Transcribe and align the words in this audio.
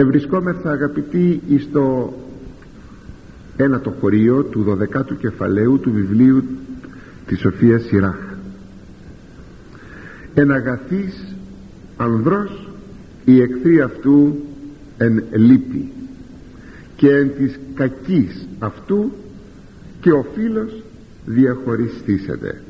ευρισκόμεθα 0.00 0.70
αγαπητοί 0.70 1.42
στο 1.58 2.14
ένα 3.56 3.80
το 3.80 3.90
χωρίο 4.00 4.42
του 4.42 4.78
12ου 4.94 5.16
κεφαλαίου 5.18 5.78
του 5.80 5.92
βιβλίου 5.92 6.44
της 7.26 7.40
Σοφίας 7.40 7.82
Σιράχ. 7.82 8.18
Εν 10.34 10.50
αγαθής 10.50 11.34
ανδρός 11.96 12.68
η 13.24 13.40
εχθρή 13.40 13.80
αυτού 13.80 14.34
εν 14.96 15.24
λύπη 15.32 15.92
και 16.96 17.16
εν 17.16 17.30
της 17.36 17.58
κακής 17.74 18.46
αυτού 18.58 19.12
και 20.00 20.12
ο 20.12 20.26
φίλος 20.34 20.82
διαχωριστήσεται. 21.26 22.62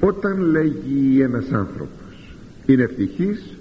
Όταν 0.00 0.40
λέγει 0.40 1.20
ένας 1.20 1.52
άνθρωπος 1.52 2.36
είναι 2.66 2.82
ευτυχής 2.82 3.56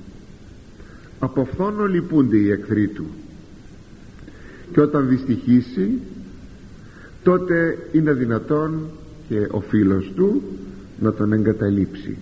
από 1.24 1.46
φθόνο 1.46 1.86
λυπούνται 1.86 2.38
οι 2.38 2.52
εχθροί 2.52 2.88
του. 2.88 3.06
Και 4.72 4.82
όταν 4.82 5.08
δυστυχήσει 5.08 6.00
τότε 7.24 7.78
είναι 7.92 8.14
δυνατόν 8.14 8.90
και 9.28 9.48
ο 9.52 9.60
φίλος 9.60 10.12
του 10.16 10.42
να 11.00 11.14
τον 11.14 11.34
εγκαταλείψει. 11.34 12.18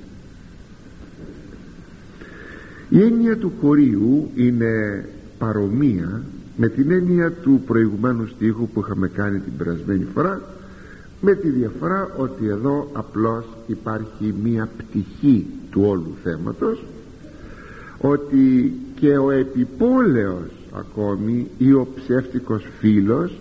Η 2.90 3.02
έννοια 3.02 3.38
του 3.38 3.52
χωρίου 3.62 4.32
είναι 4.36 5.06
παρομοία 5.38 6.22
με 6.58 6.70
την 6.70 6.92
έννοια 6.92 7.32
του 7.32 7.62
προηγουμένου 7.66 8.28
στίχου 8.28 8.68
που 8.68 8.80
είχαμε 8.80 9.08
κάνει 9.08 9.40
την 9.40 9.58
περασμένη 9.58 10.08
φορά 10.14 10.42
με 11.22 11.36
τη 11.36 11.50
διαφορά 11.50 12.14
ότι 12.18 12.48
εδώ 12.48 12.90
απλώς 12.94 13.46
υπάρχει 13.68 14.34
μία 14.44 14.70
πτυχή 14.78 15.46
του 15.72 15.82
όλου 15.86 16.16
θέματος 16.24 16.84
ότι 18.02 18.74
και 19.02 19.18
ο 19.18 19.32
επιπόλαιος 19.32 20.50
ακόμη 20.74 21.48
ή 21.58 21.74
ο 21.74 21.88
ψεύτικος 21.96 22.64
φίλος 22.80 23.40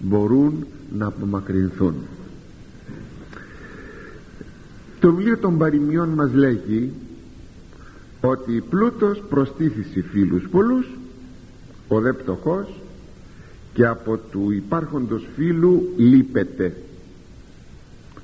μπορούν 0.00 0.66
να 0.96 1.06
απομακρυνθούν. 1.06 1.94
Το 5.00 5.12
βιβλίο 5.12 5.38
των 5.38 5.58
παροιμιών 5.58 6.08
μας 6.08 6.34
λέγει 6.34 6.92
ότι 8.20 8.64
πλούτος 8.70 9.22
προστίθησε 9.28 10.02
φίλους 10.02 10.48
πολλούς 10.48 10.86
ο 11.88 12.00
δε 12.00 12.12
πτωχός 12.12 12.80
και 13.72 13.86
από 13.86 14.16
του 14.16 14.50
υπάρχοντος 14.50 15.28
φίλου 15.36 15.92
λείπεται. 15.96 16.76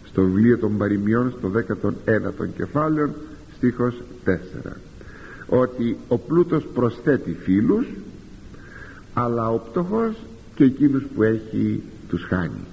Στο 0.04 0.22
βιβλίο 0.22 0.58
των 0.58 0.76
παροιμιών 0.76 1.34
στο 1.38 1.50
19ο 1.50 2.46
κεφάλαιο 2.56 3.10
στίχος 3.56 4.02
4 4.24 4.30
ότι 5.48 5.96
ο 6.08 6.18
πλούτος 6.18 6.66
προσθέτει 6.74 7.36
φίλους 7.42 7.86
αλλά 9.14 9.50
ο 9.50 9.58
πτωχός 9.58 10.16
και 10.54 10.64
εκείνους 10.64 11.02
που 11.14 11.22
έχει 11.22 11.82
τους 12.08 12.22
χάνει. 12.22 12.66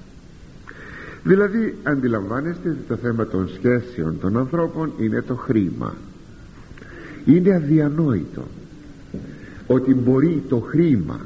Δηλαδή 1.23 1.77
αντιλαμβάνεστε 1.83 2.69
ότι 2.69 2.83
το 2.87 2.95
θέμα 2.95 3.27
των 3.27 3.49
σχέσεων 3.49 4.19
των 4.19 4.37
ανθρώπων 4.37 4.91
είναι 4.99 5.21
το 5.21 5.35
χρήμα. 5.35 5.95
Είναι 7.25 7.55
αδιανόητο 7.55 8.43
ότι 9.67 9.93
μπορεί 9.93 10.43
το 10.49 10.59
χρήμα 10.59 11.19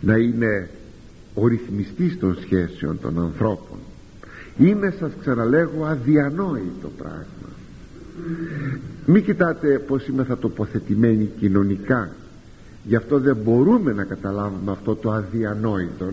να 0.00 0.16
είναι 0.16 0.68
ο 1.34 1.46
ρυθμιστής 1.46 2.18
των 2.18 2.36
σχέσεων 2.40 3.00
των 3.00 3.20
ανθρώπων. 3.20 3.78
Είναι 4.58 4.94
σας 4.98 5.10
ξαναλέγω 5.20 5.84
αδιανόητο 5.84 6.90
πράγμα 6.98 7.50
μην 9.06 9.24
κοιτάτε 9.24 9.78
πως 9.78 10.06
είμαι 10.06 10.24
θα 10.24 10.38
τοποθετημένοι 10.38 11.30
κοινωνικά. 11.38 12.10
Γι' 12.84 12.96
αυτό 12.96 13.18
δεν 13.18 13.36
μπορούμε 13.44 13.92
να 13.92 14.04
καταλάβουμε 14.04 14.70
αυτό 14.70 14.94
το 14.94 15.10
αδιανόητο. 15.10 16.12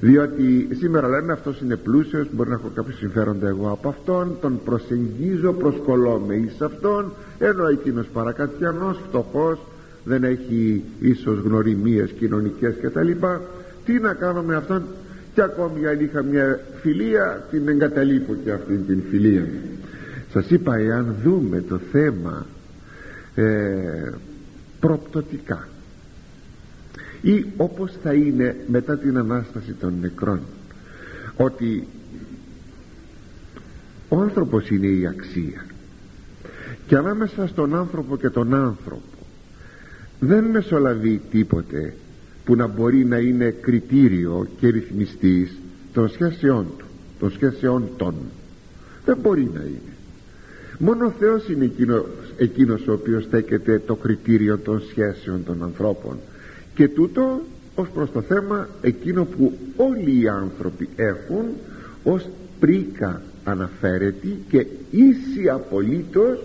Διότι 0.00 0.68
σήμερα 0.72 1.08
λέμε 1.08 1.32
αυτός 1.32 1.60
είναι 1.60 1.76
πλούσιος 1.76 2.26
μπορεί 2.32 2.48
να 2.48 2.54
έχω 2.54 2.70
κάποιο 2.74 2.94
συμφέροντα 2.94 3.48
εγώ 3.48 3.70
από 3.70 3.88
αυτόν 3.88 4.36
τον 4.40 4.60
προσεγγίζω 4.64 5.52
προσκολώμαι 5.52 6.34
εις 6.34 6.60
αυτόν 6.60 7.12
ενώ 7.38 7.66
εκείνος 7.66 8.06
παρακατιανός 8.06 9.00
φτωχός 9.08 9.58
δεν 10.04 10.24
έχει 10.24 10.84
ίσως 11.00 11.38
γνωριμίες 11.38 12.10
κοινωνικές 12.10 12.74
κτλ 12.82 13.10
τι 13.84 13.92
να 14.00 14.14
κάνω 14.14 14.42
με 14.42 14.56
αυτόν; 14.56 14.82
Και 15.34 15.42
ακόμη 15.42 15.86
αν 15.86 16.00
είχα 16.00 16.22
μια 16.22 16.60
φιλία 16.82 17.46
την 17.50 17.68
εγκαταλείπω 17.68 18.36
και 18.44 18.50
αυτή 18.50 18.76
την 18.76 19.02
φιλία 19.10 19.46
σας 20.32 20.50
είπα 20.50 20.76
εάν 20.76 21.16
δούμε 21.22 21.60
το 21.60 21.78
θέμα 21.78 22.46
ε, 23.34 24.12
προπτωτικά 24.80 25.68
ή 27.22 27.44
όπως 27.56 27.98
θα 28.02 28.14
είναι 28.14 28.56
μετά 28.66 28.98
την 28.98 29.18
Ανάσταση 29.18 29.72
των 29.72 29.94
νεκρών 30.00 30.40
ότι 31.36 31.86
ο 34.08 34.20
άνθρωπος 34.20 34.70
είναι 34.70 34.86
η 34.86 35.06
αξία. 35.06 35.66
Και 36.86 36.96
ανάμεσα 36.96 37.46
στον 37.46 37.74
άνθρωπο 37.74 38.16
και 38.16 38.28
τον 38.28 38.54
άνθρωπο 38.54 39.02
δεν 40.20 40.44
μεσολαβεί 40.44 41.20
τίποτε 41.30 41.94
που 42.44 42.54
να 42.54 42.66
μπορεί 42.66 43.04
να 43.04 43.18
είναι 43.18 43.50
κριτήριο 43.50 44.46
και 44.58 44.68
ρυθμιστής 44.68 45.58
των 45.92 46.08
σχέσεών 46.08 46.66
του 46.78 46.84
των 47.18 47.30
σχέσεών 47.30 47.88
των. 47.96 48.14
Δεν 49.04 49.16
μπορεί 49.20 49.50
να 49.54 49.60
είναι 49.60 49.89
μόνο 50.82 51.06
ο 51.06 51.12
Θεός 51.18 51.48
είναι 51.48 51.64
εκείνος, 51.64 52.04
εκείνος 52.36 52.86
ο 52.86 52.92
οποίος 52.92 53.24
στέκεται 53.24 53.82
το 53.86 53.94
κριτήριο 53.94 54.58
των 54.58 54.82
σχέσεων 54.90 55.44
των 55.44 55.62
ανθρώπων. 55.62 56.16
Και 56.74 56.88
τούτο 56.88 57.40
ως 57.74 57.88
προς 57.88 58.10
το 58.12 58.20
θέμα 58.20 58.68
εκείνο 58.80 59.24
που 59.24 59.52
όλοι 59.76 60.20
οι 60.20 60.28
άνθρωποι 60.28 60.88
έχουν 60.96 61.44
ως 62.04 62.28
πρίκα 62.60 63.22
αναφέρεται 63.44 64.28
και 64.48 64.66
ίση 64.90 65.48
απολύτως 65.48 66.38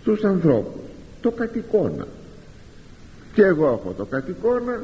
στους 0.00 0.24
ανθρώπους. 0.24 0.80
Το 1.20 1.30
κατοικώνα 1.30 2.06
και 3.34 3.42
εγώ 3.42 3.66
έχω 3.66 3.94
το 3.96 4.04
κατοικώνα 4.04 4.80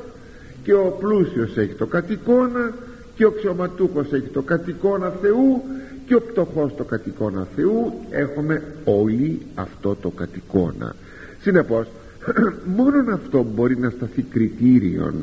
και 0.63 0.73
ο 0.73 0.97
πλούσιος 1.01 1.57
έχει 1.57 1.75
το 1.75 1.87
κατοικώνα 1.87 2.75
και 3.15 3.27
ο 3.27 3.31
ξωματούχος 3.31 4.13
έχει 4.13 4.29
το 4.29 4.43
κατοικώνα 4.43 5.13
Θεού 5.23 5.63
και 6.11 6.17
ο 6.17 6.21
πτωχός 6.21 6.75
το 6.77 6.85
κατοικώνα 6.85 7.47
Θεού 7.57 7.93
έχουμε 8.11 8.63
όλοι 8.85 9.41
αυτό 9.55 9.97
το 10.01 10.11
κατοικώνα 10.11 10.95
συνεπώς 11.41 11.87
μόνον 12.77 13.11
αυτό 13.13 13.47
μπορεί 13.55 13.79
να 13.79 13.91
σταθεί 13.91 14.23
κριτήριον. 14.23 15.15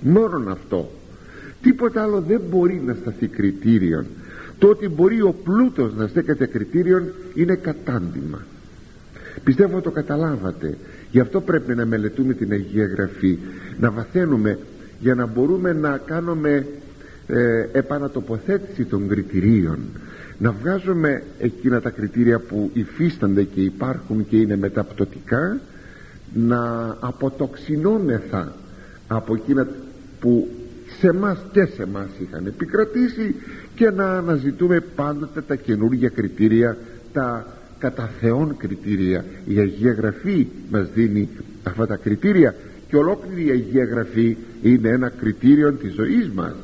Μόνον 0.00 0.50
αυτό. 0.50 0.90
Τίποτα 1.62 2.02
άλλο 2.02 2.20
δεν 2.20 2.40
μπορεί 2.50 2.82
να 2.86 2.96
σταθεί 3.00 3.26
κριτήριον. 3.26 4.06
Το 4.58 4.68
ότι 4.68 4.88
μπορεί 4.88 5.22
ο 5.22 5.34
πλούτος 5.44 5.94
να 5.94 6.06
στέκεται 6.06 6.46
κριτήριον 6.46 7.12
είναι 7.34 7.54
κατάντημα. 7.54 8.42
Πιστεύω 9.44 9.80
το 9.80 9.90
καταλάβατε. 9.90 10.76
Γι' 11.10 11.20
αυτό 11.20 11.40
πρέπει 11.40 11.74
να 11.74 11.86
μελετούμε 11.86 12.34
την 12.34 12.52
Αγία 12.52 12.86
Γραφή 12.86 13.38
να 13.78 13.90
βαθαίνουμε 13.90 14.58
για 15.00 15.14
να 15.14 15.26
μπορούμε 15.26 15.72
να 15.72 15.98
κάνουμε 16.04 16.66
ε, 17.26 17.66
επανατοποθέτηση 17.72 18.84
των 18.84 19.08
κριτηρίων 19.08 19.78
να 20.38 20.52
βγάζουμε 20.52 21.22
εκείνα 21.38 21.80
τα 21.80 21.90
κριτήρια 21.90 22.38
που 22.38 22.70
υφίστανται 22.72 23.42
και 23.42 23.60
υπάρχουν 23.60 24.28
και 24.28 24.36
είναι 24.36 24.56
μεταπτωτικά 24.56 25.60
να 26.32 26.96
αποτοξινόμεθα 27.00 28.52
από 29.08 29.34
εκείνα 29.34 29.66
που 30.20 30.48
σε 31.00 31.12
μας 31.12 31.38
και 31.52 31.64
σε 31.64 31.86
μας 31.86 32.08
είχαν 32.18 32.46
επικρατήσει 32.46 33.34
και 33.74 33.90
να 33.90 34.16
αναζητούμε 34.16 34.80
πάντοτε 34.80 35.40
τα 35.40 35.54
καινούργια 35.54 36.08
κριτήρια 36.08 36.76
τα 37.12 37.46
κατά 37.78 38.10
Θεόν 38.20 38.56
κριτήρια. 38.56 39.24
Η 39.46 39.58
Αγία 39.58 39.92
Γραφή 39.92 40.46
μας 40.70 40.88
δίνει 40.94 41.28
αυτά 41.62 41.86
τα 41.86 41.96
κριτήρια 41.96 42.54
και 42.88 42.96
ολόκληρη 42.96 43.46
η 43.46 43.50
Αγία 43.50 43.84
Γραφή 43.84 44.36
είναι 44.62 44.88
ένα 44.88 45.08
κριτήριο 45.08 45.72
της 45.72 45.92
ζωής 45.92 46.28
μας 46.28 46.54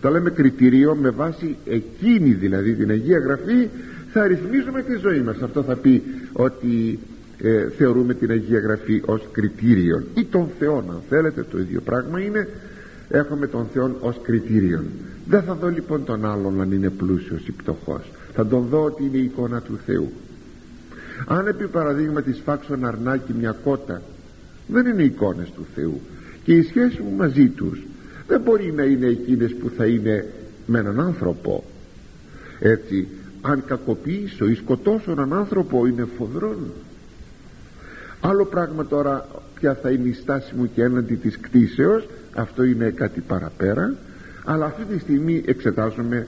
το 0.00 0.10
λέμε 0.10 0.30
κριτήριο 0.30 0.94
με 0.94 1.10
βάση 1.10 1.56
εκείνη 1.64 2.32
δηλαδή 2.32 2.74
την 2.74 2.90
Αγία 2.90 3.18
Γραφή. 3.18 3.68
Θα 4.12 4.26
ρυθμίζουμε 4.26 4.82
τη 4.82 4.96
ζωή 4.96 5.20
μας. 5.20 5.42
Αυτό 5.42 5.62
θα 5.62 5.76
πει 5.76 6.02
ότι 6.32 6.98
ε, 7.38 7.68
θεωρούμε 7.68 8.14
την 8.14 8.30
Αγία 8.30 8.58
Γραφή 8.58 9.02
ως 9.06 9.28
κριτήριο 9.32 10.02
ή 10.14 10.24
τον 10.24 10.48
Θεό 10.58 10.76
αν 10.78 11.02
θέλετε 11.08 11.46
το 11.50 11.58
ίδιο 11.58 11.80
πράγμα 11.80 12.20
είναι. 12.20 12.48
Έχουμε 13.08 13.46
τον 13.46 13.66
Θεό 13.72 13.96
ως 14.00 14.20
κριτήριο 14.22 14.84
δεν 15.28 15.42
θα 15.42 15.54
δω 15.54 15.68
λοιπόν 15.68 16.04
τον 16.04 16.24
άλλον 16.24 16.60
αν 16.60 16.72
είναι 16.72 16.90
πλούσιος 16.90 17.46
ή 17.46 17.52
πτωχός. 17.52 18.10
Θα 18.34 18.46
τον 18.46 18.66
δω 18.70 18.84
ότι 18.84 19.04
είναι 19.04 19.16
η 19.16 19.24
εικόνα 19.24 19.60
του 19.60 19.78
Θεού. 19.86 20.12
Αν 21.26 21.46
επί 21.46 21.66
παραδείγμα 21.66 22.22
της 22.22 22.40
φάξω 22.44 22.78
αρνάκι 22.82 23.34
μια 23.38 23.56
κότα 23.64 24.02
δεν 24.66 24.86
είναι 24.86 25.02
εικόνες 25.02 25.50
του 25.50 25.66
Θεού. 25.74 26.00
Και 26.44 26.52
η 26.52 26.62
σχέση 26.62 27.02
μου 27.02 27.16
μαζί 27.16 27.48
τους 27.48 27.82
δεν 28.28 28.40
μπορεί 28.40 28.72
να 28.72 28.82
είναι 28.82 29.06
εκείνες 29.06 29.54
που 29.54 29.70
θα 29.76 29.86
είναι 29.86 30.26
με 30.66 30.78
έναν 30.78 31.00
άνθρωπο. 31.00 31.64
Έτσι 32.58 33.08
αν 33.40 33.64
κακοποιήσω 33.66 34.48
ή 34.48 34.54
σκοτώσω 34.54 35.10
έναν 35.10 35.32
άνθρωπο 35.32 35.86
είναι 35.86 36.06
φοβρόν 36.18 36.72
άλλο 38.20 38.44
πράγμα 38.44 38.86
τώρα 38.86 39.28
ποια 39.54 39.74
θα 39.74 39.90
είναι 39.90 40.08
η 40.08 40.12
στάση 40.12 40.54
μου 40.54 40.70
και 40.74 40.82
έναντι 40.82 41.14
της 41.14 41.38
κτίσεως 41.40 42.08
αυτό 42.34 42.62
είναι 42.62 42.90
κάτι 42.90 43.20
παραπέρα 43.20 43.96
αλλά 44.44 44.64
αυτή 44.64 44.84
τη 44.84 44.98
στιγμή 44.98 45.42
εξετάζουμε 45.46 46.26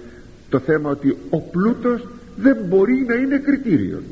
το 0.49 0.58
θέμα 0.58 0.91
ότι 0.91 1.17
ο 1.31 1.41
πλούτος 1.41 2.08
δεν 2.37 2.56
μπορεί 2.69 3.05
να 3.08 3.14
είναι 3.14 3.38
κριτήριο 3.38 4.03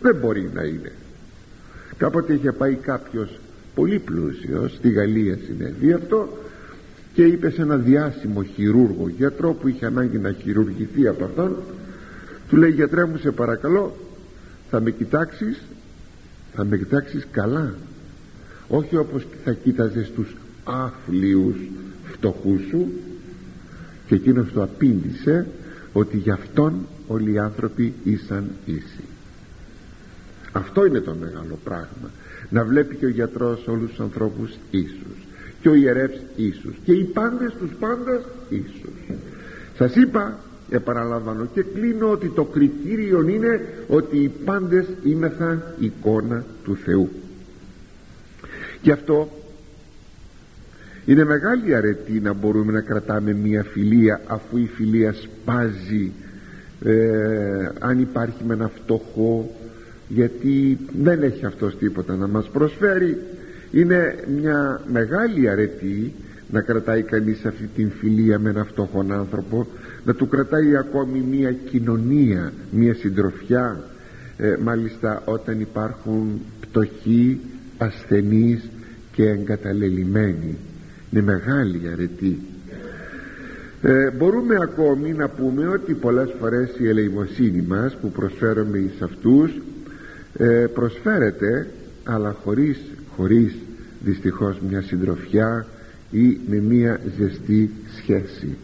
δεν 0.00 0.16
μπορεί 0.16 0.50
να 0.54 0.62
είναι. 0.62 0.92
Κάποτε 1.96 2.32
είχε 2.32 2.52
πάει 2.52 2.74
κάποιος 2.74 3.38
πολύ 3.74 3.98
πλούσιος 3.98 4.74
στη 4.74 4.90
Γαλλία 4.90 5.38
συνέβη 5.46 5.92
αυτό 5.92 6.38
και 7.18 7.24
είπε 7.24 7.50
σε 7.50 7.62
ένα 7.62 7.76
διάσημο 7.76 8.42
χειρούργο 8.42 9.08
γιατρό 9.08 9.52
που 9.52 9.68
είχε 9.68 9.86
ανάγκη 9.86 10.18
να 10.18 10.32
χειρουργηθεί 10.32 11.08
από 11.08 11.24
αυτόν 11.24 11.56
του 12.48 12.56
λέει 12.56 12.70
γιατρέ 12.70 13.04
μου 13.04 13.16
σε 13.16 13.30
παρακαλώ 13.30 13.96
θα 14.70 14.80
με 14.80 14.90
κοιτάξεις 14.90 15.62
θα 16.54 16.64
με 16.64 16.78
κοιτάξεις 16.78 17.26
καλά. 17.30 17.74
Όχι 18.68 18.96
όπως 18.96 19.26
θα 19.44 19.52
κοίταζες 19.52 20.10
τους 20.10 20.36
άφλιους 20.64 21.56
φτωχούς 22.04 22.60
σου 22.70 22.92
και 24.06 24.14
εκείνος 24.14 24.52
το 24.52 24.62
απήντησε 24.62 25.46
ότι 25.92 26.16
γι' 26.16 26.30
αυτόν 26.30 26.86
όλοι 27.06 27.32
οι 27.32 27.38
άνθρωποι 27.38 27.94
ήσαν 28.04 28.50
ίσοι 28.64 29.04
αυτό 30.52 30.86
είναι 30.86 31.00
το 31.00 31.14
μεγάλο 31.20 31.58
πράγμα. 31.64 32.10
Να 32.50 32.64
βλέπει 32.64 32.96
και 32.96 33.06
ο 33.06 33.08
γιατρός 33.08 33.66
όλους 33.66 33.90
τους 33.90 34.00
ανθρώπους 34.00 34.56
ίσους 34.70 35.27
και 35.60 35.68
ο 35.68 35.74
ιερεύς 35.74 36.20
ίσους 36.36 36.74
και 36.84 36.92
οι 36.92 37.04
πάντες 37.04 37.52
τους 37.58 37.70
πάντες 37.78 38.20
ίσους 38.48 39.18
σας 39.76 39.94
είπα 39.96 40.38
επαναλαμβάνω 40.70 41.48
και 41.54 41.62
κλείνω 41.62 42.10
ότι 42.10 42.28
το 42.28 42.44
κριτήριο 42.44 43.28
είναι 43.28 43.60
ότι 43.88 44.18
οι 44.18 44.32
πάντες 44.44 44.86
είμεθα 45.02 45.74
εικόνα 45.78 46.44
του 46.64 46.76
Θεού. 46.76 47.08
Γι' 48.82 48.90
αυτό 48.90 49.28
είναι 51.04 51.24
μεγάλη 51.24 51.74
αρετή 51.74 52.20
να 52.20 52.32
μπορούμε 52.32 52.72
να 52.72 52.80
κρατάμε 52.80 53.32
μια 53.32 53.62
φιλία 53.62 54.20
αφού 54.26 54.56
η 54.56 54.70
φιλία 54.74 55.12
σπάζει 55.12 56.12
ε, 56.84 57.68
αν 57.78 58.00
υπάρχει 58.00 58.44
με 58.46 58.54
ένα 58.54 58.68
φτωχό 58.68 59.56
γιατί 60.08 60.78
δεν 61.02 61.22
έχει 61.22 61.46
αυτός 61.46 61.76
τίποτα 61.76 62.16
να 62.16 62.26
μας 62.26 62.48
προσφέρει 62.48 63.18
είναι 63.72 64.24
μια 64.40 64.80
μεγάλη 64.92 65.48
αρετή 65.48 66.14
να 66.50 66.60
κρατάει 66.60 67.02
κανείς 67.02 67.44
αυτή 67.44 67.68
την 67.74 67.90
φιλία 67.90 68.38
με 68.38 68.50
ένα 68.50 68.64
φτωχόν 68.64 69.12
άνθρωπο 69.12 69.66
να 70.04 70.14
του 70.14 70.28
κρατάει 70.28 70.76
ακόμη 70.76 71.18
μια 71.30 71.52
κοινωνία 71.52 72.52
μια 72.70 72.94
συντροφιά 72.94 73.80
ε, 74.36 74.56
μάλιστα 74.62 75.22
όταν 75.24 75.60
υπάρχουν 75.60 76.40
πτωχοί 76.60 77.40
ασθενείς 77.78 78.68
και 79.12 79.28
εγκαταλελειμμένοι. 79.28 80.56
Είναι 81.10 81.22
μεγάλη 81.22 81.88
αρετή. 81.92 82.38
Ε, 83.82 84.10
μπορούμε 84.10 84.56
ακόμη 84.62 85.12
να 85.12 85.28
πούμε 85.28 85.68
ότι 85.68 85.94
πολλές 85.94 86.34
φορές 86.40 86.70
η 86.78 86.88
ελεημοσύνη 86.88 87.64
μας 87.68 87.96
που 87.96 88.10
προσφέρουμε 88.10 88.78
εις 88.78 89.02
αυτούς 89.02 89.60
ε, 90.38 90.66
προσφέρεται 90.74 91.66
αλλά 92.04 92.36
χωρίς, 92.44 92.78
χωρίς 93.18 93.54
δυστυχώς 94.04 94.60
μια 94.68 94.82
συντροφιά 94.82 95.66
ή 96.10 96.38
με 96.48 96.56
μια 96.56 97.00
ζεστή 97.18 97.70
σχέση. 97.96 98.56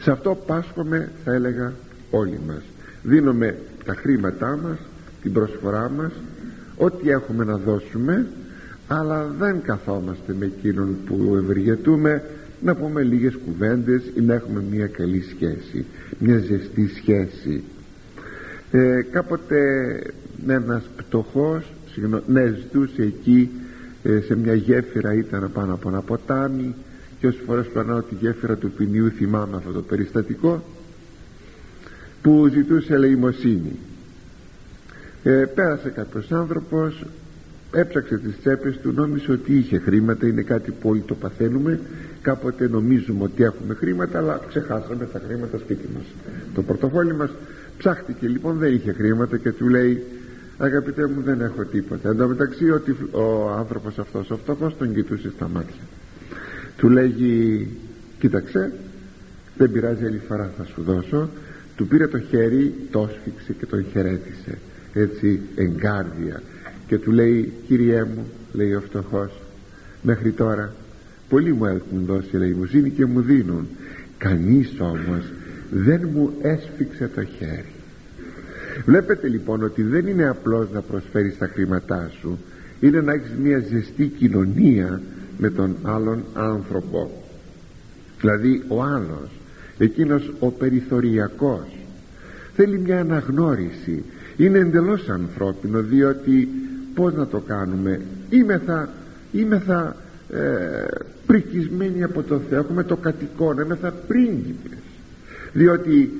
Σε 0.00 0.10
αυτό 0.10 0.42
πάσχομαι 0.46 1.10
θα 1.24 1.32
έλεγα 1.32 1.72
όλοι 2.10 2.40
μας. 2.46 2.62
Δίνουμε 3.02 3.58
τα 3.84 3.94
χρήματά 3.94 4.58
μας 4.62 4.78
την 5.22 5.32
προσφορά 5.32 5.90
μας 5.96 6.12
ό,τι 6.76 7.10
έχουμε 7.10 7.44
να 7.44 7.56
δώσουμε 7.56 8.26
αλλά 8.88 9.34
δεν 9.38 9.62
καθόμαστε 9.62 10.34
με 10.38 10.44
εκείνον 10.44 10.96
που 11.06 11.36
ευεργετούμε 11.36 12.22
να 12.62 12.74
πούμε 12.74 13.02
λίγες 13.02 13.38
κουβέντες 13.44 14.02
ή 14.14 14.20
να 14.20 14.34
έχουμε 14.34 14.64
μια 14.70 14.86
καλή 14.86 15.22
σχέση 15.22 15.84
μια 16.18 16.38
ζεστή 16.38 16.88
σχέση. 16.96 17.62
Ε, 18.70 19.02
κάποτε 19.10 19.58
ένας 20.46 20.82
πτωχός 20.96 21.72
ναι 22.26 22.46
ζητούσε 22.46 23.02
εκεί 23.02 23.50
ε, 24.02 24.20
σε 24.20 24.36
μια 24.36 24.54
γέφυρα 24.54 25.14
ήταν 25.14 25.50
πάνω 25.52 25.74
από 25.74 25.88
ένα 25.88 26.00
ποτάμι 26.00 26.74
και 27.20 27.26
όσες 27.26 27.42
φορές 27.46 27.66
περνάω 27.66 28.02
τη 28.02 28.14
γέφυρα 28.14 28.56
του 28.56 28.70
ποινιού 28.70 29.10
θυμάμαι 29.10 29.56
αυτό 29.56 29.72
το 29.72 29.82
περιστατικό 29.82 30.64
που 32.22 32.48
ζητούσε 32.52 32.94
ελεημοσύνη 32.94 33.78
ε, 35.22 35.30
πέρασε 35.30 35.88
κάποιος 35.88 36.32
άνθρωπος 36.32 37.04
έψαξε 37.72 38.18
τις 38.18 38.38
τσέπες 38.40 38.78
του 38.78 38.92
νόμιζε 38.92 39.32
ότι 39.32 39.56
είχε 39.56 39.78
χρήματα 39.78 40.26
είναι 40.26 40.42
κάτι 40.42 40.70
που 40.70 40.88
όλοι 40.88 41.00
το 41.00 41.14
παθαίνουμε 41.14 41.80
κάποτε 42.22 42.68
νομίζουμε 42.68 43.24
ότι 43.24 43.42
έχουμε 43.42 43.74
χρήματα 43.74 44.18
αλλά 44.18 44.40
ξεχάσαμε 44.48 45.08
τα 45.12 45.20
χρήματα 45.26 45.58
σπίτι 45.58 45.88
μας. 45.94 46.04
Το 46.54 46.62
πορτοφόλι 46.62 47.14
μας 47.14 47.30
ψάχτηκε 47.78 48.28
λοιπόν 48.28 48.58
δεν 48.58 48.74
είχε 48.74 48.92
χρήματα 48.92 49.36
και 49.36 49.52
του 49.52 49.68
λέει 49.68 50.04
αγαπητέ 50.64 51.06
μου 51.06 51.22
δεν 51.22 51.40
έχω 51.40 51.64
τίποτα. 51.64 52.08
Εν 52.08 52.16
τω 52.16 52.28
μεταξύ 52.28 52.70
ότι 52.70 52.96
ο 53.10 53.50
άνθρωπος 53.50 53.98
αυτός 53.98 54.30
ο 54.30 54.36
φτωχός 54.36 54.76
τον 54.76 54.94
κοιτούσε 54.94 55.30
στα 55.30 55.48
μάτια. 55.48 55.82
Του 56.76 56.88
λέγει 56.88 57.68
κοίταξε 58.18 58.72
δεν 59.56 59.72
πειράζει 59.72 60.04
άλλη 60.04 60.20
φορά 60.28 60.52
θα 60.56 60.64
σου 60.64 60.82
δώσω 60.82 61.28
του 61.76 61.86
πήρε 61.86 62.06
το 62.06 62.18
χέρι 62.18 62.74
το 62.90 63.10
σφίξε 63.12 63.52
και 63.52 63.66
τον 63.66 63.84
χαιρέτησε. 63.92 64.58
Έτσι 64.92 65.40
εγκάρδια. 65.54 66.42
Και 66.86 66.98
του 66.98 67.10
λέει 67.10 67.52
Κύριέ 67.66 68.04
μου 68.04 68.26
λέει 68.52 68.74
ο 68.74 68.80
φτωχός 68.80 69.40
μέχρι 70.02 70.30
τώρα 70.30 70.74
πολλοί 71.28 71.52
μου 71.52 71.64
έχουν 71.64 72.04
δώσει 72.06 72.28
ελεημοσύνη 72.32 72.90
και 72.90 73.06
μου 73.06 73.20
δίνουν. 73.20 73.68
Κανείς 74.18 74.72
όμως 74.78 75.32
δεν 75.70 76.08
μου 76.12 76.32
έσφιξε 76.42 77.10
το 77.14 77.24
χέρι 77.24 77.72
βλέπετε 78.84 79.28
λοιπόν 79.28 79.62
ότι 79.62 79.82
δεν 79.82 80.06
είναι 80.06 80.28
απλώς 80.28 80.70
να 80.72 80.80
προσφέρεις 80.80 81.38
τα 81.38 81.46
χρήματά 81.46 82.10
σου 82.20 82.38
είναι 82.80 83.00
να 83.00 83.12
έχεις 83.12 83.30
μια 83.42 83.58
ζεστή 83.58 84.06
κοινωνία 84.06 85.00
με 85.38 85.50
τον 85.50 85.76
άλλον 85.82 86.24
άνθρωπο. 86.34 87.22
Δηλαδή 88.20 88.62
ο 88.68 88.82
άλλος 88.82 89.30
εκείνος 89.78 90.32
ο 90.38 90.50
περιθωριακός 90.50 91.66
θέλει 92.54 92.78
μια 92.78 93.00
αναγνώριση. 93.00 94.04
Είναι 94.36 94.58
εντελώς 94.58 95.08
ανθρώπινο 95.08 95.82
διότι 95.82 96.48
πως 96.94 97.14
να 97.14 97.26
το 97.26 97.38
κάνουμε. 97.38 98.00
Είμεθα, 98.30 98.88
είμεθα 99.32 99.96
ε, 100.30 100.38
πρικισμένοι 101.26 102.02
από 102.02 102.22
το 102.22 102.40
Θεό. 102.48 102.58
Έχουμε 102.58 102.82
το 102.82 102.96
κατοικόν 102.96 103.58
είμεθα 103.58 103.92
πρίγκιπες. 104.06 104.78
Διότι 105.52 106.10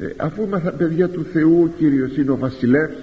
ε, 0.00 0.06
αφού 0.16 0.42
είμαστε 0.42 0.70
παιδιά 0.70 1.08
του 1.08 1.26
Θεού 1.32 1.62
ο 1.62 1.78
Κύριος 1.78 2.16
είναι 2.16 2.30
ο 2.30 2.36
βασιλεύς 2.36 2.96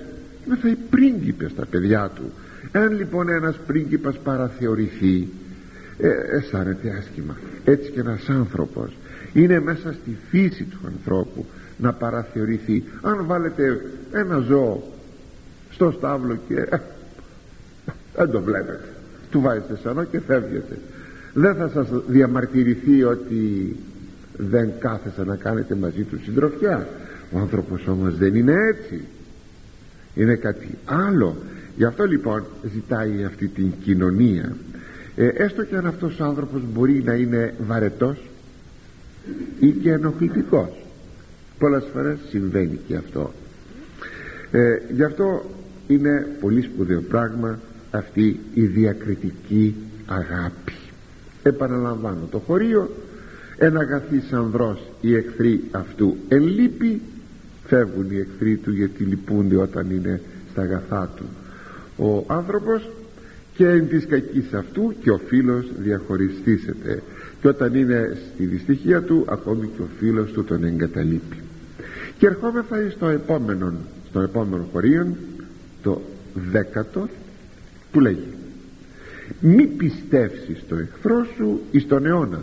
είμαστε 0.47 0.69
οι 0.69 0.77
πρίγκιπες 0.89 1.53
τα 1.55 1.65
παιδιά 1.65 2.11
του. 2.15 2.31
Εάν 2.71 2.97
λοιπόν 2.97 3.29
ένας 3.29 3.55
πρίγκιπας 3.67 4.17
παραθεωρηθεί 4.17 5.27
ε, 5.97 6.37
αισθάνεται 6.37 6.89
άσχημα 6.99 7.37
έτσι 7.65 7.91
και 7.91 7.99
ένας 7.99 8.29
άνθρωπος 8.29 8.97
είναι 9.33 9.59
μέσα 9.59 9.93
στη 9.93 10.17
φύση 10.29 10.63
του 10.63 10.79
ανθρώπου 10.85 11.45
να 11.77 11.93
παραθεωρηθεί. 11.93 12.83
Αν 13.01 13.25
βάλετε 13.25 13.81
ένα 14.11 14.37
ζώο 14.37 14.83
στο 15.71 15.91
στάβλο 15.91 16.37
και 16.47 16.55
ε, 16.55 16.77
δεν 18.15 18.29
το 18.29 18.41
βλέπετε 18.41 18.93
του 19.33 19.41
βάζετε 19.41 19.77
σανό 19.83 20.03
και 20.03 20.19
φεύγετε. 20.19 20.77
Δεν 21.33 21.55
θα 21.55 21.69
σας 21.69 21.87
διαμαρτυρηθεί 22.07 23.03
ότι 23.03 23.75
δεν 24.37 24.71
κάθεσα 24.79 25.25
να 25.25 25.35
κάνετε 25.35 25.75
μαζί 25.75 26.03
τους 26.03 26.23
συντροφιά. 26.23 26.87
Ο 27.31 27.39
άνθρωπος 27.39 27.87
όμως 27.87 28.17
δεν 28.17 28.35
είναι 28.35 28.53
έτσι. 28.69 29.05
Είναι 30.15 30.35
κάτι 30.35 30.77
άλλο. 30.85 31.35
Γι' 31.75 31.85
αυτό 31.85 32.05
λοιπόν 32.05 32.43
ζητάει 32.73 33.23
αυτή 33.23 33.47
την 33.47 33.71
κοινωνία. 33.83 34.55
Ε, 35.15 35.27
έστω 35.27 35.63
και 35.63 35.75
αν 35.75 35.85
αυτός 35.85 36.19
ο 36.19 36.23
άνθρωπος 36.23 36.61
μπορεί 36.73 37.03
να 37.05 37.13
είναι 37.13 37.53
βαρετός 37.67 38.17
ή 39.59 39.69
και 39.69 39.91
ενοχλητικός. 39.91 40.85
Πολλές 41.59 41.83
φορές 41.93 42.17
συμβαίνει 42.29 42.79
και 42.87 42.95
αυτό. 42.95 43.33
Ε, 44.51 44.77
γι' 44.91 45.03
αυτό 45.03 45.45
είναι 45.87 46.27
πολύ 46.39 46.61
σπουδαίο 46.61 47.01
πράγμα 47.01 47.59
αυτή 47.91 48.39
η 48.53 48.65
διακριτική 48.65 49.75
αγάπη. 50.05 50.73
Επαναλαμβάνω 51.43 52.27
το 52.31 52.39
χωρίο 52.39 52.91
ένα 53.65 53.79
αγαθής 53.79 54.33
ανδρός 54.33 54.79
οι 55.01 55.15
εχθροί 55.15 55.63
αυτού. 55.71 56.15
Εν 56.27 56.43
λύπη 56.43 57.01
φεύγουν 57.65 58.11
οι 58.11 58.17
εχθροί 58.17 58.55
του 58.55 58.71
γιατί 58.71 59.03
λυπούνται 59.03 59.55
όταν 59.55 59.91
είναι 59.91 60.21
στα 60.51 60.61
αγαθά 60.61 61.09
του. 61.15 61.23
Ο 62.03 62.33
άνθρωπος 62.33 62.89
και 63.55 63.67
εν 63.67 63.87
της 63.87 64.05
κακής 64.05 64.53
αυτού 64.53 64.93
και 65.01 65.11
ο 65.11 65.19
φίλος 65.27 65.65
διαχωριστήσεται. 65.79 67.03
Και 67.41 67.47
όταν 67.47 67.75
είναι 67.75 68.17
στη 68.33 68.45
δυστυχία 68.45 69.01
του 69.01 69.25
ακόμη 69.29 69.69
και 69.75 69.81
ο 69.81 69.87
φίλος 69.99 70.31
του 70.31 70.43
τον 70.43 70.63
εγκαταλείπει. 70.63 71.37
Και 72.17 72.27
ερχόμεθα 72.27 72.89
στο 72.89 73.07
επόμενο 73.07 73.73
στο 74.09 74.21
επόμενο 74.21 74.67
χωρίον 74.71 75.15
το 75.83 76.01
δέκατο 76.51 77.07
του 77.91 77.99
λέγει 77.99 78.27
μη 79.39 79.65
πιστεύσεις 79.65 80.63
το 80.67 80.75
εχθρό 80.75 81.27
σου 81.37 81.61
εις 81.71 81.87
τον 81.87 82.05
αιώνα 82.05 82.41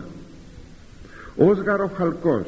ως 1.43 1.59
γαροχαλκός 1.59 2.47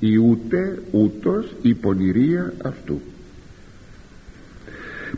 ή 0.00 0.16
ούτε 0.16 0.82
ούτως 0.90 1.54
η 1.62 1.74
πονηρία 1.74 2.52
αυτού. 2.64 3.00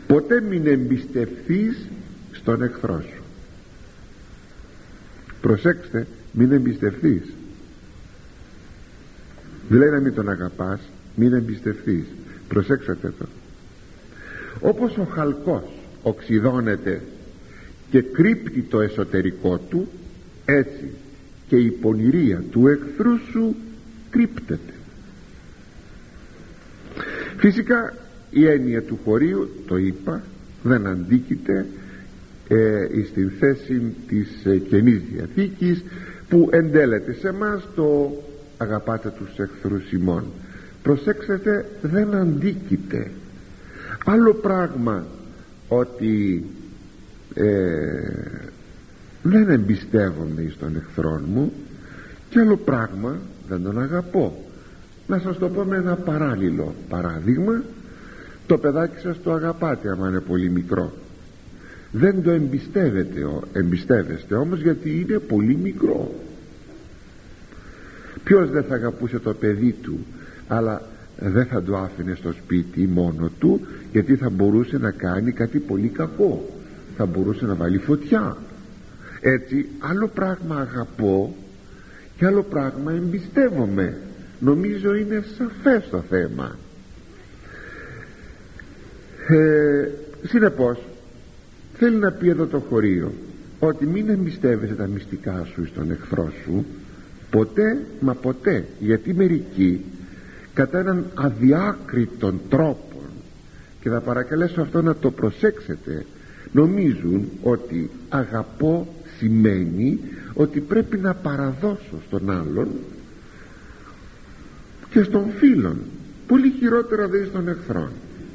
Ποτέ 0.07 0.41
μην 0.41 0.67
εμπιστευθείς 0.67 1.87
στον 2.31 2.61
εχθρό 2.61 3.01
σου. 3.01 3.23
Προσέξτε 5.41 6.07
μην 6.31 6.51
εμπιστευθείς. 6.51 7.33
Δεν 9.69 9.79
λέει 9.79 9.89
να 9.89 9.99
μην 9.99 10.13
τον 10.13 10.29
αγαπάς 10.29 10.79
μην 11.15 11.33
εμπιστευθείς. 11.33 12.05
Προσέξτε 12.47 12.97
το. 13.01 13.25
Όπως 14.59 14.97
ο 14.97 15.03
χαλκός 15.03 15.63
οξυδώνεται 16.03 17.01
και 17.89 18.01
κρύπτει 18.01 18.61
το 18.61 18.81
εσωτερικό 18.81 19.57
του 19.57 19.87
έτσι 20.45 20.89
και 21.47 21.55
η 21.55 21.69
πονηρία 21.69 22.43
του 22.51 22.67
εχθρού 22.67 23.17
σου 23.31 23.55
κρύπτεται. 24.09 24.73
Φυσικά 27.37 27.93
η 28.29 28.47
έννοια 28.47 28.81
του 28.81 28.99
χωρίου 29.03 29.49
το 29.67 29.77
είπα 29.77 30.21
δεν 30.63 30.87
αντίκειται 30.87 31.65
ε, 32.47 32.87
στην 33.09 33.31
θέση 33.39 33.95
της 34.07 34.45
ε, 34.45 34.57
Καινής 34.57 35.01
Διαθήκης 35.11 35.83
που 36.29 36.49
εντέλεται 36.51 37.13
σε 37.13 37.31
μας 37.31 37.67
το 37.75 38.11
αγαπάτε 38.57 39.13
τους 39.17 39.37
εχθρούς 39.37 39.91
ημών 39.91 40.23
προσέξτε 40.87 41.65
δεν 41.81 42.15
αντίκειται. 42.15 43.11
Άλλο 44.05 44.33
πράγμα 44.33 45.05
ότι 45.67 46.45
ε, 47.33 47.45
δεν 49.29 49.49
εμπιστεύομαι 49.49 50.51
στον 50.55 50.75
εχθρό 50.75 51.21
μου. 51.33 51.51
Και 52.29 52.39
άλλο 52.39 52.57
πράγμα 52.57 53.17
δεν 53.49 53.63
τον 53.63 53.81
αγαπώ. 53.81 54.45
Να 55.07 55.19
σας 55.19 55.37
το 55.37 55.49
πω 55.49 55.63
με 55.63 55.75
ένα 55.75 55.95
παράλληλο 55.95 56.75
παράδειγμα. 56.89 57.61
Το 58.47 58.57
παιδάκι 58.57 58.99
σας 58.99 59.21
το 59.23 59.31
αγαπάτε 59.31 59.91
άμα 59.91 60.07
είναι 60.07 60.19
πολύ 60.19 60.49
μικρό. 60.49 60.93
Δεν 61.91 62.23
το 62.23 62.31
εμπιστεύετε 62.31 63.25
εμπιστεύεστε 63.53 64.35
όμως 64.35 64.61
γιατί 64.61 64.99
είναι 64.99 65.19
πολύ 65.19 65.55
μικρό. 65.55 66.15
Ποιος 68.23 68.49
δεν 68.49 68.63
θα 68.63 68.75
αγαπούσε 68.75 69.19
το 69.19 69.33
παιδί 69.33 69.71
του 69.71 70.05
αλλά 70.47 70.81
δεν 71.19 71.45
θα 71.45 71.63
το 71.63 71.77
άφηνε 71.77 72.15
στο 72.15 72.31
σπίτι 72.31 72.87
μόνο 72.87 73.29
του 73.39 73.61
γιατί 73.91 74.15
θα 74.15 74.29
μπορούσε 74.29 74.77
να 74.77 74.91
κάνει 74.91 75.31
κάτι 75.31 75.59
πολύ 75.59 75.87
κακό. 75.87 76.49
Θα 76.97 77.05
μπορούσε 77.05 77.45
να 77.45 77.55
βάλει 77.55 77.77
φωτιά 77.77 78.37
έτσι 79.21 79.65
άλλο 79.79 80.07
πράγμα 80.07 80.55
αγαπώ 80.55 81.35
και 82.17 82.25
άλλο 82.25 82.43
πράγμα 82.43 82.91
εμπιστεύομαι. 82.91 83.97
Νομίζω 84.39 84.95
είναι 84.95 85.23
σαφές 85.37 85.89
το 85.89 86.03
θέμα. 86.09 86.55
Ε, 89.27 89.87
συνεπώς 90.27 90.79
θέλει 91.73 91.95
να 91.95 92.11
πει 92.11 92.29
εδώ 92.29 92.45
το 92.45 92.59
χωρίο 92.59 93.13
ότι 93.59 93.85
μην 93.85 94.09
εμπιστεύεσαι 94.09 94.73
τα 94.73 94.87
μυστικά 94.87 95.47
σου 95.53 95.65
στον 95.65 95.91
εχθρό 95.91 96.31
σου 96.43 96.65
ποτέ 97.29 97.77
μα 97.99 98.13
ποτέ 98.13 98.65
γιατί 98.79 99.13
μερικοί 99.13 99.85
κατά 100.53 100.79
έναν 100.79 101.05
αδιάκριτον 101.13 102.41
τρόπο 102.49 103.01
και 103.81 103.89
θα 103.89 104.01
παρακαλέσω 104.01 104.61
αυτό 104.61 104.81
να 104.81 104.95
το 104.95 105.11
προσέξετε 105.11 106.05
νομίζουν 106.51 107.29
ότι 107.41 107.89
αγαπώ 108.09 108.87
σημαίνει 109.17 109.99
ότι 110.33 110.59
πρέπει 110.59 110.97
να 110.97 111.13
παραδώσω 111.13 112.01
στον 112.07 112.29
άλλον 112.31 112.67
και 114.89 115.03
στον 115.03 115.25
φίλον. 115.37 115.77
Πολύ 116.27 116.53
χειρότερα 116.59 117.07
δεν 117.07 117.25
στον 117.25 117.47
εχθρό 117.47 117.89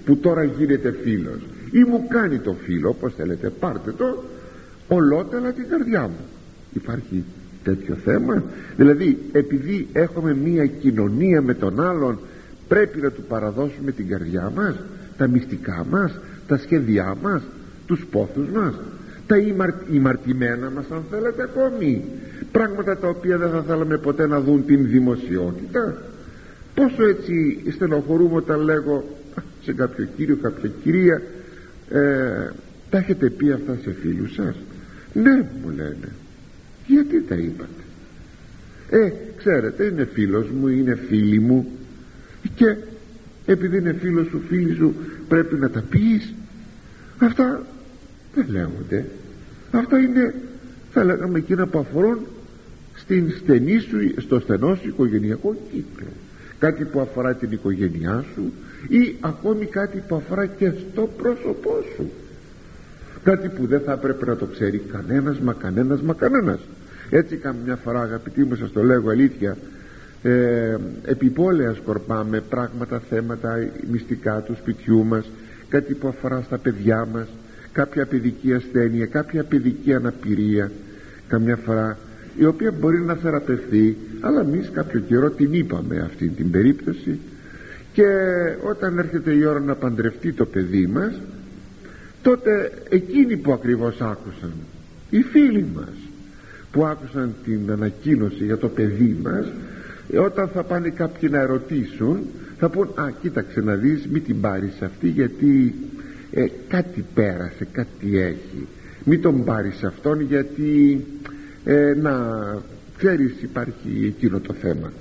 που 0.04 0.16
τώρα 0.16 0.44
γίνεται 0.44 0.94
φίλος. 1.02 1.40
Ή 1.70 1.84
μου 1.84 2.06
κάνει 2.08 2.38
το 2.38 2.56
φίλο 2.64 2.88
όπως 2.88 3.14
θέλετε 3.14 3.50
πάρτε 3.50 3.92
το 3.92 4.24
ολότελα 4.88 5.52
την 5.52 5.68
καρδιά 5.68 6.02
μου. 6.02 6.26
Υπάρχει 6.72 7.24
τέτοιο 7.64 7.94
θέμα; 7.94 8.42
Δηλαδή 8.76 9.18
επειδή 9.32 9.88
έχουμε 9.92 10.34
μία 10.34 10.66
κοινωνία 10.66 11.42
με 11.42 11.54
τον 11.54 11.80
άλλον 11.80 12.18
πρέπει 12.68 13.00
να 13.00 13.10
του 13.10 13.22
παραδώσουμε 13.22 13.92
την 13.92 14.08
καρδιά 14.08 14.52
μας 14.54 14.74
τα 15.16 15.26
μυστικά 15.26 15.86
μας 15.90 16.18
τα 16.46 16.58
σχέδιά 16.58 17.16
μας 17.22 17.42
τους 17.86 18.06
πόθους 18.10 18.48
μας 18.48 18.74
τα 19.26 19.36
ημαρτημένα 19.92 20.70
μας 20.70 20.84
αν 20.90 21.02
θέλετε 21.10 21.42
ακόμη. 21.42 22.04
Πράγματα 22.52 22.98
τα 22.98 23.08
οποία 23.08 23.38
δεν 23.38 23.50
θα 23.50 23.62
θέλαμε 23.62 23.98
ποτέ 23.98 24.26
να 24.26 24.40
δουν 24.40 24.64
την 24.64 24.86
δημοσιότητα. 24.86 26.02
Πόσο 26.74 27.06
έτσι 27.06 27.62
στενοχωρούμε 27.70 28.36
όταν 28.36 28.60
λέγω 28.60 29.18
σε 29.62 29.72
κάποιο 29.72 30.08
κύριο 30.16 30.36
κάποια 30.36 30.70
κυρία 30.82 31.22
ε, 31.90 32.50
τα 32.90 32.98
έχετε 32.98 33.30
πει 33.30 33.50
αυτά 33.50 33.78
σε 33.82 33.92
φίλους 34.02 34.32
σας; 34.32 34.56
Ναι 35.12 35.48
μου 35.62 35.70
λένε. 35.76 36.08
Γιατί 36.86 37.22
τα 37.22 37.34
είπατε; 37.34 37.82
Ε 38.90 39.12
ξέρετε 39.36 39.84
είναι 39.84 40.08
φίλος 40.12 40.50
μου 40.50 40.68
είναι 40.68 40.94
φίλη 40.94 41.40
μου. 41.40 41.66
Και 42.54 42.76
επειδή 43.46 43.76
είναι 43.78 43.92
φίλος 43.92 44.26
σου 44.26 44.42
φίλη 44.48 44.74
σου 44.74 44.94
πρέπει 45.28 45.56
να 45.56 45.70
τα 45.70 45.84
πεις. 45.90 46.34
Αυτά 47.18 47.66
δεν 48.34 48.46
λέγονται. 48.48 49.04
Αυτά 49.70 49.98
είναι 49.98 50.34
θα 50.92 51.04
λέγαμε 51.04 51.38
εκείνα 51.38 51.66
που 51.66 51.78
αφορούν 51.78 52.18
στην 52.94 53.30
στενή 53.30 53.78
σου, 53.78 53.96
στο 54.20 54.40
στενό 54.40 54.74
σου 54.74 54.88
οικογενειακό 54.88 55.56
κύκλο. 55.72 56.06
Κάτι 56.58 56.84
που 56.84 57.00
αφορά 57.00 57.34
την 57.34 57.52
οικογένειά 57.52 58.24
σου 58.34 58.52
ή 58.88 59.16
ακόμη 59.20 59.66
κάτι 59.66 60.02
που 60.08 60.14
αφορά 60.14 60.46
και 60.46 60.70
στο 60.70 61.10
πρόσωπό 61.16 61.84
σου. 61.94 62.10
Κάτι 63.24 63.48
που 63.48 63.66
δεν 63.66 63.80
θα 63.80 63.92
έπρεπε 63.92 64.26
να 64.26 64.36
το 64.36 64.46
ξέρει 64.46 64.78
κανένας 64.78 65.38
μα 65.38 65.52
κανένας 65.52 66.00
μα 66.00 66.14
κανένας. 66.14 66.60
Έτσι 67.10 67.36
καμιά 67.36 67.76
φορά 67.76 68.00
αγαπητοί 68.00 68.44
μου 68.44 68.54
σας 68.54 68.72
το 68.72 68.82
λέγω 68.82 69.10
αλήθεια 69.10 69.56
ε, 70.22 70.76
επιπόλαια 71.04 71.74
σκορπάμε 71.74 72.40
πράγματα 72.40 73.02
θέματα 73.08 73.68
μυστικά 73.90 74.40
του 74.40 74.54
σπιτιού 74.54 75.04
μας 75.04 75.30
κάτι 75.68 75.94
που 75.94 76.08
αφορά 76.08 76.42
στα 76.42 76.58
παιδιά 76.58 77.08
μας 77.12 77.28
κάποια 77.72 78.06
παιδική 78.06 78.52
ασθένεια 78.52 79.06
κάποια 79.06 79.44
παιδική 79.44 79.94
αναπηρία 79.94 80.70
καμιά 81.28 81.56
φορά 81.56 81.98
η 82.36 82.44
οποία 82.44 82.72
μπορεί 82.72 83.00
να 83.00 83.14
θεραπευθεί 83.14 83.96
αλλά 84.20 84.40
εμείς 84.40 84.70
κάποιο 84.72 85.00
καιρό 85.00 85.30
την 85.30 85.52
είπαμε 85.52 85.98
αυτή 85.98 86.28
την 86.28 86.50
περίπτωση. 86.50 87.18
Και 87.92 88.06
όταν 88.62 88.98
έρχεται 88.98 89.32
η 89.32 89.44
ώρα 89.44 89.60
να 89.60 89.74
παντρευτεί 89.74 90.32
το 90.32 90.46
παιδί 90.46 90.86
μας 90.86 91.20
τότε 92.22 92.72
εκείνοι 92.88 93.36
που 93.36 93.52
ακριβώς 93.52 94.00
άκουσαν 94.00 94.52
οι 95.10 95.22
φίλοι 95.22 95.66
μας 95.74 95.94
που 96.72 96.84
άκουσαν 96.84 97.34
την 97.44 97.70
ανακοίνωση 97.70 98.44
για 98.44 98.56
το 98.56 98.68
παιδί 98.68 99.16
μας 99.22 99.46
όταν 100.24 100.48
θα 100.48 100.62
πάνε 100.62 100.88
κάποιοι 100.88 101.28
να 101.32 101.38
ερωτήσουν 101.38 102.18
θα 102.58 102.68
πούν 102.68 102.88
α 102.94 103.10
κοίταξε 103.20 103.60
να 103.60 103.74
δεις 103.74 104.06
μην 104.06 104.24
την 104.24 104.40
πάρεις 104.40 104.82
αυτή 104.82 105.08
γιατί 105.08 105.74
ε, 106.32 106.46
κάτι 106.68 107.04
πέρασε 107.14 107.66
κάτι 107.72 108.18
έχει. 108.18 108.66
Μην 109.04 109.22
τον 109.22 109.44
πάρεις 109.44 109.84
αυτόν 109.84 110.20
γιατί 110.20 111.04
ε, 111.64 111.94
να 111.94 112.14
ξέρεις 112.98 113.42
υπάρχει 113.42 114.14
εκείνο 114.16 114.40
το 114.40 114.52
θέμα. 114.52 114.92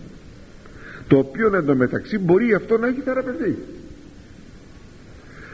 Το 1.07 1.17
οποίο 1.17 1.75
μεταξύ 1.75 2.19
μπορεί 2.19 2.53
αυτό 2.53 2.77
να 2.77 2.87
έχει 2.87 3.01
θεραπευθεί 3.01 3.55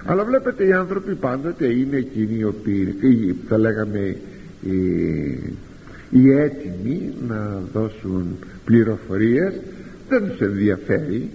αλλά 0.10 0.24
βλέπετε 0.24 0.68
οι 0.68 0.74
άνθρωποι 0.74 1.16
πάντοτε 1.16 1.68
είναι 1.68 1.98
εκείνοι 1.98 2.38
οι 2.38 2.44
οποίοι 2.44 3.36
θα 3.48 3.58
λέγαμε 3.58 4.16
οι, 4.62 4.78
οι 6.10 6.32
έτοιμοι 6.32 7.14
να 7.28 7.62
δώσουν 7.74 8.38
πληροφορίες 8.66 9.54
δεν 10.10 10.30
τους 10.30 10.40
ενδιαφέρει. 10.40 11.30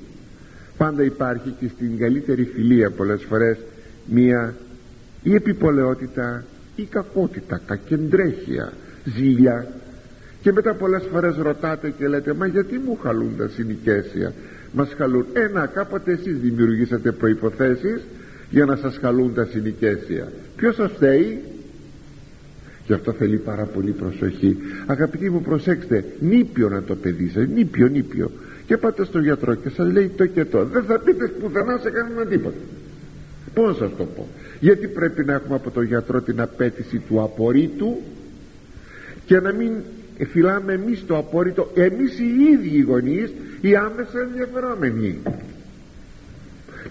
Πάντα 0.77 1.03
υπάρχει 1.03 1.55
και 1.61 1.69
στην 1.75 1.99
καλύτερη 1.99 2.45
φιλία 2.45 2.91
πολλές 2.91 3.23
φορές 3.23 3.57
μία 4.12 4.54
η 5.23 5.35
επιπολαιότητα 5.35 6.45
η 6.76 6.83
κακότητα, 6.83 7.61
κακεντρέχεια 7.66 8.73
ζήλια. 9.04 9.66
Και 10.42 10.52
μετά 10.52 10.75
πολλές 10.75 11.02
φορές 11.12 11.37
ρωτάτε 11.37 11.90
και 11.90 12.09
λέτε 12.09 12.33
μα 12.33 12.47
γιατί 12.47 12.78
μου 12.78 12.99
χαλούν 13.02 13.37
τα 13.37 13.49
συνοικέσια; 13.49 14.33
Μας 14.73 14.95
χαλούν 14.97 15.26
ένα 15.33 15.66
κάποτε 15.66 16.12
εσείς 16.12 16.38
δημιουργήσατε 16.38 17.12
προϋποθέσεις 17.12 18.02
για 18.50 18.64
να 18.64 18.76
σας 18.76 18.97
χαλούν 18.97 19.35
τα 19.35 19.45
συνοικέσια. 19.45 20.33
Ποιος 20.57 20.75
σας 20.75 20.92
φταίει; 20.92 21.40
Γι' 22.87 22.92
αυτό 22.92 23.12
θέλει 23.12 23.37
πάρα 23.37 23.64
πολύ 23.64 23.90
προσοχή. 23.90 24.57
Αγαπητοί 24.87 25.31
μου 25.31 25.42
προσέξτε 25.42 26.04
νήπιο 26.21 26.69
να 26.69 26.83
το 26.83 26.95
παιδί 26.95 27.28
σας 27.35 27.47
νήπιο 27.47 27.87
νήπιο. 27.87 28.31
Και 28.66 28.76
πάτε 28.76 29.04
στο 29.04 29.19
γιατρό 29.19 29.54
και 29.54 29.69
σας 29.69 29.92
λέει 29.92 30.09
το 30.16 30.26
και 30.26 30.45
το. 30.45 30.64
Δεν 30.64 30.83
θα 30.83 30.99
πείτε 30.99 31.28
πουθενά 31.28 31.78
σε 31.78 31.90
κανένα 31.90 32.26
τίποτα 32.26 32.57
πώς 33.54 33.80
να 33.80 33.87
σας 33.87 33.97
το 33.97 34.04
πω; 34.04 34.26
Γιατί 34.61 34.88
πρέπει 34.88 35.25
να 35.25 35.32
έχουμε 35.32 35.54
από 35.54 35.71
τον 35.71 35.85
γιατρό 35.85 36.21
την 36.21 36.40
απέτηση 36.40 36.99
του 36.99 37.23
απορρίτου 37.23 37.97
και 39.26 39.40
να 39.40 39.52
μην 39.52 39.73
φυλάμε 40.30 40.73
εμείς 40.73 41.06
το 41.06 41.16
απόρριτο 41.16 41.71
εμείς 41.75 42.18
οι 42.18 42.25
ίδιοι 42.52 42.76
οι 42.76 42.80
γονείς 42.80 43.32
οι 43.61 43.76
άμεσα 43.76 44.21
ενδιαφερόμενοι. 44.21 45.18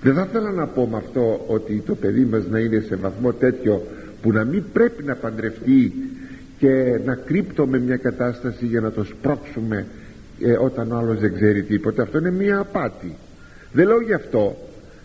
Δεν 0.02 0.14
θα 0.14 0.28
ήθελα 0.30 0.52
να 0.52 0.68
πω 0.68 0.88
με 0.88 0.98
αυτό 0.98 1.46
ότι 1.48 1.84
το 1.86 1.96
παιδί 1.96 2.26
μας 2.26 2.48
να 2.48 2.60
είναι 2.60 2.80
σε 2.80 2.96
βαθμό 2.96 3.34
τέτοιο 3.34 3.88
που 4.22 4.32
να 4.32 4.44
μην 4.44 4.64
πρέπει 4.74 5.04
να 5.04 5.16
παντρευτεί 5.16 5.94
και 6.60 7.00
να 7.06 7.16
κρύπτουμε 7.16 7.80
μια 7.80 7.98
κατάσταση 7.98 8.66
για 8.66 8.82
να 8.82 8.92
το 8.92 9.04
σπρώξουμε 9.04 9.86
ε, 10.42 10.52
όταν 10.52 10.92
ο 10.92 10.98
άλλος 10.98 11.20
δεν 11.20 11.34
ξέρει 11.34 11.64
τίποτα. 11.64 12.04
Αυτό 12.04 12.18
είναι 12.18 12.32
μια 12.32 12.58
απάτη. 12.58 13.16
Δεν 13.72 13.88
λέω 13.88 14.02
γι' 14.02 14.14
αυτό 14.14 14.58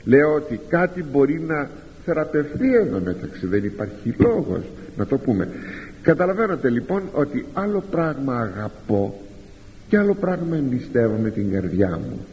λέω 0.07 0.35
ότι 0.35 0.61
κάτι 0.69 1.05
μπορεί 1.13 1.41
να 1.47 1.69
θεραπευτεί 2.05 2.75
εδώ 2.75 3.01
μεταξύ 3.05 3.47
δεν 3.47 3.65
υπάρχει 3.65 4.15
λόγος 4.19 4.63
να 4.97 5.07
το 5.07 5.19
πούμε. 5.19 5.49
Καταλαβαίνετε 6.03 6.71
λοιπόν 6.71 7.03
ότι 7.13 7.47
άλλο 7.53 7.85
πράγμα 7.91 8.37
αγαπώ 8.41 9.21
και 9.89 9.99
άλλο 9.99 10.15
πράγμα 10.15 10.57
εμπιστεύω 10.57 11.17
με 11.23 11.31
την 11.31 11.53
καρδιά 11.53 12.01
μου. 12.03 12.27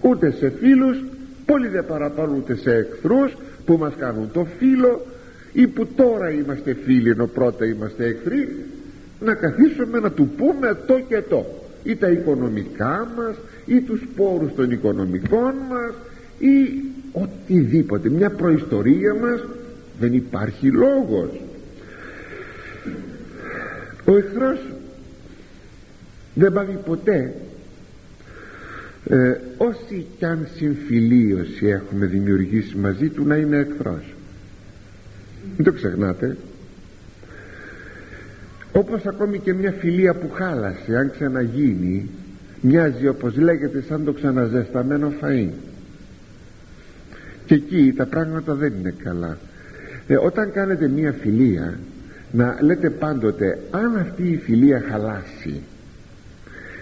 Ούτε 0.00 0.30
σε 0.30 0.50
φίλους 0.50 1.04
πολύ 1.46 1.68
δεν 1.68 1.86
παραπάνω 1.86 2.34
ούτε 2.36 2.54
σε 2.54 2.72
εχθρούς 2.74 3.36
που 3.64 3.76
μας 3.76 3.92
κάνουν 3.98 4.30
το 4.32 4.46
φίλο 4.58 5.06
ή 5.52 5.66
που 5.66 5.86
τώρα 5.86 6.30
είμαστε 6.30 6.76
φίλοι 6.84 7.10
ενώ 7.10 7.26
πρώτα 7.26 7.64
είμαστε 7.64 8.04
εχθροί 8.04 8.64
να 9.20 9.34
καθίσουμε 9.34 9.98
να 9.98 10.10
του 10.10 10.30
πούμε 10.36 10.78
το 10.86 11.00
και 11.08 11.22
το. 11.28 11.46
Ή 11.84 11.96
τα 11.96 12.10
οικονομικά 12.10 13.12
μας 13.16 13.36
ή 13.66 13.80
τους 13.80 14.00
πόρους 14.16 14.54
των 14.54 14.70
οικονομικών 14.70 15.54
μας 15.68 15.94
ή 16.38 16.84
οτιδήποτε. 17.12 18.08
Μια 18.08 18.30
προϊστορία 18.30 19.14
μας 19.14 19.44
δεν 20.00 20.12
υπάρχει 20.12 20.70
λόγος. 20.70 21.40
Ο 24.04 24.16
εχθρός 24.16 24.58
δεν 26.34 26.52
πάει 26.52 26.78
ποτέ. 26.84 27.34
Ε, 29.08 29.36
όση 29.56 30.06
κι 30.18 30.24
αν 30.24 30.48
συμφιλίωση 30.56 31.66
έχουμε 31.66 32.06
δημιουργήσει 32.06 32.76
μαζί 32.76 33.08
του 33.08 33.24
να 33.24 33.36
είναι 33.36 33.56
εχθρός. 33.56 34.14
Μην 35.56 35.64
το 35.64 35.72
ξεχνάτε. 35.72 36.36
Όπως 38.72 39.06
ακόμη 39.06 39.38
και 39.38 39.54
μια 39.54 39.72
φιλία 39.72 40.14
που 40.14 40.30
χάλασε 40.30 40.96
αν 40.96 41.10
ξαναγίνει 41.10 42.08
μοιάζει 42.60 43.08
όπως 43.08 43.36
λέγεται 43.36 43.82
σαν 43.88 44.04
το 44.04 44.12
ξαναζεσταμένο 44.12 45.12
φαΐ 45.20 45.48
και 47.52 47.58
εκεί 47.58 47.92
τα 47.96 48.06
πράγματα 48.06 48.54
δεν 48.54 48.72
είναι 48.78 48.94
καλά. 49.02 49.38
Ε, 50.06 50.16
όταν 50.16 50.52
κάνετε 50.52 50.88
μια 50.88 51.12
φιλία 51.12 51.78
να 52.32 52.58
λέτε 52.60 52.90
πάντοτε 52.90 53.58
αν 53.70 53.96
αυτή 53.96 54.28
η 54.28 54.36
φιλία 54.36 54.84
χαλάσει 54.90 55.60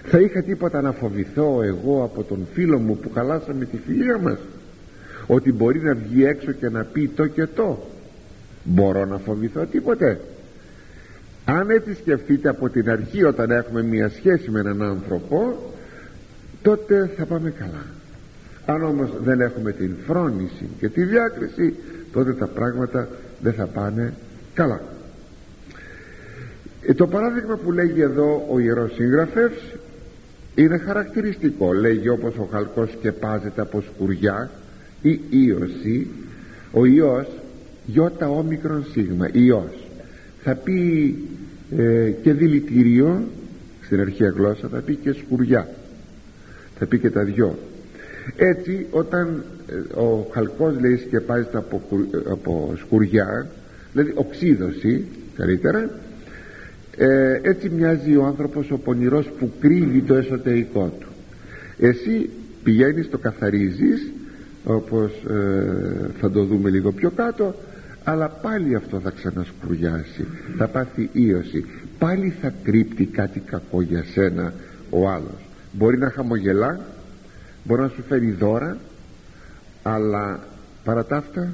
θα 0.04 0.18
είχα 0.20 0.42
τίποτα 0.42 0.80
να 0.80 0.92
φοβηθώ 0.92 1.62
εγώ 1.62 2.04
από 2.04 2.22
τον 2.22 2.46
φίλο 2.52 2.78
μου 2.78 2.96
που 2.96 3.10
χαλάσαμε 3.14 3.64
τη 3.64 3.76
φιλία 3.86 4.18
μας; 4.18 4.38
Ότι 5.26 5.52
μπορεί 5.52 5.80
να 5.80 5.94
βγει 5.94 6.24
έξω 6.24 6.52
και 6.52 6.68
να 6.68 6.84
πει 6.84 7.08
το 7.08 7.26
και 7.26 7.46
το. 7.46 7.86
Μπορώ 8.64 9.04
να 9.04 9.18
φοβηθώ 9.18 9.64
τίποτε. 9.64 10.20
Αν 11.44 11.70
έτσι 11.70 11.94
σκεφτείτε 11.94 12.48
από 12.48 12.68
την 12.68 12.90
αρχή 12.90 13.24
όταν 13.24 13.50
έχουμε 13.50 13.82
μια 13.82 14.08
σχέση 14.08 14.50
με 14.50 14.60
έναν 14.60 14.82
άνθρωπο 14.82 15.72
τότε 16.62 17.10
θα 17.16 17.24
πάμε 17.24 17.50
καλά 17.50 17.99
αν 18.70 18.82
όμως 18.82 19.10
δεν 19.22 19.40
έχουμε 19.40 19.72
την 19.72 19.96
φρόνηση 20.06 20.68
και 20.78 20.88
τη 20.88 21.04
διάκριση 21.04 21.74
τότε 22.12 22.32
τα 22.32 22.46
πράγματα 22.46 23.08
δεν 23.40 23.52
θα 23.52 23.66
πάνε 23.66 24.12
καλά. 24.54 24.80
Ε, 26.86 26.94
το 26.94 27.06
παράδειγμα 27.06 27.56
που 27.56 27.72
λέγει 27.72 28.00
εδώ 28.00 28.46
ο 28.50 28.58
Ιερός 28.58 28.92
Συγγραφεύς 28.94 29.74
είναι 30.54 30.78
χαρακτηριστικό. 30.78 31.72
Λέγει 31.72 32.08
όπως 32.08 32.34
ο 32.36 32.48
χαλκός 32.52 32.90
σκεπάζεται 32.90 33.60
από 33.60 33.80
σκουριά 33.80 34.50
ή 35.02 35.20
ίωση 35.30 36.06
ο 36.72 36.86
ιός 36.86 37.26
γιώτα 37.86 38.28
όμικρον 38.28 38.84
σίγμα 38.92 39.28
ιός 39.32 39.88
θα 40.42 40.54
πει 40.54 41.14
ε, 41.76 42.10
και 42.10 42.32
δηλητήριο 42.32 43.24
στην 43.84 44.00
αρχαία 44.00 44.28
γλώσσα 44.28 44.68
θα 44.68 44.78
πει 44.78 44.94
και 44.94 45.12
σκουριά. 45.12 45.68
Θα 46.78 46.86
πει 46.86 46.98
και 46.98 47.10
τα 47.10 47.24
δυο 47.24 47.58
έτσι 48.36 48.86
όταν 48.90 49.44
ε, 49.66 50.00
ο 50.00 50.26
χαλκός 50.32 50.80
λέει 50.80 50.96
σκεπάζεται 50.96 51.58
από, 51.58 51.80
από 52.30 52.74
σκουριά 52.76 53.50
δηλαδή 53.92 54.12
οξύδωση 54.14 55.04
καλύτερα 55.36 55.90
ε, 56.96 57.40
έτσι 57.42 57.68
μοιάζει 57.68 58.16
ο 58.16 58.24
άνθρωπος 58.24 58.70
ο 58.70 58.78
πονηρός 58.78 59.30
που 59.38 59.52
κρύβει 59.60 60.00
το 60.00 60.14
εσωτερικό 60.14 60.92
του. 61.00 61.08
Εσύ 61.78 62.30
πηγαίνεις 62.62 63.10
το 63.10 63.18
καθαρίζεις 63.18 64.12
όπως 64.64 65.12
ε, 65.30 66.10
θα 66.20 66.30
το 66.30 66.44
δούμε 66.44 66.70
λίγο 66.70 66.92
πιο 66.92 67.10
κάτω 67.10 67.54
αλλά 68.04 68.28
πάλι 68.28 68.74
αυτό 68.74 69.00
θα 69.00 69.10
ξανασκουριάσει 69.10 70.26
θα 70.56 70.68
πάθει 70.68 71.10
ίωση. 71.12 71.64
Πάλι 71.98 72.34
θα 72.40 72.52
κρύπτει 72.62 73.04
κάτι 73.04 73.40
κακό 73.40 73.82
για 73.82 74.04
σένα 74.12 74.52
ο 74.90 75.08
άλλος. 75.08 75.48
Μπορεί 75.72 75.98
να 75.98 76.10
χαμογελά 76.10 76.80
μπορεί 77.64 77.80
να 77.80 77.88
σου 77.88 78.02
φέρει 78.08 78.30
δώρα 78.30 78.76
αλλά 79.82 80.40
παρά 80.84 81.04
τα 81.04 81.16
αυτά 81.16 81.52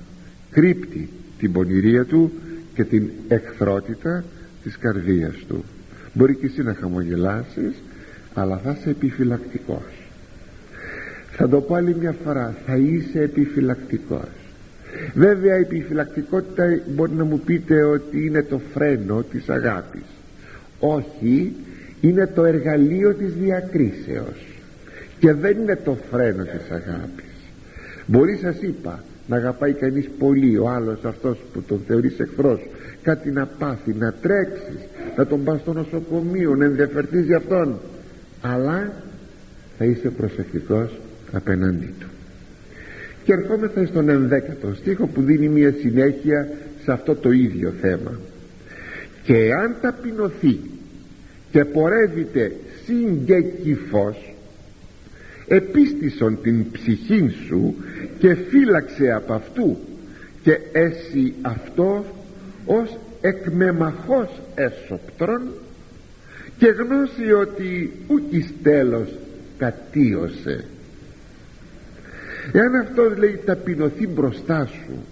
κρύπτει 0.50 1.08
την 1.38 1.52
πονηρία 1.52 2.04
του 2.04 2.32
και 2.74 2.84
την 2.84 3.10
εχθρότητα 3.28 4.24
της 4.62 4.78
καρδίας 4.78 5.34
του. 5.48 5.64
Μπορεί 6.12 6.34
και 6.34 6.46
εσύ 6.46 6.62
να 6.62 6.74
χαμογελάσεις 6.74 7.82
αλλά 8.34 8.56
θα 8.56 8.76
είσαι 8.78 8.90
επιφυλακτικός. 8.90 10.08
Θα 11.30 11.48
το 11.48 11.60
πω 11.60 11.74
άλλη 11.74 11.96
μια 12.00 12.14
φορά 12.24 12.56
θα 12.66 12.76
είσαι 12.76 13.20
επιφυλακτικός. 13.20 14.28
Βέβαια 15.14 15.58
η 15.58 15.60
επιφυλακτικότητα 15.60 16.80
μπορεί 16.94 17.12
να 17.12 17.24
μου 17.24 17.40
πείτε 17.40 17.82
ότι 17.82 18.26
είναι 18.26 18.42
το 18.42 18.60
φρένο 18.72 19.22
της 19.22 19.48
αγάπης. 19.48 20.06
Όχι 20.80 21.52
είναι 22.00 22.26
το 22.26 22.44
εργαλείο 22.44 23.14
της 23.14 23.34
διακρίσεως 23.34 24.55
και 25.18 25.32
δεν 25.32 25.58
είναι 25.58 25.76
το 25.76 25.96
φρένο 26.10 26.42
της 26.42 26.70
αγάπης. 26.70 27.24
Μπορεί 28.06 28.38
σας 28.42 28.56
είπα 28.60 29.04
να 29.26 29.36
αγαπάει 29.36 29.72
κανείς 29.72 30.08
πολύ 30.18 30.56
ο 30.56 30.68
άλλος 30.68 31.04
αυτός 31.04 31.38
που 31.52 31.62
τον 31.62 31.80
θεωρείς 31.86 32.18
εχθρός. 32.18 32.60
Κάτι 33.02 33.30
να 33.30 33.46
πάθει, 33.46 33.94
να 33.98 34.12
τρέξεις 34.12 34.88
να 35.16 35.26
τον 35.26 35.44
πας 35.44 35.60
στο 35.60 35.72
νοσοκομείο, 35.72 36.54
να 36.54 36.64
ενδιαφερθείς 36.64 37.24
για 37.24 37.36
αυτόν. 37.36 37.80
Αλλά 38.40 38.92
θα 39.78 39.84
είσαι 39.84 40.08
προσεκτικός 40.08 40.98
απέναντί 41.32 41.94
του. 42.00 42.06
Και 43.24 43.32
ερχόμεθα 43.32 43.86
στον 43.86 44.08
ενδέκατο 44.08 44.74
στίχο 44.74 45.06
που 45.06 45.22
δίνει 45.22 45.48
μια 45.48 45.74
συνέχεια 45.80 46.48
σε 46.84 46.92
αυτό 46.92 47.14
το 47.14 47.30
ίδιο 47.30 47.72
θέμα. 47.80 48.20
Και 49.22 49.50
αν 49.62 49.76
ταπεινωθεί 49.80 50.58
και 51.50 51.64
πορεύεται 51.64 52.52
συγκεκυφός 52.84 54.35
επίστησον 55.48 56.38
την 56.42 56.70
ψυχή 56.70 57.28
σου 57.46 57.74
και 58.18 58.34
φύλαξε 58.34 59.12
από 59.12 59.32
αυτού. 59.32 59.78
Και 60.42 60.58
έσυ 60.72 61.34
αυτός 61.42 62.04
ως 62.66 62.98
εκμεμαχός 63.20 64.40
έσωπτρον 64.54 65.42
και 66.58 66.66
γνώση 66.66 67.32
ότι 67.32 67.92
ούκης 68.06 68.52
τέλος 68.62 69.08
κατίωσε. 69.58 70.64
Εάν 72.52 72.74
αυτός 72.74 73.16
λέει 73.16 73.40
ταπεινωθεί 73.44 74.06
μπροστά 74.06 74.66
σου 74.66 75.04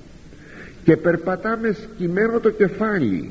και 0.84 0.96
περπατάμε 0.96 1.72
σκυμμένο 1.72 2.40
το 2.40 2.50
κεφάλι 2.50 3.30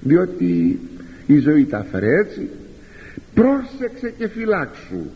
διότι 0.00 0.80
η 1.26 1.38
ζωή 1.38 1.64
τα 1.64 1.84
έφερε 1.86 2.18
έτσι 2.18 2.48
πρόσεξε 3.34 4.14
και 4.18 4.28
φυλάξου 4.28 5.06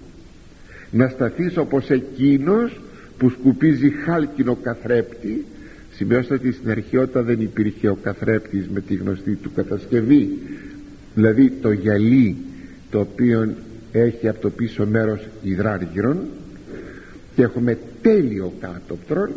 να 0.91 1.09
σταθείς 1.09 1.57
όπως 1.57 1.91
εκείνος 1.91 2.81
που 3.19 3.31
σκουπίζει 3.31 3.91
χάλκινο 3.91 4.55
καθρέπτη. 4.63 5.45
Σημειώστε 5.93 6.35
ότι 6.35 6.53
στην 6.53 6.71
αρχαιότητα 6.71 7.23
δεν 7.23 7.41
υπήρχε 7.41 7.89
ο 7.89 7.99
καθρέπτης 8.03 8.69
με 8.69 8.81
τη 8.81 8.95
γνωστή 8.95 9.35
του 9.35 9.53
κατασκευή. 9.55 10.39
Δηλαδή 11.15 11.51
το 11.51 11.71
γυαλί 11.73 12.37
το 12.91 13.01
οποίο 13.01 13.55
έχει 13.93 14.29
από 14.29 14.41
το 14.41 14.51
πίσω 14.51 14.87
μέρος 14.87 15.29
υδράργυρον 15.43 16.19
και 17.37 17.43
έχουμε 17.43 17.79
τέλειο 18.03 18.53
κάτωπτρον 18.61 19.31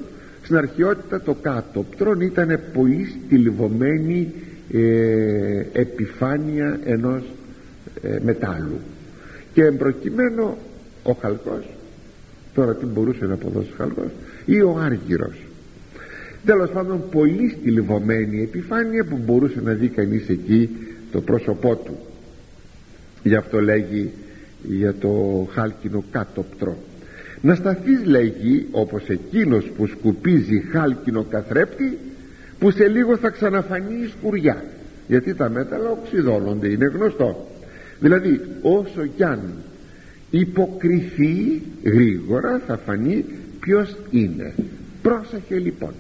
στην 0.44 0.56
αρχαιότητα 0.56 1.22
το 1.22 1.34
κάτωπτρον 1.34 2.22
ήταν 2.22 2.60
πολύ 2.74 3.08
στυλβωμένη 3.26 4.34
ε, 4.72 5.66
επιφάνεια 5.74 6.80
ενός 6.84 7.24
ε, 8.02 8.18
μετάλλου. 8.24 8.80
Και 9.54 9.64
εμπροκειμένο 9.64 10.58
ο 11.04 11.12
χαλκός. 11.12 11.66
Τώρα 12.54 12.76
τι 12.76 12.86
μπορούσε 12.86 13.26
να 13.26 13.34
αποδώσει 13.34 13.72
χαλκός 13.78 14.10
ή 14.46 14.62
ο 14.62 14.78
άργυρος. 14.80 15.36
Τέλος 16.46 16.70
πάντων 16.70 17.10
πολύ 17.12 17.50
στυλιβωμένη 17.50 18.42
επιφάνεια 18.42 19.06
που 19.06 19.20
μπορούσε 19.26 19.62
να 19.62 19.74
δει 19.74 19.88
κανείς 19.88 20.30
εκεί 20.30 20.70
το 21.12 21.22
πρόσωπό 21.22 21.76
του. 21.76 21.98
Γι' 23.24 23.36
αυτό 23.36 23.62
λέγει 23.62 24.12
για 24.64 24.94
το 24.94 25.48
χάλκινο 25.52 26.04
κάτωπτρο 26.12 26.78
να 27.44 27.56
σταθείς 27.56 28.06
λέγει 28.06 28.68
όπως 28.72 29.08
εκείνος 29.08 29.72
που 29.78 29.88
σκουπίζει 29.88 30.64
χάλκινο 30.72 31.24
καθρέπτη 31.24 31.98
που 32.60 32.72
σε 32.72 32.88
λίγο 32.88 33.18
θα 33.18 33.30
ξαναφανεί 33.30 34.04
η 34.04 34.08
σκουριά 34.08 34.64
γιατί 35.08 35.34
τα 35.34 35.50
μέταλλα 35.50 35.90
οξυδώνονται 35.90 36.68
είναι 36.68 36.86
γνωστό. 36.86 37.48
Δηλαδή 38.00 38.42
όσο 38.62 39.06
κι 39.16 39.24
αν 39.24 39.40
υποκριθεί 40.40 41.62
γρήγορα 41.84 42.62
θα 42.68 42.78
φανεί 42.78 43.26
ποιος 43.60 43.96
είναι. 44.12 44.54
Πρόσεχε 45.02 45.58
λοιπόν. 45.58 45.94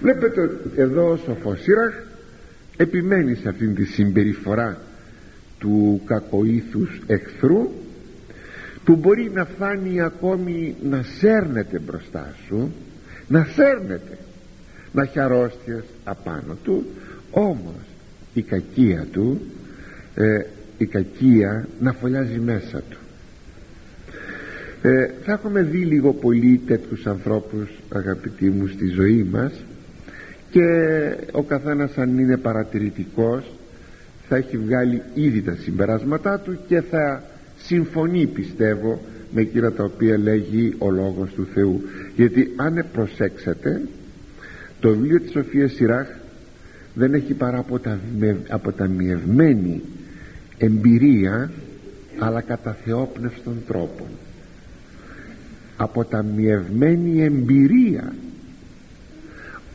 Βλέπετε 0.00 0.50
εδώ 0.76 1.10
ο 1.10 1.16
Σοφοσύραχ 1.16 1.94
επιμένει 2.76 3.34
σε 3.34 3.48
αυτήν 3.48 3.74
τη 3.74 3.84
συμπεριφορά 3.84 4.80
του 5.58 6.00
κακοήθους 6.04 7.00
εχθρού 7.06 7.70
που 8.84 8.96
μπορεί 8.96 9.30
να 9.34 9.44
φάνει 9.44 10.00
ακόμη 10.00 10.74
να 10.82 11.02
σέρνεται 11.02 11.78
μπροστά 11.78 12.34
σου 12.46 12.72
να 13.28 13.44
σέρνεται 13.54 14.18
να 14.92 15.02
έχει 15.02 15.20
αρρώστιες 15.20 15.84
απάνω 16.04 16.56
του 16.64 16.86
όμως 17.30 17.84
η 18.34 18.42
κακία 18.42 19.06
του 19.12 19.40
ε, 20.14 20.42
η 20.78 20.86
κακία 20.86 21.68
να 21.80 21.92
φωλιάζει 21.92 22.38
μέσα 22.38 22.82
του. 22.90 22.98
Ε, 24.82 25.10
θα 25.24 25.32
έχουμε 25.32 25.62
δει 25.62 25.78
λίγο 25.78 26.12
πολύ 26.12 26.60
τέτοιους 26.66 27.06
ανθρώπους 27.06 27.68
αγαπητοί 27.88 28.50
μου 28.50 28.66
στη 28.66 28.86
ζωή 28.86 29.26
μας 29.30 29.52
και 30.50 30.62
ο 31.32 31.42
καθένας 31.42 31.98
αν 31.98 32.18
είναι 32.18 32.36
παρατηρητικός 32.36 33.52
θα 34.28 34.36
έχει 34.36 34.56
βγάλει 34.56 35.02
ήδη 35.14 35.42
τα 35.42 35.56
συμπεράσματά 35.60 36.38
του 36.38 36.58
και 36.66 36.80
θα 36.80 37.22
συμφωνεί 37.56 38.26
πιστεύω 38.26 39.00
με 39.32 39.40
εκείνα 39.40 39.72
τα 39.72 39.84
οποία 39.84 40.18
λέγει 40.18 40.74
ο 40.78 40.90
Λόγος 40.90 41.32
του 41.32 41.46
Θεού. 41.54 41.82
Γιατί 42.16 42.52
αν 42.56 42.84
προσέξετε 42.92 43.80
το 44.80 44.88
βιβλίο 44.88 45.20
της 45.20 45.30
Σοφίας 45.30 45.72
Σιράχ 45.72 46.08
δεν 46.94 47.14
έχει 47.14 47.34
παρά 47.34 47.64
αποταμιευμένη 48.48 49.82
εμπειρία 50.58 51.50
αλλά 52.18 52.40
κατά 52.40 52.76
θεόπνευστον 52.84 53.54
τρόπον 53.66 54.06
αποταμιευμένη 55.76 57.22
εμπειρία. 57.22 58.14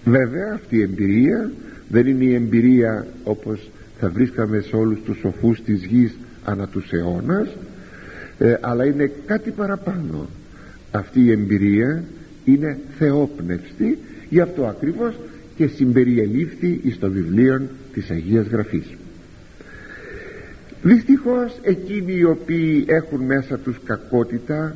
Βέβαια 0.06 0.54
αυτή 0.54 0.78
η 0.78 0.82
εμπειρία 0.82 1.52
δεν 1.90 2.08
είναι 2.08 2.24
η 2.24 2.34
εμπειρία 2.34 3.08
όπως 3.24 3.70
θα 4.00 4.10
βρίσκαμε 4.10 4.60
σε 4.60 4.76
όλους 4.76 5.00
τους 5.06 5.18
σοφούς 5.18 5.62
της 5.62 5.84
γης 5.84 6.18
ανά 6.46 6.68
τους 6.68 6.92
αιώνας 6.92 7.48
ε, 8.38 8.58
αλλά 8.62 8.86
είναι 8.86 9.12
κάτι 9.26 9.52
παραπάνω. 9.52 10.30
Αυτή 10.92 11.22
η 11.22 11.32
εμπειρία 11.32 12.04
είναι 12.46 12.78
θεόπνευστη 12.98 13.98
γι' 14.30 14.42
αυτό 14.42 14.66
ακριβώς 14.66 15.14
και 15.56 15.68
συμπεριελήφθη 15.68 16.82
στο 16.92 17.12
βιβλίο 17.12 17.62
της 17.94 18.10
Αγίας 18.10 18.48
Γραφής 18.48 18.86
δυστυχώς 20.82 21.60
εκείνοι 21.62 22.14
οι 22.14 22.24
οποίοι 22.24 22.86
έχουν 22.88 23.22
μέσα 23.22 23.58
τους 23.58 23.80
κακότητα 23.86 24.76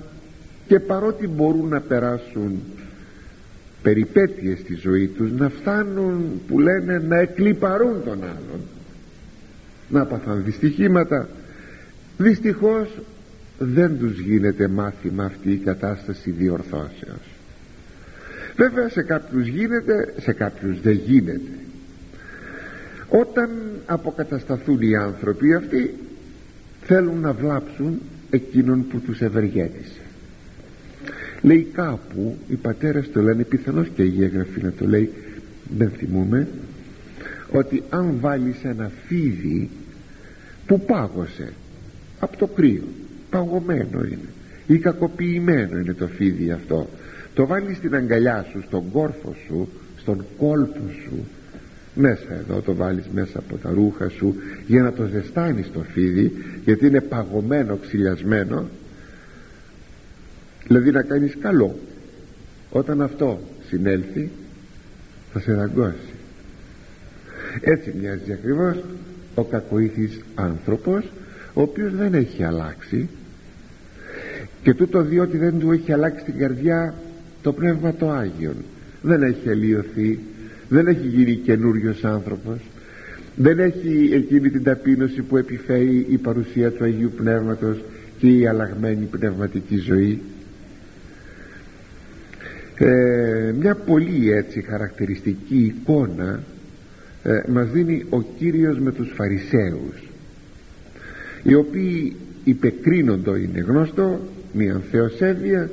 και 0.67 0.79
παρότι 0.79 1.27
μπορούν 1.27 1.67
να 1.67 1.81
περάσουν 1.81 2.61
περιπέτειες 3.81 4.59
στη 4.59 4.75
ζωή 4.75 5.07
τους 5.07 5.31
να 5.31 5.49
φτάνουν 5.49 6.41
που 6.47 6.59
λένε 6.59 6.99
να 6.99 7.19
εκλυπαρούν 7.19 8.03
τον 8.03 8.23
άλλον. 8.23 8.61
Να 9.89 10.05
παθαν 10.05 10.43
δυστυχήματα. 10.43 11.29
Δυστυχώς 12.17 13.01
δεν 13.59 13.97
τους 13.99 14.19
γίνεται 14.19 14.67
μάθημα 14.67 15.23
αυτή 15.23 15.51
η 15.51 15.57
κατάσταση 15.57 16.31
διορθώσεως. 16.31 17.35
Βέβαια 18.55 18.89
σε 18.89 19.01
κάποιους 19.01 19.47
γίνεται 19.47 20.13
σε 20.17 20.33
κάποιους 20.33 20.81
δεν 20.81 20.93
γίνεται 20.93 21.41
όταν 23.19 23.49
αποκατασταθούν 23.85 24.81
οι 24.81 24.95
άνθρωποι 24.95 25.53
αυτοί 25.53 25.93
θέλουν 26.81 27.19
να 27.19 27.33
βλάψουν 27.33 28.01
εκείνον 28.29 28.87
που 28.87 28.99
τους 28.99 29.21
ευεργέτησε. 29.21 30.01
Λέει 31.41 31.67
κάπου 31.73 32.37
οι 32.47 32.55
πατέρες 32.55 33.11
το 33.11 33.21
λένε 33.21 33.43
πιθανώς 33.43 33.87
και 33.95 34.03
η 34.03 34.23
έγγραφη 34.23 34.61
να 34.61 34.71
το 34.71 34.87
λέει 34.87 35.11
δεν 35.77 35.89
θυμούμε 35.89 36.47
ότι 37.51 37.83
αν 37.89 38.17
βάλεις 38.19 38.63
ένα 38.63 38.91
φίδι 39.07 39.69
που 40.65 40.79
πάγωσε 40.79 41.53
από 42.19 42.37
το 42.37 42.47
κρύο 42.47 42.83
παγωμένο 43.29 44.03
είναι 44.03 44.29
ή 44.67 44.77
κακοποιημένο 44.77 45.79
είναι 45.79 45.93
το 45.93 46.07
φίδι 46.07 46.51
αυτό 46.51 46.89
το 47.33 47.45
βάλεις 47.45 47.77
στην 47.77 47.95
αγκαλιά 47.95 48.45
σου 48.51 48.63
στον 48.67 48.91
κόρφο 48.91 49.35
σου 49.47 49.69
στον 49.97 50.25
κόλπο 50.37 50.81
σου 51.03 51.25
μέσα 51.95 52.33
εδώ 52.39 52.61
το 52.61 52.75
βάλεις 52.75 53.05
μέσα 53.13 53.39
από 53.39 53.57
τα 53.57 53.69
ρούχα 53.69 54.09
σου 54.09 54.35
για 54.67 54.81
να 54.81 54.93
το 54.93 55.05
ζεστάνεις 55.05 55.71
το 55.71 55.79
φίδι 55.79 56.31
γιατί 56.65 56.87
είναι 56.87 57.01
παγωμένο, 57.01 57.75
ξυλιασμένο. 57.75 58.69
Δηλαδή 60.67 60.91
να 60.91 61.01
κάνεις 61.01 61.37
καλό. 61.39 61.79
Όταν 62.69 63.01
αυτό 63.01 63.39
συνέλθει 63.67 64.29
θα 65.33 65.39
σε 65.39 65.53
δαγκώσει 65.53 66.15
έτσι 67.61 67.93
μοιάζει 67.99 68.31
ακριβώς 68.31 68.83
ο 69.35 69.43
κακοήθης 69.43 70.19
άνθρωπος 70.35 71.11
ο 71.53 71.61
οποίος 71.61 71.95
δεν 71.95 72.13
έχει 72.13 72.43
αλλάξει. 72.43 73.09
Και 74.63 74.73
τούτο 74.73 75.01
διότι 75.01 75.37
δεν 75.37 75.59
του 75.59 75.71
έχει 75.71 75.91
αλλάξει 75.91 76.23
την 76.23 76.37
καρδιά 76.37 76.93
το 77.41 77.53
Πνεύμα 77.53 77.93
το 77.93 78.09
Άγιον. 78.09 78.55
Δεν 79.01 79.23
έχει 79.23 79.49
αλλοιωθεί 79.49 80.19
δεν 80.69 80.87
έχει 80.87 81.07
γίνει 81.07 81.35
καινούριος 81.35 82.03
άνθρωπος. 82.03 82.59
Δεν 83.35 83.59
έχει 83.59 84.09
εκείνη 84.13 84.49
την 84.49 84.63
ταπείνωση 84.63 85.21
που 85.21 85.37
επιφέρει 85.37 86.05
η 86.09 86.17
παρουσία 86.17 86.71
του 86.71 86.83
Αγίου 86.83 87.11
Πνεύματος 87.17 87.83
και 88.17 88.27
η 88.27 88.47
αλλαγμένη 88.47 89.05
πνευματική 89.05 89.77
ζωή. 89.77 90.21
Ε, 92.77 93.53
μια 93.59 93.75
πολύ 93.75 94.31
έτσι 94.31 94.61
χαρακτηριστική 94.61 95.73
εικόνα 95.77 96.43
ε, 97.23 97.41
μας 97.47 97.69
δίνει 97.71 98.05
ο 98.09 98.21
Κύριος 98.21 98.79
με 98.79 98.91
τους 98.91 99.11
Φαρισαίους 99.15 100.05
οι 101.45 101.53
οποίοι 101.53 102.15
υπεκρίνοντο 102.43 103.35
είναι 103.35 103.59
γνωστό 103.59 104.19
μια 104.53 104.81
θεοσέβεια 104.91 105.69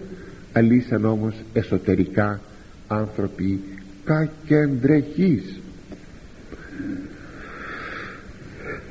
αλήσαν 0.53 1.05
όμως 1.05 1.35
εσωτερικά 1.53 2.41
άνθρωποι 2.89 3.61
κακεντρεχείς 4.05 5.61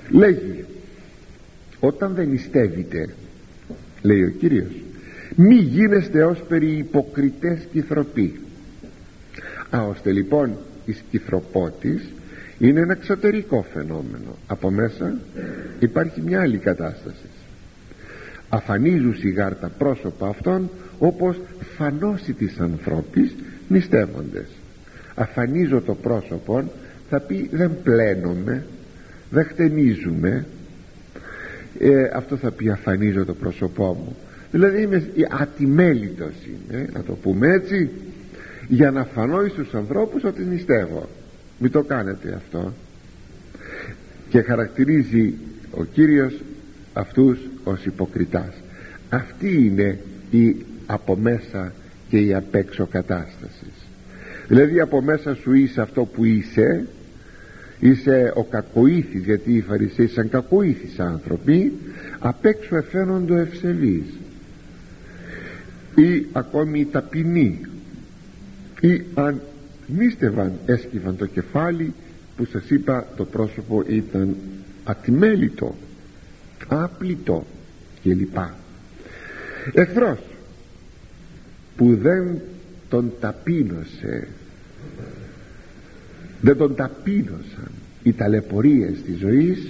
λέγει 0.10 0.66
όταν 1.80 2.14
δεν 2.14 2.30
νηστεύετε 2.30 3.14
λέει 4.02 4.24
ο 4.24 4.30
Κύριος 4.30 4.72
μη 5.36 5.56
γίνεστε 5.56 6.24
ως 6.24 6.44
περί 6.48 6.78
υποκριτές 6.78 7.68
κυθροποί 7.72 8.40
α 9.70 9.82
ώστε 9.82 10.12
λοιπόν 10.12 10.58
η 10.86 10.92
σκυθροπότης 10.92 12.10
είναι 12.62 12.80
ένα 12.80 12.92
εξωτερικό 12.92 13.66
φαινόμενο. 13.74 14.38
Από 14.48 14.72
μέσα 14.72 15.18
υπάρχει 15.80 16.22
μια 16.22 16.42
άλλη 16.42 16.58
κατάσταση. 16.58 17.26
Αφανίζουν 18.50 19.16
σιγάρ 19.16 19.56
τα 19.56 19.70
πρόσωπα 19.78 20.28
αυτών 20.28 20.70
όπως 21.00 21.40
φανώσει 21.78 22.34
της 22.34 22.60
ανθρώπης 22.60 23.36
νηστεύοντες 23.68 24.48
αφανίζω 25.22 25.82
το 25.82 25.96
πρόσωπο 25.96 26.72
θα 27.10 27.20
πει 27.20 27.50
δεν 27.52 27.72
πλένομαι 27.84 28.66
δεν 29.30 29.46
χτενίζουμε 29.46 30.46
ε, 31.80 32.04
αυτό 32.14 32.36
θα 32.36 32.52
πει 32.52 32.70
αφανίζω 32.70 33.26
το 33.26 33.34
πρόσωπό 33.34 33.86
μου 33.86 34.16
δηλαδή 34.52 34.82
είμαι 34.82 35.10
ατιμέλητος 35.30 36.34
είμαι 36.46 36.90
να 36.94 37.04
το 37.04 37.14
πούμε 37.14 37.48
έτσι 37.48 37.90
για 38.72 38.92
να 38.92 39.04
φανώ 39.04 39.48
στους 39.48 39.74
ανθρώπους 39.74 40.24
ότι 40.24 40.44
νηστεύω. 40.44 41.10
Μην 41.60 41.72
το 41.72 41.84
κάνετε 41.84 42.34
αυτό. 42.36 42.74
Και 44.30 44.42
χαρακτηρίζει 44.42 45.34
ο 45.72 45.84
Κύριος 45.84 46.42
αυτούς 46.94 47.40
ως 47.64 47.86
υποκριτάς. 47.86 48.54
Αυτή 49.10 49.66
είναι 49.66 50.00
η 50.32 50.56
από 50.86 51.16
μέσα 51.16 51.74
και 52.10 52.18
η 52.18 52.34
απ' 52.34 52.56
έξω 52.56 52.86
κατάστασης 52.86 53.91
δηλαδή 54.52 54.80
από 54.80 55.02
μέσα 55.02 55.36
σου 55.36 55.54
είσαι 55.54 55.82
αυτό 55.82 56.06
που 56.06 56.26
είσαι. 56.26 56.88
Είσαι 57.80 58.32
ο 58.36 58.44
κακοήθης 58.44 59.24
γιατί 59.24 59.54
οι 59.54 59.62
Φαρισαίοι 59.62 60.08
σαν 60.08 60.30
κακοήθης 60.30 61.00
άνθρωποι 61.00 61.74
απ' 62.20 62.46
έξω 62.46 62.76
εφαίνονται 62.76 63.40
ευσεβείς 63.40 64.04
ή 65.96 66.26
ακόμη 66.32 66.80
οι 66.80 66.86
ταπεινοί 66.86 67.62
ή 68.82 69.02
αν 69.14 69.42
νίστευαν 69.88 70.54
έσκυβαν 70.66 71.16
το 71.16 71.26
κεφάλι 71.26 71.94
που 72.38 72.46
σας 72.46 72.70
είπα 72.70 73.08
το 73.16 73.26
πρόσωπο 73.26 73.84
ήταν 73.88 74.36
ατιμέλητο 74.84 75.76
άπλητο 76.68 77.46
κλπ. 78.04 78.38
Εχθρός 79.74 80.20
που 81.78 81.96
δεν 81.96 82.42
τον 82.90 83.12
ταπείνωσε 83.20 84.28
δεν 86.42 86.58
τον 86.58 86.76
ταπείνωσαν 86.76 87.72
οι 88.04 88.14
ταλαιπωρίες 88.14 89.02
της 89.02 89.18
ζωής. 89.18 89.68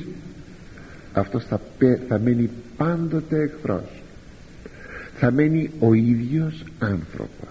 Αυτός 1.13 1.45
θα, 1.45 1.60
θα 2.07 2.19
μένει 2.19 2.49
πάντοτε 2.77 3.41
εχθρός. 3.41 4.01
Θα 5.17 5.31
μένει 5.31 5.69
ο 5.79 5.93
ίδιος 5.93 6.63
άνθρωπος. 6.79 7.49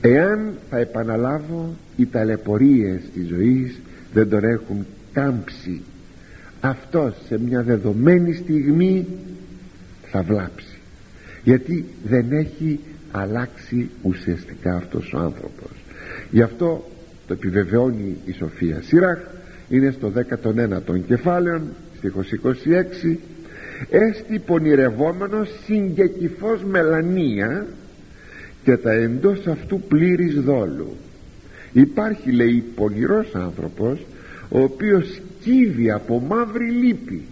Εάν 0.00 0.52
θα 0.70 0.78
επαναλάβω 0.78 1.76
οι 1.96 2.06
ταλαιπωρίες 2.06 3.00
της 3.14 3.28
ζωής 3.28 3.80
δεν 4.12 4.28
τον 4.28 4.44
έχουν 4.44 4.86
κάμψει. 5.12 5.80
Αυτός 6.60 7.14
σε 7.26 7.38
μια 7.38 7.62
δεδομένη 7.62 8.34
στιγμή 8.34 9.06
θα 10.10 10.22
βλάψει. 10.22 10.78
Γιατί 11.44 11.84
δεν 12.04 12.32
έχει 12.32 12.80
αλλάξει 13.10 13.90
ουσιαστικά 14.02 14.76
αυτός 14.76 15.12
ο 15.12 15.18
άνθρωπος. 15.18 15.70
Γι' 16.30 16.42
αυτό 16.42 16.90
το 17.28 17.34
επιβεβαιώνει 17.34 18.16
η 18.24 18.32
Σοφία 18.32 18.82
Σιράχ 18.82 19.18
είναι 19.68 19.90
στο 19.90 20.12
19ο 20.16 21.00
κεφάλαιο 21.06 21.60
στίχος 21.96 22.28
26 23.04 23.16
έστι 23.90 24.38
πονηρευόμενος 24.38 25.50
συγκεκυφός 25.64 26.64
μελανία 26.64 27.66
και 28.64 28.76
τα 28.76 28.92
εντός 28.92 29.46
αυτού 29.46 29.80
πλήρης 29.80 30.34
δόλου. 30.34 30.96
Υπάρχει 31.72 32.30
λέει 32.32 32.64
πονηρός 32.74 33.34
άνθρωπος 33.34 34.06
ο 34.48 34.62
οποίος 34.62 35.20
κύβει 35.42 35.90
από 35.90 36.20
μαύρη 36.20 36.70
λύπη. 36.70 37.22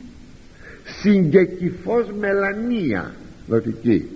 Συγκεκυφός 1.01 2.13
μελανία 2.19 3.15
δοτική 3.47 4.09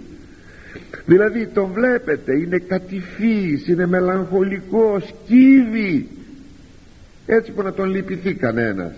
δηλαδή 1.07 1.47
το 1.47 1.67
βλέπετε 1.67 2.37
είναι 2.39 2.59
κατηφής 2.59 3.69
είναι 3.69 3.87
μελαγχολικός 3.87 5.15
κύβει 5.27 6.09
έτσι 7.27 7.53
που 7.53 7.63
να 7.63 7.73
τον 7.73 7.91
λυπηθεί 7.91 8.35
κανένας. 8.35 8.93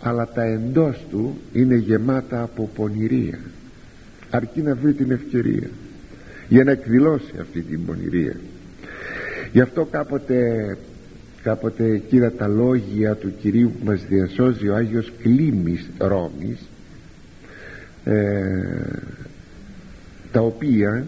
Αλλά 0.00 0.28
τα 0.28 0.42
εντός 0.42 1.06
του 1.10 1.38
είναι 1.52 1.74
γεμάτα 1.74 2.42
από 2.42 2.70
πονηρία. 2.74 3.38
Αρκεί 4.30 4.62
να 4.62 4.74
βρει 4.74 4.92
την 4.92 5.10
ευκαιρία 5.10 5.68
για 6.48 6.64
να 6.64 6.70
εκδηλώσει 6.70 7.32
αυτή 7.40 7.60
την 7.60 7.86
πονηρία. 7.86 8.36
Γι' 9.52 9.60
αυτό 9.60 9.84
κάποτε 9.84 10.76
κάποτε 11.42 11.98
κύρια 11.98 12.32
τα 12.32 12.48
λόγια 12.48 13.14
του 13.14 13.32
Κυρίου 13.40 13.72
που 13.78 13.84
μας 13.84 14.04
διασώζει 14.08 14.68
ο 14.68 14.74
Άγιος 14.74 15.12
Κλήμης 15.22 15.90
Ρώμης 15.98 16.58
ε, 18.04 18.14
τα 20.32 20.40
οποία 20.40 21.06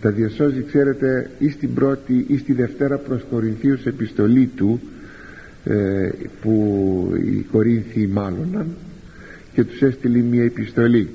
τα 0.00 0.10
διασώζει 0.10 0.62
ξέρετε 0.62 1.30
ή 1.38 1.48
στην 1.48 1.74
πρώτη 1.74 2.24
ή 2.28 2.38
στη 2.38 2.52
δευτέρα 2.52 2.98
προς 2.98 3.24
Κορινθίους 3.30 3.86
επιστολή 3.86 4.50
του 4.56 4.80
ε, 5.64 6.08
που 6.40 7.12
οι 7.24 7.46
Κορίνθιοι 7.52 8.10
μάλλοναν 8.12 8.66
και 9.52 9.64
τους 9.64 9.82
έστειλε 9.82 10.18
μια 10.18 10.42
επιστολή. 10.42 11.08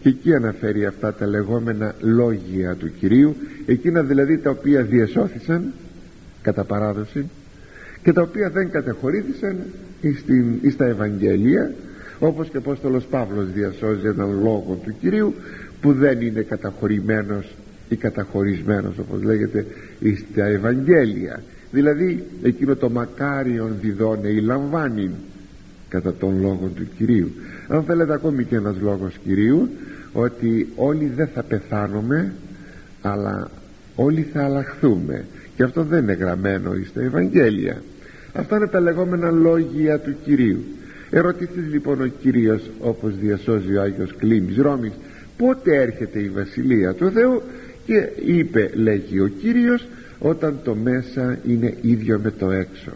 Και 0.00 0.08
εκεί 0.08 0.34
αναφέρει 0.34 0.86
αυτά 0.86 1.14
τα 1.14 1.26
λεγόμενα 1.26 1.94
λόγια 2.00 2.74
του 2.74 2.90
Κυρίου 2.98 3.36
εκείνα 3.66 4.02
δηλαδή 4.02 4.38
τα 4.38 4.50
οποία 4.50 4.82
διασώθησαν 4.82 5.72
κατά 6.42 6.64
παράδοση 6.64 7.28
και 8.02 8.12
τα 8.12 8.22
οποία 8.22 8.50
δεν 8.50 8.70
κατεχωρήθησαν 8.70 9.56
εις, 10.62 10.76
τα 10.76 10.84
Ευαγγέλια 10.84 11.72
όπως 12.18 12.48
και 12.48 12.56
ο 12.56 12.60
Απόστολος 12.60 13.04
Παύλος 13.04 13.52
διασώζει 13.52 14.06
έναν 14.06 14.30
λόγο 14.42 14.80
του 14.84 14.94
Κυρίου 15.00 15.34
που 15.82 15.92
δεν 15.92 16.20
είναι 16.20 16.40
καταχωρημένος 16.40 17.54
ή 17.88 17.96
καταχωρισμένος 17.96 18.98
όπως 18.98 19.22
λέγεται 19.22 19.66
εις 20.00 20.24
τα 20.34 20.46
Ευαγγέλια. 20.46 21.42
Δηλαδή 21.70 22.24
εκείνο 22.42 22.76
το 22.76 22.90
μακάριον 22.90 23.76
διδώνε 23.80 24.28
ή 24.28 24.40
λαμβάνει 24.40 25.10
κατά 25.88 26.14
τον 26.14 26.40
λόγο 26.40 26.70
του 26.74 26.86
Κυρίου. 26.96 27.32
Αν 27.68 27.82
θέλετε 27.82 28.12
ακόμη 28.12 28.44
και 28.44 28.56
ένας 28.56 28.76
λόγος 28.80 29.18
Κυρίου 29.24 29.68
ότι 30.12 30.68
όλοι 30.76 31.12
δεν 31.16 31.28
θα 31.34 31.42
πεθάνουμε 31.42 32.32
αλλά 33.02 33.50
όλοι 33.94 34.22
θα 34.32 34.44
αλλάχθούμε. 34.44 35.24
Και 35.56 35.62
αυτό 35.62 35.82
δεν 35.82 36.02
είναι 36.02 36.12
γραμμένο 36.12 36.72
στα 36.88 37.02
Ευαγγέλια. 37.02 37.82
Αυτά 38.32 38.56
είναι 38.56 38.66
τα 38.66 38.80
λεγόμενα 38.80 39.30
λόγια 39.30 39.98
του 39.98 40.14
Κυρίου. 40.24 40.64
Ερωτηθείς 41.10 41.72
λοιπόν 41.72 42.00
ο 42.00 42.06
Κύριος 42.06 42.70
όπως 42.80 43.16
διασώζει 43.16 43.76
ο 43.76 43.82
Άγιος 43.82 44.14
Κλήμης 44.16 44.56
Ρώμης 44.56 44.92
πότε 45.46 45.76
έρχεται 45.76 46.18
η 46.18 46.28
Βασιλεία 46.28 46.94
του 46.94 47.10
Θεού 47.10 47.42
και 47.86 48.08
είπε 48.24 48.70
λέγει 48.74 49.20
ο 49.20 49.26
Κύριος 49.26 49.86
όταν 50.18 50.60
το 50.64 50.74
μέσα 50.74 51.38
είναι 51.46 51.74
ίδιο 51.80 52.20
με 52.22 52.30
το 52.30 52.50
έξω. 52.50 52.92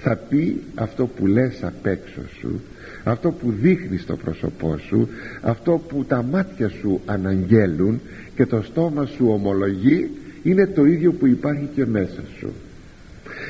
Θα 0.00 0.16
πει 0.16 0.62
αυτό 0.74 1.06
που 1.06 1.26
λες 1.26 1.62
απ' 1.62 1.86
έξω 1.86 2.20
σου 2.38 2.60
αυτό 3.04 3.30
που 3.30 3.50
δείχνεις 3.50 4.02
στο 4.02 4.16
πρόσωπό 4.16 4.76
σου 4.78 5.08
αυτό 5.40 5.82
που 5.88 6.04
τα 6.04 6.22
μάτια 6.22 6.68
σου 6.68 7.00
αναγγέλουν 7.06 8.00
και 8.34 8.46
το 8.46 8.62
στόμα 8.62 9.06
σου 9.06 9.28
ομολογεί 9.28 10.10
είναι 10.42 10.66
το 10.66 10.84
ίδιο 10.84 11.12
που 11.12 11.26
υπάρχει 11.26 11.68
και 11.74 11.86
μέσα 11.86 12.22
σου. 12.38 12.52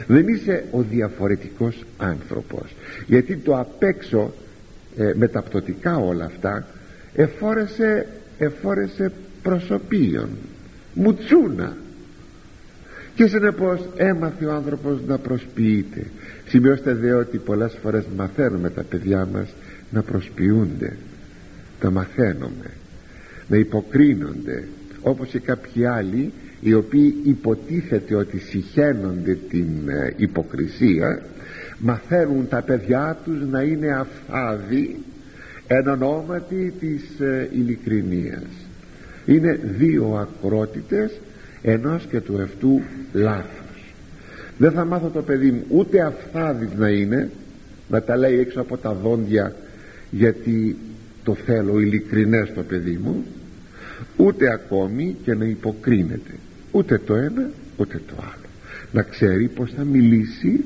Δεν 0.07 0.29
είσαι 0.29 0.64
ο 0.70 0.83
διαφορετικός 0.83 1.85
άνθρωπος 1.99 2.75
γιατί 3.07 3.37
το 3.37 3.59
απ' 3.59 3.83
έξω 3.83 4.33
ε, 4.96 5.12
μεταπτωτικά 5.14 5.96
όλα 5.96 6.25
αυτά 6.25 6.66
εφόρεσε, 7.16 8.07
εφόρεσε 8.38 9.12
προσωπίων 9.42 10.29
μουτσούνα. 10.94 11.76
Και 13.14 13.26
συνεπώς 13.26 13.81
έμαθε 13.96 14.44
ο 14.46 14.52
άνθρωπος 14.52 15.00
να 15.07 15.18
προσποιείται. 15.18 16.07
Σημειώστε 16.48 16.94
δε 16.94 17.12
ότι 17.12 17.38
πολλές 17.38 17.79
φορές 17.83 18.05
μαθαίνουμε 18.16 18.70
τα 18.70 18.83
παιδιά 18.83 19.29
μας 19.33 19.48
να 19.90 20.02
προσποιούνται 20.02 20.96
τα 21.81 21.90
μαθαίνουμε 21.90 22.70
να 23.48 23.57
υποκρίνονται 23.57 24.68
όπως 25.02 25.29
και 25.29 25.38
κάποιοι 25.38 25.87
άλλοι 25.87 26.33
οι 26.61 26.74
οποίοι 26.74 27.14
υποτίθεται 27.24 28.14
ότι 28.14 28.38
συχαίνονται 28.38 29.38
την 29.48 29.88
ε, 29.88 30.14
υποκρισία 30.16 31.22
μαθαίνουν 31.79 32.48
τα 32.48 32.62
παιδιά 32.62 33.18
τους 33.24 33.40
να 33.50 33.62
είναι 33.62 33.92
αφάδοι 33.92 34.96
εν 35.66 35.88
ονόματι 35.88 36.72
της 36.81 37.20
ε, 37.20 37.48
ειλικρινίας. 37.52 38.46
Είναι 39.26 39.61
δύο 39.79 40.29
ακρότητες 40.29 41.20
ενός 41.62 42.07
και 42.11 42.20
του 42.20 42.38
ευτού 42.40 42.81
λάθος. 43.12 43.94
Δεν 44.59 44.70
θα 44.70 44.85
μάθω 44.85 45.09
το 45.09 45.22
παιδί 45.22 45.50
μου 45.50 45.64
ούτε 45.68 46.00
αφθάδης 46.00 46.72
να 46.76 46.88
είναι 46.88 47.31
να 47.88 48.02
τα 48.02 48.16
λέει 48.16 48.38
έξω 48.38 48.61
από 48.61 48.76
τα 48.76 48.92
δόντια 48.92 49.55
γιατί 50.11 50.76
το 51.24 51.35
θέλω 51.35 51.81
ειλικρινές 51.81 52.52
το 52.55 52.62
παιδί 52.62 52.98
μου 53.02 53.24
ούτε 54.16 54.52
ακόμη 54.52 55.16
και 55.24 55.35
να 55.35 55.44
υποκρίνεται. 55.44 56.31
Ούτε 56.72 56.98
το 56.98 57.14
ένα 57.14 57.50
ούτε 57.76 58.00
το 58.07 58.14
άλλο. 58.18 58.46
Να 58.92 59.02
ξέρει 59.02 59.48
πως 59.48 59.72
θα 59.76 59.85
μιλήσει 59.85 60.64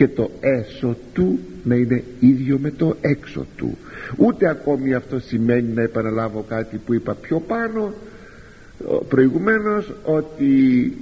και 0.00 0.08
το 0.08 0.30
έσω 0.40 0.96
του 1.12 1.38
να 1.64 1.74
είναι 1.74 2.02
ίδιο 2.20 2.58
με 2.58 2.70
το 2.70 2.96
έξω 3.00 3.46
του. 3.56 3.78
Ούτε 4.16 4.48
ακόμη 4.48 4.94
αυτό 4.94 5.20
σημαίνει 5.20 5.72
να 5.74 5.82
επαναλάβω 5.82 6.44
κάτι 6.48 6.76
που 6.76 6.94
είπα 6.94 7.14
πιο 7.14 7.40
πάνω 7.40 7.92
προηγουμένως 9.08 9.92
ότι 10.04 10.52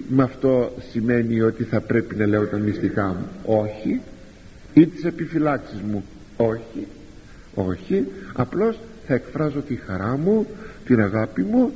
με 0.08 0.22
αυτό 0.22 0.72
σημαίνει 0.90 1.40
ότι 1.40 1.64
θα 1.64 1.80
πρέπει 1.80 2.14
να 2.16 2.26
λέω 2.26 2.46
τα 2.46 2.56
μυστικά 2.56 3.06
μου. 3.06 3.26
Όχι. 3.44 4.00
Ή 4.74 4.86
τις 4.86 5.04
επιφυλάξεις 5.04 5.80
μου. 5.80 6.04
Όχι. 6.36 6.86
Όχι. 7.54 8.06
Απλώς 8.32 8.78
θα 9.06 9.14
εκφράζω 9.14 9.60
τη 9.60 9.74
χαρά 9.74 10.16
μου 10.16 10.46
την 10.86 11.00
αγάπη 11.00 11.42
μου. 11.42 11.72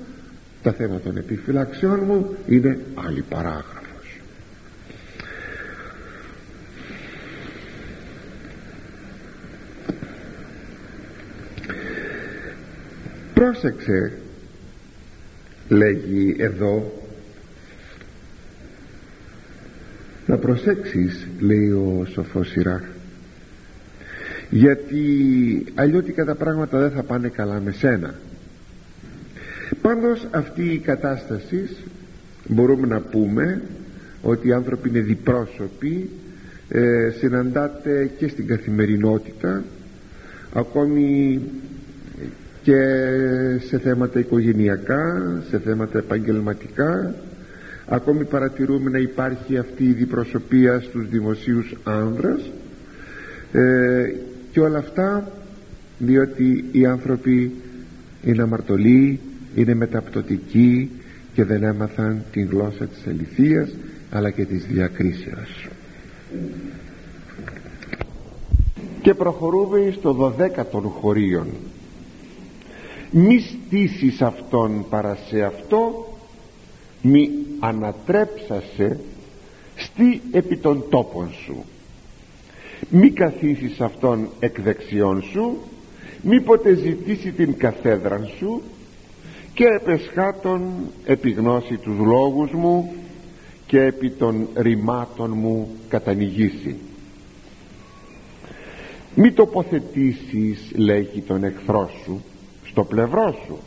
Τα 0.62 0.72
θέματα 0.72 1.00
των 1.00 1.16
επιφυλάξεων 1.16 2.00
μου 2.06 2.34
είναι 2.46 2.78
άλλη 2.94 3.22
παράγραφος 3.28 3.71
πρόσεξε 13.42 14.12
λέγει 15.68 16.36
εδώ 16.38 16.92
να 20.26 20.36
προσέξεις 20.36 21.26
λέει 21.40 21.70
ο 21.70 22.06
σοφός 22.12 22.48
Σιράχ 22.48 22.82
γιατί 24.50 25.04
αλλιώτικα 25.74 26.24
τα 26.24 26.34
πράγματα 26.34 26.78
δεν 26.78 26.90
θα 26.90 27.02
πάνε 27.02 27.28
καλά 27.28 27.60
με 27.60 27.72
σένα. 27.72 28.14
Πάντως 29.82 30.26
αυτή 30.30 30.62
η 30.72 30.78
κατάσταση 30.78 31.76
μπορούμε 32.48 32.86
να 32.86 33.00
πούμε 33.00 33.62
ότι 34.22 34.48
οι 34.48 34.52
άνθρωποι 34.52 34.88
είναι 34.88 35.00
διπρόσωποι 35.00 36.10
ε, 36.68 37.10
συναντάτε 37.18 38.10
και 38.18 38.28
στην 38.28 38.46
καθημερινότητα 38.46 39.64
ακόμη 40.52 41.40
και 42.62 42.76
σε 43.66 43.78
θέματα 43.78 44.18
οικογενειακά 44.18 45.22
σε 45.50 45.58
θέματα 45.58 45.98
επαγγελματικά 45.98 47.14
ακόμη 47.86 48.24
παρατηρούμε 48.24 48.90
να 48.90 48.98
υπάρχει 48.98 49.58
αυτή 49.58 49.84
η 49.84 49.92
διπροσωπεία 49.92 50.80
στους 50.80 51.08
δημοσίους 51.08 51.74
άνδρας. 51.84 52.50
Ε, 53.52 54.14
και 54.52 54.60
όλα 54.60 54.78
αυτά 54.78 55.30
διότι 55.98 56.64
οι 56.72 56.86
άνθρωποι 56.86 57.52
είναι 58.24 58.42
αμαρτωλοί 58.42 59.20
είναι 59.54 59.74
μεταπτωτικοί 59.74 60.90
και 61.34 61.44
δεν 61.44 61.62
έμαθαν 61.62 62.22
την 62.32 62.48
γλώσσα 62.50 62.86
της 62.86 63.06
αληθείας 63.06 63.74
αλλά 64.10 64.30
και 64.30 64.44
της 64.44 64.66
διακρίσεως. 64.66 65.68
Και 69.02 69.14
προχωρούμε 69.14 69.94
στο 69.98 70.12
δωδέκατον 70.12 70.82
χωρίων 70.82 71.46
μη 73.12 73.38
στήσεις 73.38 74.22
αυτόν 74.22 74.86
παρά 74.88 75.18
σε 75.28 75.42
αυτό 75.42 76.06
μη 77.02 77.30
ανατρέψασε 77.60 79.00
στη 79.76 80.22
επί 80.32 80.56
των 80.56 80.84
τόπων 80.90 81.30
σου. 81.44 81.64
Μη 82.88 83.10
καθίσεις 83.10 83.80
αυτόν 83.80 84.28
εκ 84.40 84.60
δεξιών 84.60 85.22
σου 85.22 85.56
μήποτε 86.22 86.74
ζητήσει 86.74 87.32
την 87.32 87.56
καθέδρα 87.56 88.30
σου 88.38 88.62
και 89.54 89.64
επεσχάτων 89.64 90.62
επιγνώσει 91.04 91.76
τους 91.76 91.98
λόγους 91.98 92.50
μου 92.50 92.92
και 93.66 93.82
επί 93.82 94.10
των 94.10 94.48
ρημάτων 94.56 95.30
μου 95.34 95.68
κατανοηγήσει. 95.88 96.76
Μη 99.14 99.32
τοποθετήσεις 99.32 100.72
λέγει 100.74 101.20
τον 101.20 101.44
εχθρό 101.44 101.90
σου 102.04 102.22
στο 102.72 102.84
πλευρό 102.84 103.38
σου 103.46 103.58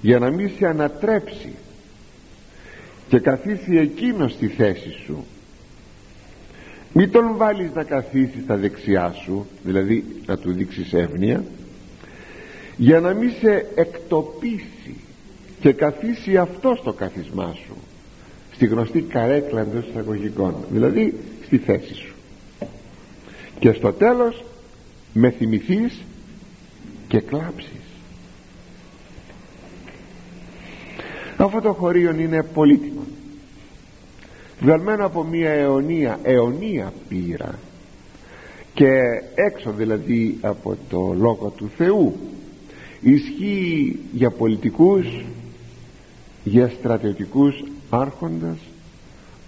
για 0.00 0.18
να 0.18 0.30
μην 0.30 0.50
σε 0.58 0.66
ανατρέψει 0.66 1.54
και 3.08 3.18
καθίσει 3.18 3.76
εκείνο 3.76 4.28
στη 4.28 4.46
θέση 4.46 4.90
σου. 5.04 5.24
Μη 6.92 7.08
τον 7.08 7.36
βάλεις 7.36 7.70
να 7.74 7.84
καθίσει 7.84 8.40
στα 8.44 8.56
δεξιά 8.56 9.14
σου 9.24 9.46
δηλαδή 9.62 10.04
να 10.26 10.38
του 10.38 10.52
δείξεις 10.52 10.92
εύνοια 10.92 11.44
για 12.76 13.00
να 13.00 13.12
μην 13.12 13.30
σε 13.40 13.66
εκτοπίσει 13.74 14.96
και 15.60 15.72
καθίσει 15.72 16.36
αυτό 16.36 16.76
στο 16.80 16.92
καθισμά 16.92 17.54
σου 17.66 17.76
στη 18.54 18.66
γνωστή 18.66 19.00
καρέκλα 19.00 19.60
εντός 19.60 19.84
εισαγωγικών 19.88 20.54
δηλαδή 20.70 21.14
στη 21.44 21.58
θέση 21.58 21.94
σου. 21.94 22.14
Και 23.58 23.72
στο 23.72 23.92
τέλος 23.92 24.44
με 25.12 25.30
θυμηθείς 25.30 26.02
και 27.10 27.20
κλάψεις. 27.20 27.80
Αυτό 31.36 31.60
το 31.60 31.72
χωρίο 31.72 32.10
είναι 32.10 32.42
πολύτιμο. 32.42 33.02
Βγαλμένο 34.60 35.06
από 35.06 35.24
μια 35.24 35.50
αιωνία 35.50 36.18
αιωνία 36.22 36.92
πείρα 37.08 37.58
και 38.74 38.88
έξω 39.34 39.72
δηλαδή 39.72 40.38
από 40.40 40.76
το 40.88 41.14
λόγο 41.18 41.52
του 41.56 41.70
Θεού 41.76 42.16
ισχύει 43.00 43.98
για 44.12 44.30
πολιτικούς 44.30 45.24
για 46.44 46.68
στρατιωτικούς 46.68 47.64
άρχοντας 47.90 48.58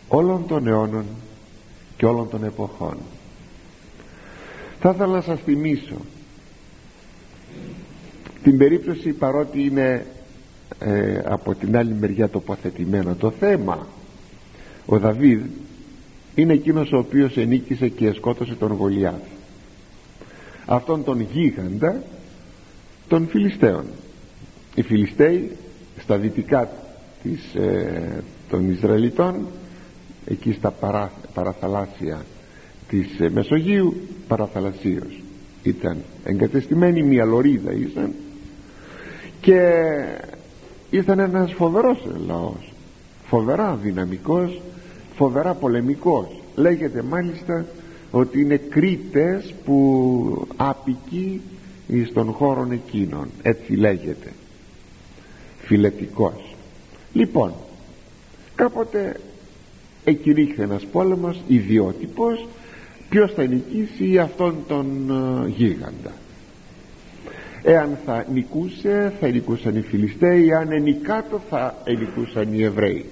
όλων 0.08 0.46
των 0.46 0.66
αιώνων 0.66 1.04
και 1.96 2.06
όλων 2.06 2.28
των 2.28 2.44
εποχών. 2.44 2.96
Θα 4.80 4.90
ήθελα 4.90 5.12
να 5.12 5.20
σας 5.20 5.40
θυμίσω 5.40 5.96
την 8.42 8.58
περίπτωση 8.58 9.12
παρότι 9.12 9.62
είναι 9.64 10.06
ε, 10.78 11.20
από 11.24 11.54
την 11.54 11.76
άλλη 11.76 11.94
μεριά 12.00 12.28
τοποθετημένο 12.28 13.14
το 13.14 13.30
θέμα 13.30 13.86
ο 14.86 14.98
Δαβίδ 14.98 15.40
είναι 16.34 16.52
εκείνος 16.52 16.92
ο 16.92 16.98
οποίος 16.98 17.36
ενίκησε 17.36 17.88
και 17.88 18.12
σκότωσε 18.12 18.54
τον 18.54 18.72
Γολιάθ 18.72 19.20
αυτόν 20.66 21.04
τον 21.04 21.20
γίγαντα 21.20 22.02
των 23.08 23.26
Φιλιστέων. 23.28 23.84
Οι 24.74 24.82
Φιλιστέοι 24.82 25.50
στα 25.98 26.16
δυτικά 26.18 26.70
της, 27.22 27.54
ε, 27.54 28.22
των 28.48 28.70
Ισραηλιτών 28.70 29.46
εκεί 30.26 30.52
στα 30.52 30.70
παρά, 30.70 31.12
παραθαλάσσια 31.34 32.24
της 32.88 33.20
ε, 33.20 33.30
Μεσογείου 33.30 33.94
παραθαλασσίως. 34.28 35.22
Ήταν 35.62 35.96
εγκατεστημένοι 36.24 37.02
μια 37.02 37.24
λωρίδα 37.24 37.72
ήσαν 37.72 38.12
και 39.42 39.84
ήταν 40.90 41.18
ένας 41.18 41.52
φοβερός 41.52 41.98
λαός. 42.26 42.72
Φοβερά 43.26 43.78
δυναμικός 43.82 44.60
φοβερά 45.16 45.54
πολεμικός. 45.54 46.26
Λέγεται 46.56 47.02
μάλιστα 47.02 47.66
ότι 48.10 48.40
είναι 48.40 48.56
κρίτες 48.56 49.54
που 49.64 50.46
άπικοι 50.56 51.40
στον 52.10 52.32
χώρο 52.32 52.68
εκείνων 52.70 53.28
έτσι 53.42 53.72
λέγεται. 53.72 54.32
Φιλετικός. 55.58 56.54
Λοιπόν 57.12 57.52
κάποτε 58.54 59.20
εκηρύχθη 60.04 60.62
ένας 60.62 60.86
πόλεμος 60.92 61.40
ιδιότυπος. 61.46 62.46
Ποιος 63.08 63.32
θα 63.32 63.46
νικήσει 63.46 64.18
αυτόν 64.18 64.56
τον 64.68 65.10
ε, 65.46 65.48
γίγαντα; 65.48 66.12
Εάν 67.62 67.98
θα 68.04 68.26
νικούσε 68.32 69.12
θα 69.20 69.28
νικούσαν 69.28 69.76
οι 69.76 69.80
Φιλιστέοι 69.80 70.48
εάν 70.48 70.72
ενικάτω 70.72 71.40
θα 71.50 71.74
νικούσαν 71.98 72.52
οι 72.52 72.62
Εβραίοι. 72.62 73.06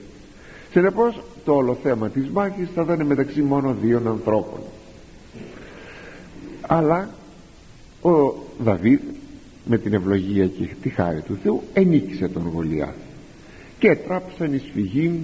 Συνεπώς 0.70 1.22
το 1.44 1.54
όλο 1.54 1.78
θέμα 1.82 2.08
της 2.08 2.28
μάχης 2.28 2.68
θα 2.74 2.82
ήταν 2.82 3.06
μεταξύ 3.06 3.42
μόνο 3.42 3.76
δύο 3.82 4.02
ανθρώπων. 4.06 4.60
Αλλά 6.60 7.08
ο 8.00 8.34
Δαβίδ 8.58 9.00
με 9.64 9.78
την 9.78 9.94
ευλογία 9.94 10.46
και 10.46 10.68
τη 10.82 10.88
χάρη 10.88 11.20
του 11.20 11.38
Θεού 11.42 11.62
ενίκησε 11.72 12.28
τον 12.28 12.50
Γολιάθ 12.54 12.94
και 13.78 13.96
τράπησαν 13.96 14.54
εις 14.54 14.70
φυγήν 14.72 15.18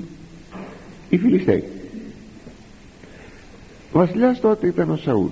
οι 1.08 1.18
Φιλιστέοι 1.18 1.64
ο 3.96 3.98
βασιλιάς 3.98 4.40
τότε 4.40 4.66
ήταν 4.66 4.90
ο 4.90 4.96
Σαούλ. 4.96 5.26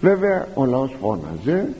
Βέβαια 0.00 0.48
ο 0.54 0.64
λαός 0.64 0.96
φώναζε 1.00 1.74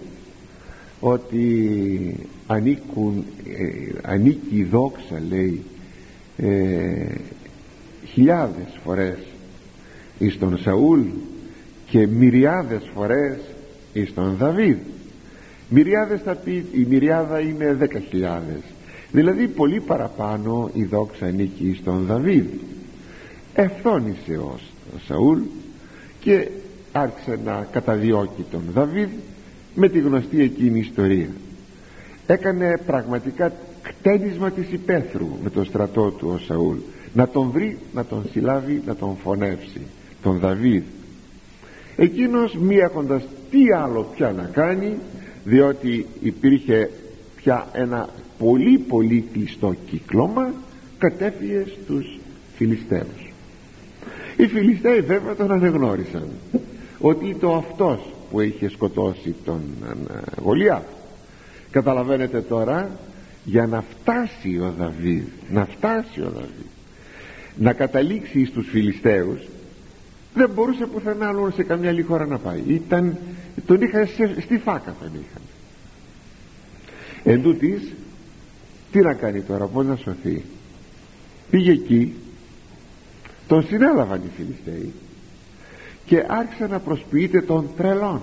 ότι 1.01 2.17
ανήκουν, 2.47 3.25
ε, 3.45 3.99
ανήκει 4.03 4.57
η 4.57 4.65
δόξα 4.65 5.23
λέει 5.29 5.63
ε, 6.37 7.15
χιλιάδες 8.13 8.79
φορές 8.85 9.19
εις 10.19 10.39
τον 10.39 10.59
Σαούλ 10.59 11.01
και 11.87 12.07
μυριάδες 12.07 12.91
φορές 12.95 13.39
εις 13.93 14.15
τον 14.15 14.37
Δαβίδ. 14.37 14.77
Μυριάδες 15.69 16.21
θα 16.21 16.35
πει 16.35 16.67
η 16.73 16.87
μυριάδα 16.89 17.41
είναι 17.41 17.75
δέκα 17.75 17.99
χιλιάδες. 17.99 18.61
Δηλαδή 19.13 19.49
πολύ 19.49 19.81
παραπάνω 19.81 20.71
η 20.73 20.85
δόξα 20.85 21.27
ανήκει 21.27 21.69
εις 21.69 21.83
τον 21.83 22.05
Δαβίδ. 22.07 22.47
Ευθόνησε 23.55 24.37
ο, 24.37 24.59
ο 24.95 24.99
Σαούλ 25.07 25.41
και 26.21 26.49
άρχισε 26.93 27.39
να 27.45 27.67
καταδιώκει 27.73 28.45
τον 28.51 28.63
Δαβίδ 28.73 29.09
με 29.77 29.89
τη 29.89 29.99
γνωστή 29.99 30.43
εκείνη 30.43 30.79
ιστορία. 30.79 31.29
Έκανε 32.27 32.81
πραγματικά 32.87 33.53
κτένισμα 33.83 34.51
της 34.51 34.73
υπαίθρου 34.73 35.29
με 35.43 35.51
τον 35.51 35.65
στρατό 35.65 36.11
του 36.11 36.31
ο 36.35 36.39
Σαούλ. 36.39 36.77
Να 37.13 37.29
τον 37.29 37.51
βρει, 37.51 37.79
να 37.93 38.05
τον 38.05 38.25
συλλάβει, 38.33 38.83
να 38.87 38.97
τον 38.97 39.17
φωνεύσει 39.23 39.81
τον 40.23 40.39
Δαβίδ. 40.39 40.83
Εκείνος 41.97 42.55
μη 42.55 42.77
έχοντας 42.77 43.23
τι 43.51 43.59
άλλο 43.77 44.11
πια 44.15 44.33
να 44.33 44.43
κάνει 44.43 44.97
διότι 45.45 46.07
υπήρχε 46.21 46.91
πια 47.37 47.69
ένα 47.73 48.09
πολύ 48.39 48.79
πολύ 48.79 49.25
κλειστό 49.33 49.75
κύκλωμα 49.91 50.53
κατέφυγε 50.99 51.65
στους 51.67 52.19
Φιλιστέους 52.57 53.27
οι 54.37 54.47
Φιλιστέοι 54.47 55.01
βέβαια 55.01 55.35
τον 55.35 55.53
ανεγνώρισαν 55.53 56.29
ότι 57.01 57.27
ήταν 57.27 57.51
αυτός 57.51 58.01
που 58.31 58.41
είχε 58.41 58.69
σκοτώσει 58.69 59.35
τον 59.45 59.61
ε, 59.83 60.41
Γολιάθ 60.43 60.85
καταλαβαίνετε 61.71 62.41
τώρα 62.41 62.91
για 63.45 63.67
να 63.67 63.83
φτάσει 63.83 64.59
ο 64.59 64.75
Δαβίδ 64.79 65.25
να 65.51 65.65
φτάσει 65.65 66.21
ο 66.21 66.31
Δαβίδ 66.35 66.67
να 67.57 67.73
καταλήξει 67.73 68.45
στους 68.45 68.69
Φιλιστέους 68.69 69.41
δεν 70.37 70.51
μπορούσε 70.51 70.87
πουθενά 70.87 71.29
άλλο 71.29 71.51
σε 71.51 71.63
καμιά 71.63 71.89
άλλη 71.89 72.03
χώρα 72.03 72.27
να 72.27 72.39
πάει. 72.39 72.63
Ήταν, 72.67 73.17
τον 73.67 73.81
είχαν 73.81 74.07
στη 74.41 74.59
φάκα 74.59 74.95
τον 75.01 75.11
είχαν. 75.13 75.43
Εν 77.25 77.43
τούτης, 77.43 77.93
τι 78.93 79.01
να 79.01 79.15
κάνει 79.15 79.41
τώρα 79.41 79.67
πως 79.67 79.87
να 79.87 79.97
σωθεί. 79.97 80.45
Πήγε 81.51 81.73
εκεί 81.73 82.15
τον 83.47 83.67
συνέλαβαν 83.67 84.21
οι 84.25 84.31
Φιλιστέοι 84.37 84.93
και 86.07 86.25
άρχισε 86.29 86.67
να 86.67 86.79
προσποιείται 86.79 87.41
τον 87.41 87.69
τρελών. 87.77 88.21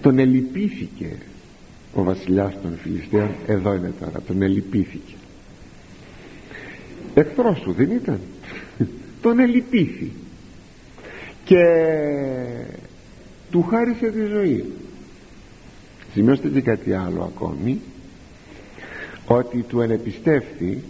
Τον 0.00 0.18
ελυπήθηκε 0.18 1.16
ο 1.94 2.02
βασιλιάς 2.02 2.60
των 2.62 2.78
Φιλιστέων. 2.82 3.30
Εδώ 3.46 3.74
είναι 3.74 3.92
τώρα. 4.00 4.20
Τον 4.26 4.42
ελυπήθηκε. 4.42 5.14
Εχθρός 7.14 7.58
σου 7.58 7.72
δεν 7.72 7.90
ήταν. 7.90 8.20
Τον 9.22 9.38
ελυπήθη. 9.38 10.12
Και 11.44 11.62
του 13.50 13.62
χάρισε 13.62 14.10
τη 14.10 14.24
ζωή. 14.24 14.64
Σημειώστε 16.12 16.48
και 16.48 16.60
κάτι 16.60 16.92
άλλο 16.92 17.22
ακόμη. 17.22 17.80
Ότι 19.26 19.62
του 19.62 19.80
ενεπιστεύθη 19.80 20.82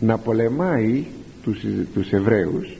να 0.00 0.18
πολεμάει 0.18 1.04
τους, 1.42 1.64
τους 1.94 2.10
Εβραίους 2.10 2.76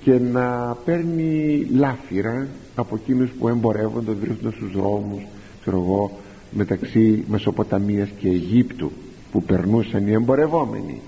και 0.00 0.18
να 0.18 0.76
παίρνει 0.84 1.66
λάφυρα 1.74 2.48
από 2.74 2.96
εκείνους 2.96 3.30
που 3.30 3.48
εμπορεύονται 3.48 4.12
βρίσκονται 4.12 4.56
στους 4.56 4.72
δρόμους 4.72 5.22
ξέρω 5.66 5.82
εγώ, 5.82 6.10
μεταξύ 6.50 7.24
Μεσοποταμίας 7.28 8.08
και 8.18 8.28
Αιγύπτου 8.28 8.92
που 9.32 9.42
περνούσαν 9.42 10.06
οι 10.06 10.12
εμπορευόμενοι. 10.12 11.00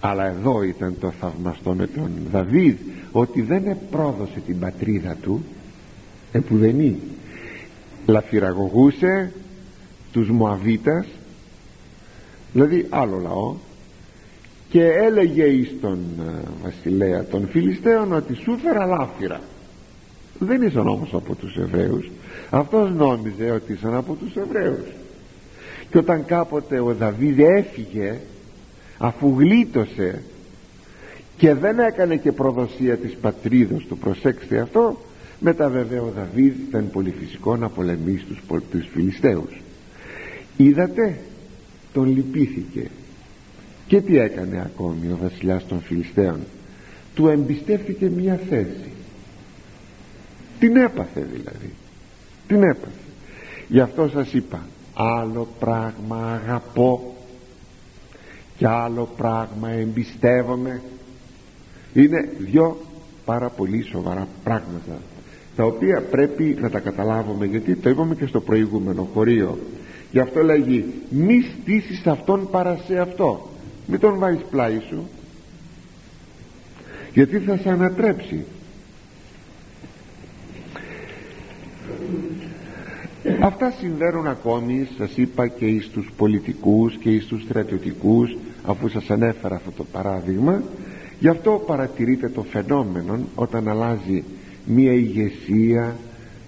Αλλά 0.00 0.26
εδώ 0.26 0.62
ήταν 0.62 0.96
το 1.00 1.10
θαυμαστό 1.20 1.74
με 1.74 1.86
τον 1.86 2.10
Δαβίδ 2.32 2.76
ότι 3.12 3.42
δεν 3.42 3.66
επρόδωσε 3.66 4.40
την 4.46 4.58
πατρίδα 4.58 5.16
του 5.22 5.44
επουδενή 6.32 6.96
λαφυραγωγούσε 8.06 9.32
τους 10.12 10.28
Μωαβίτας 10.30 11.06
δηλαδή 12.52 12.86
άλλο 12.90 13.18
λαό 13.22 13.54
και 14.72 14.84
έλεγε 14.84 15.44
εις 15.44 15.74
τον 15.80 15.98
ε, 16.20 16.40
βασιλέα 16.62 17.24
των 17.24 17.48
Φιλιστέων 17.48 18.12
ότι 18.12 18.34
σου 18.34 18.58
φέρα 18.62 18.86
λάφυρα 18.86 19.40
δεν 20.38 20.62
ήσαν 20.62 20.88
όμως 20.88 21.14
από 21.14 21.34
τους 21.34 21.56
Εβραίους. 21.56 22.10
Αυτός 22.50 22.90
νόμιζε 22.90 23.50
ότι 23.50 23.72
ήσαν 23.72 23.94
από 23.94 24.14
τους 24.14 24.36
Εβραίους. 24.36 24.86
Και 25.90 25.98
όταν 25.98 26.24
κάποτε 26.24 26.80
ο 26.80 26.94
Δαβίδ 26.94 27.38
έφυγε 27.40 28.18
αφού 28.98 29.34
γλίτωσε 29.38 30.22
και 31.36 31.54
δεν 31.54 31.78
έκανε 31.78 32.16
και 32.16 32.32
προδοσία 32.32 32.96
της 32.96 33.16
πατρίδος 33.20 33.86
του 33.88 33.98
προσέξτε 33.98 34.58
αυτό 34.58 34.98
μετά 35.40 35.68
βέβαια 35.68 36.02
ο 36.02 36.12
Δαβίδ 36.16 36.54
ήταν 36.68 36.90
πολύ 36.92 37.14
φυσικό 37.18 37.56
να 37.56 37.68
πολεμήσει 37.68 38.24
τους, 38.24 38.38
τους 38.70 38.88
Φιλιστέους 38.92 39.60
είδατε 40.56 41.18
τον 41.92 42.16
λυπήθηκε 42.16 42.90
και 43.92 44.00
τι 44.00 44.18
έκανε 44.18 44.60
ακόμη 44.60 45.06
ο 45.06 45.18
βασιλιάς 45.22 45.66
των 45.66 45.80
Φιλιστέων; 45.80 46.40
Του 47.14 47.28
εμπιστεύτηκε 47.28 48.10
μια 48.10 48.40
θέση. 48.48 48.92
Την 50.58 50.76
έπαθε 50.76 51.26
δηλαδή. 51.32 51.72
Την 52.46 52.62
έπαθε. 52.62 53.02
Γι' 53.68 53.80
αυτό 53.80 54.08
σας 54.08 54.32
είπα 54.32 54.66
άλλο 54.94 55.48
πράγμα 55.58 56.40
αγαπώ 56.42 57.14
και 58.56 58.66
άλλο 58.66 59.08
πράγμα 59.16 59.70
εμπιστεύομαι. 59.70 60.82
Είναι 61.94 62.28
δυο 62.38 62.80
πάρα 63.24 63.48
πολύ 63.48 63.82
σοβαρά 63.82 64.28
πράγματα 64.44 64.98
τα 65.56 65.64
οποία 65.64 66.02
πρέπει 66.10 66.56
να 66.60 66.70
τα 66.70 66.78
καταλάβουμε 66.78 67.46
γιατί 67.46 67.76
το 67.76 67.90
είπαμε 67.90 68.14
και 68.14 68.26
στο 68.26 68.40
προηγούμενο 68.40 69.08
χωρίο. 69.14 69.58
Γι' 70.10 70.20
αυτό 70.20 70.42
λέγει 70.42 70.84
μη 71.10 71.40
στήσεις 71.40 72.06
αυτόν 72.06 72.48
παρά 72.50 72.80
σε 72.86 72.98
αυτό 72.98 73.46
μην 73.86 73.98
τον 74.00 74.18
βάζεις 74.18 74.44
πλάι 74.50 74.80
σου 74.88 75.08
γιατί 77.14 77.38
θα 77.38 77.56
σε 77.56 77.68
ανατρέψει. 77.68 78.44
Αυτά 83.40 83.70
συμβαίνουν 83.70 84.26
ακόμη 84.26 84.88
σας 84.98 85.16
είπα 85.16 85.46
και 85.46 85.66
εις 85.66 85.88
τους 85.88 86.10
πολιτικούς 86.16 86.96
και 86.96 87.10
εις 87.10 87.26
τους 87.26 87.42
στρατιωτικούς 87.42 88.36
αφού 88.64 88.88
σας 88.88 89.10
ανέφερα 89.10 89.54
αυτό 89.54 89.70
το 89.70 89.84
παράδειγμα. 89.92 90.62
Γι' 91.20 91.28
αυτό 91.28 91.62
παρατηρείτε 91.66 92.28
το 92.28 92.42
φαινόμενο 92.42 93.18
όταν 93.34 93.68
αλλάζει 93.68 94.24
μία 94.66 94.92
ηγεσία 94.92 95.96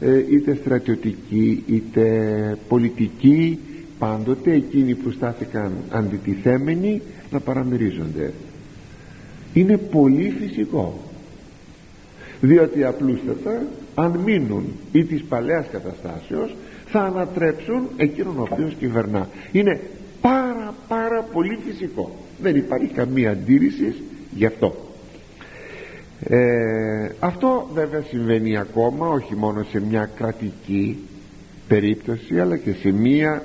ε, 0.01 0.18
είτε 0.30 0.55
στρατιωτική 0.55 1.62
είτε 1.66 2.59
πολιτική. 2.68 3.59
Πάντοτε 3.99 4.53
εκείνοι 4.53 4.95
που 4.95 5.11
στάθηκαν 5.11 5.72
αντιτιθέμενοι 5.91 7.03
να 7.35 7.41
παραμερίζονται. 7.41 8.32
Είναι 9.53 9.76
πολύ 9.76 10.35
φυσικό. 10.41 11.01
Διότι 12.41 12.85
απλούστατα 12.85 13.62
αν 13.95 14.18
μείνουν 14.24 14.64
ή 14.93 15.05
της 15.05 15.22
παλαιάς 15.22 15.66
καταστάσεως 15.72 16.57
θα 16.87 17.01
ανατρέψουν 17.01 17.89
εκείνον 17.97 18.39
ο 18.39 18.47
οποίος 18.51 18.74
κυβερνά. 18.74 19.28
Είναι 19.53 19.80
πάρα 20.20 20.74
πάρα 20.89 21.22
πολύ 21.32 21.59
φυσικό. 21.66 22.16
Δεν 22.43 22.57
υπάρχει 22.57 22.87
καμία 22.87 23.30
αντίρρηση 23.30 23.95
γι' 24.35 24.47
αυτό. 24.47 24.74
Ε, 26.28 27.09
αυτό 27.18 27.70
βέβαια 27.74 28.03
συμβαίνει 28.03 28.57
ακόμα 28.57 29.09
όχι 29.09 29.35
μόνο 29.35 29.64
σε 29.70 29.80
μια 29.80 30.11
κρατική 30.16 30.99
περίπτωση 31.68 32.41
αλλά 32.41 32.57
και 32.57 32.72
σε 32.72 32.93
μια 32.93 33.43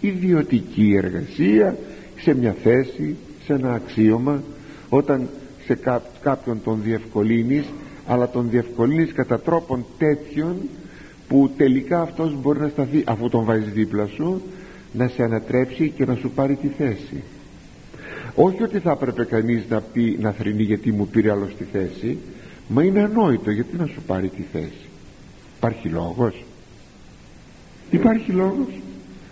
ιδιωτική 0.00 0.94
εργασία 0.96 1.76
σε 2.20 2.34
μια 2.34 2.56
θέση 2.62 3.16
σε 3.48 3.54
ένα 3.54 3.72
αξίωμα 3.72 4.42
όταν 4.88 5.28
σε 5.64 5.78
κάποιον 6.22 6.62
τον 6.64 6.82
διευκολύνεις 6.82 7.64
αλλά 8.06 8.28
τον 8.28 8.50
διευκολύνεις 8.50 9.12
κατά 9.12 9.40
τρόπον 9.40 9.84
τέτοιον 9.98 10.56
που 11.28 11.50
τελικά 11.56 12.00
αυτός 12.00 12.40
μπορεί 12.40 12.60
να 12.60 12.68
σταθεί 12.68 13.02
αφού 13.06 13.28
τον 13.28 13.44
βάζεις 13.44 13.72
δίπλα 13.72 14.06
σου 14.06 14.42
να 14.92 15.08
σε 15.08 15.22
ανατρέψει 15.22 15.92
και 15.96 16.04
να 16.04 16.14
σου 16.14 16.30
πάρει 16.30 16.56
τη 16.56 16.68
θέση. 16.68 17.22
Όχι 18.34 18.62
ότι 18.62 18.78
θα 18.78 18.90
έπρεπε 18.90 19.24
κανείς 19.24 19.64
να 19.68 19.80
πει 19.80 20.18
να 20.20 20.30
θρυνεί 20.30 20.62
γιατί 20.62 20.92
μου 20.92 21.06
πήρε 21.06 21.30
άλλος 21.30 21.56
τη 21.56 21.64
θέση 21.64 22.18
μα 22.68 22.84
είναι 22.84 23.02
ανόητο 23.02 23.50
γιατί 23.50 23.76
να 23.76 23.86
σου 23.86 24.02
πάρει 24.06 24.28
τη 24.28 24.42
θέση. 24.52 24.88
Υπάρχει 25.56 25.88
λόγος. 25.88 26.44
Υπάρχει 27.90 28.32
λόγος. 28.32 28.80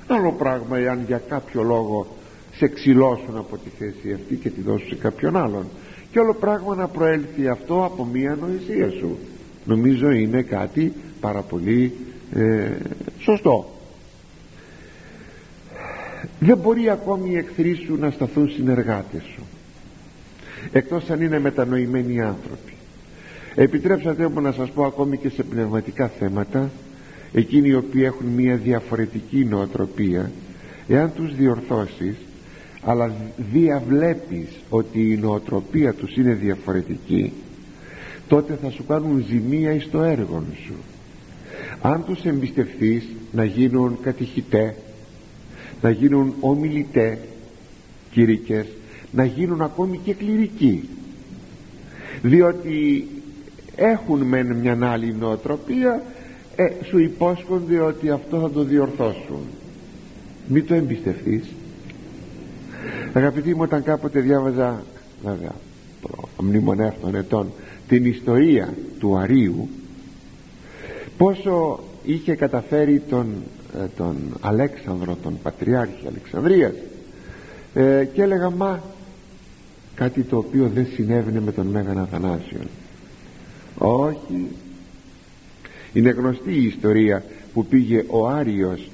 Άλλο 0.07 0.33
πράγμα 0.33 0.79
εάν 0.79 1.05
για 1.07 1.23
κάποιο 1.29 1.63
λόγο 1.63 2.16
σε 2.57 2.69
ξυλώσουν 2.69 3.37
από 3.37 3.57
τη 3.57 3.71
θέση 3.79 4.13
αυτή 4.13 4.35
και 4.35 4.51
τη 4.51 4.61
δώσουν 4.61 4.89
σε 4.89 4.95
κάποιον 4.95 5.37
άλλον. 5.37 5.67
Και 6.11 6.19
όλο 6.19 6.35
πράγμα 6.35 6.75
να 6.75 6.89
προέλθει 6.89 7.49
αυτό 7.49 7.85
από 7.85 8.05
μία 8.05 8.39
νοησία 8.41 8.91
σου. 8.91 9.19
Νομίζω 9.65 10.11
είναι 10.11 10.43
κάτι 10.43 10.93
πάρα 11.21 11.41
πολύ 11.41 11.93
ε, 12.35 12.71
σωστό. 13.19 13.71
Δεν 16.39 16.59
μπορεί 16.59 16.91
ακόμη 16.91 17.31
οι 17.31 17.37
εχθροί 17.37 17.75
σου 17.75 17.97
να 17.97 18.11
σταθούν 18.11 18.49
συνεργάτες 18.49 19.23
σου 19.23 19.43
εκτός 20.73 21.11
αν 21.11 21.21
είναι 21.21 21.39
μετανοημένοι 21.39 22.21
άνθρωποι. 22.21 22.73
Επιτρέψατε 23.55 24.29
μου 24.29 24.41
να 24.41 24.53
σας 24.53 24.71
πω 24.71 24.85
ακόμη 24.85 25.17
και 25.17 25.29
σε 25.29 25.43
πνευματικά 25.43 26.09
θέματα 26.09 26.71
εκείνοι 27.33 27.69
οι 27.69 27.75
οποίοι 27.75 28.03
έχουν 28.05 28.27
μια 28.27 28.57
διαφορετική 28.57 29.45
νοοτροπία 29.45 30.31
εάν 30.89 31.13
τους 31.15 31.35
διορθώσεις 31.35 32.17
αλλά 32.89 33.13
διαβλέπεις 33.53 34.49
ότι 34.69 35.13
η 35.13 35.17
νοοτροπία 35.17 35.93
τους 35.93 36.17
είναι 36.17 36.33
διαφορετική 36.33 37.33
τότε 38.29 38.59
θα 38.63 38.71
σου 38.71 38.85
κάνουν 38.87 39.25
ζημία 39.29 39.73
εις 39.73 39.91
το 39.91 40.03
έργο 40.03 40.43
σου. 40.65 40.75
Αν 41.83 42.05
τους 42.05 42.25
εμπιστευτείς 42.25 43.05
να 43.33 43.45
γίνουν 43.45 43.99
κατηχητέ 44.03 44.75
να 45.81 45.91
γίνουν 45.91 46.35
ομιλητέ 46.41 47.19
κηρύκες 48.11 48.67
να 49.13 49.25
γίνουν 49.25 49.61
ακόμη 49.61 50.01
και 50.05 50.15
κληρικοί. 50.15 50.89
Διότι 52.23 53.07
έχουν 53.77 54.23
μεν 54.23 54.55
μια 54.57 54.79
άλλη 54.83 55.15
νοοτροπία 55.15 56.03
ε, 56.57 56.85
σου 56.85 56.99
υπόσχονται 56.99 57.81
ότι 57.81 58.11
αυτό 58.11 58.41
θα 58.41 58.51
το 58.51 58.63
διορθώσουν. 58.63 59.41
Μην 60.49 60.67
το 60.67 60.75
εμπιστευτείς 60.75 61.49
αγαπητοί 63.13 63.55
μου 63.55 63.63
όταν 63.63 63.83
κάποτε 63.83 64.21
διάβαζα 64.21 64.83
βέβαια 65.23 65.55
μνημονεύτων 66.41 67.15
ετών 67.15 67.53
την 67.89 68.05
ιστορία 68.05 68.75
του 68.99 69.17
Αρίου 69.17 69.69
πόσο 71.17 71.81
είχε 72.05 72.35
καταφέρει 72.35 73.03
τον, 73.09 73.27
ε, 73.75 73.87
τον 73.97 74.17
Αλέξανδρο 74.41 75.17
τον 75.23 75.39
Πατριάρχη 75.43 76.07
Αλεξανδρίας 76.07 76.75
ε, 77.75 78.05
και 78.05 78.23
έλεγα 78.23 78.51
μα 78.51 78.83
κάτι 79.95 80.23
το 80.23 80.37
οποίο 80.37 80.71
δεν 80.75 80.87
συνέβαινε 80.95 81.41
με 81.41 81.53
τον 81.53 81.67
Μέγαν 81.67 81.99
Αθανάσιον 81.99 82.67
όχι. 83.79 84.49
Είναι 85.93 86.11
γνωστή 86.11 86.53
η 86.53 86.65
ιστορία 86.65 87.25
που 87.53 87.67
πήγε 87.67 88.05
ο 88.09 88.29
Άριος 88.29 88.91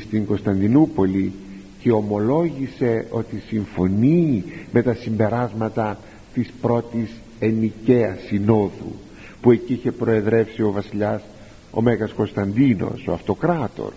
στην 0.00 0.26
Κωνσταντινούπολη 0.26 1.32
και 1.80 1.92
ομολόγησε 1.92 3.06
ότι 3.10 3.42
συμφωνεί 3.46 4.44
με 4.72 4.82
τα 4.82 4.94
συμπεράσματα 4.94 5.98
της 6.34 6.52
πρώτης 6.60 7.10
ενικαίας 7.38 8.18
συνόδου 8.26 8.94
που 9.40 9.50
εκεί 9.50 9.72
είχε 9.72 9.92
προεδρεύσει 9.92 10.62
ο 10.62 10.72
βασιλιάς 10.72 11.22
ο 11.70 11.82
Μέγας 11.82 12.12
Κωνσταντίνος 12.12 13.06
ο 13.08 13.12
αυτοκράτορ. 13.12 13.92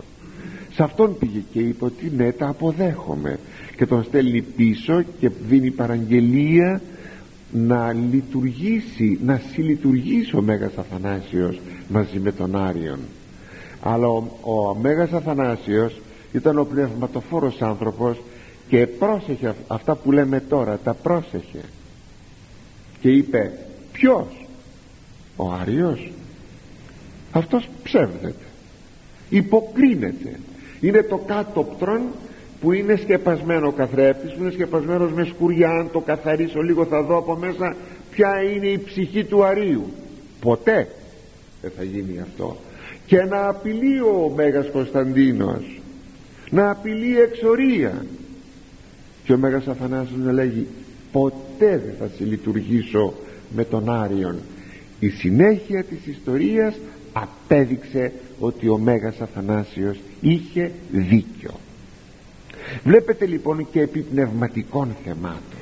Σε 0.74 0.82
αυτόν 0.82 1.18
πήγε 1.18 1.42
και 1.52 1.58
είπε 1.58 1.84
ότι 1.84 2.12
ναι 2.16 2.32
τα 2.32 2.48
αποδέχομαι 2.48 3.38
και 3.76 3.86
τον 3.86 4.04
στέλνει 4.04 4.42
πίσω 4.42 5.02
και 5.20 5.30
δίνει 5.48 5.70
παραγγελία 5.70 6.80
να 7.52 7.92
λειτουργήσει 7.92 9.18
να 9.24 9.40
συλλειτουργήσει 9.52 10.36
ο 10.36 10.42
Μέγας 10.42 10.72
Αθανάσιος 10.76 11.60
μαζί 11.88 12.18
με 12.18 12.32
τον 12.32 12.56
Άριον. 12.56 12.98
Αλλά 13.82 14.08
ο, 14.08 14.24
ο 14.40 14.74
Μέγας 14.74 15.12
Αθανάσιος 15.12 16.00
ήταν 16.32 16.58
ο 16.58 16.64
πνευματοφόρος 16.64 17.62
άνθρωπος 17.62 18.20
και 18.68 18.86
πρόσεχε 18.86 19.54
αυτά 19.66 19.94
που 19.94 20.12
λέμε 20.12 20.40
τώρα 20.40 20.78
τα 20.84 20.94
πρόσεχε. 20.94 21.60
Και 23.00 23.10
είπε 23.10 23.52
ποιος; 23.92 24.46
Ο 25.36 25.52
Άριος 25.52 26.10
αυτός 27.32 27.68
ψεύδεται. 27.82 28.44
Υποκρίνεται. 29.28 30.38
Είναι 30.80 31.02
το 31.02 31.16
κάτωπτρον 31.16 32.00
που 32.60 32.72
είναι 32.72 32.96
σκεπασμένο 32.96 33.66
ο 33.66 33.72
καθρέφτης 33.72 34.32
που 34.32 34.42
είναι 34.42 34.50
σκεπασμένος 34.50 35.12
με 35.12 35.24
σκουριά. 35.24 35.70
Αν 35.70 35.90
το 35.92 36.00
καθαρίσω 36.00 36.60
λίγο 36.60 36.84
θα 36.84 37.02
δω 37.02 37.16
από 37.16 37.36
μέσα 37.36 37.76
ποια 38.10 38.42
είναι 38.42 38.66
η 38.66 38.78
ψυχή 38.78 39.24
του 39.24 39.44
Αρίου 39.44 39.92
ποτέ 40.40 40.88
δεν 41.62 41.72
θα 41.76 41.82
γίνει 41.82 42.20
αυτό. 42.20 42.56
Και 43.06 43.22
να 43.22 43.48
απειλεί 43.48 44.00
ο 44.00 44.32
Μέγας 44.34 44.70
Κωνσταντίνος 44.70 45.81
να 46.52 46.70
απειλεί 46.70 47.20
εξορία. 47.20 48.06
Και 49.24 49.32
ο 49.32 49.36
Μέγας 49.36 49.66
Αθανάσιος 49.66 50.18
να 50.18 50.32
λέγει 50.32 50.66
ποτέ 51.12 51.82
δεν 51.84 51.94
θα 51.98 52.10
συλλειτουργήσω 52.16 53.14
με 53.54 53.64
τον 53.64 53.90
Άριον 53.90 54.36
η 55.02 55.08
συνέχεια 55.08 55.84
της 55.84 56.06
ιστορίας 56.06 56.74
απέδειξε 57.12 58.12
ότι 58.38 58.68
ο 58.68 58.78
Μέγας 58.78 59.20
Αθανάσιος 59.20 60.00
είχε 60.20 60.70
δίκιο. 60.90 61.50
Βλέπετε 62.84 63.26
λοιπόν 63.26 63.66
και 63.70 63.80
επί 63.80 64.00
πνευματικών 64.00 64.96
θεμάτων. 65.04 65.60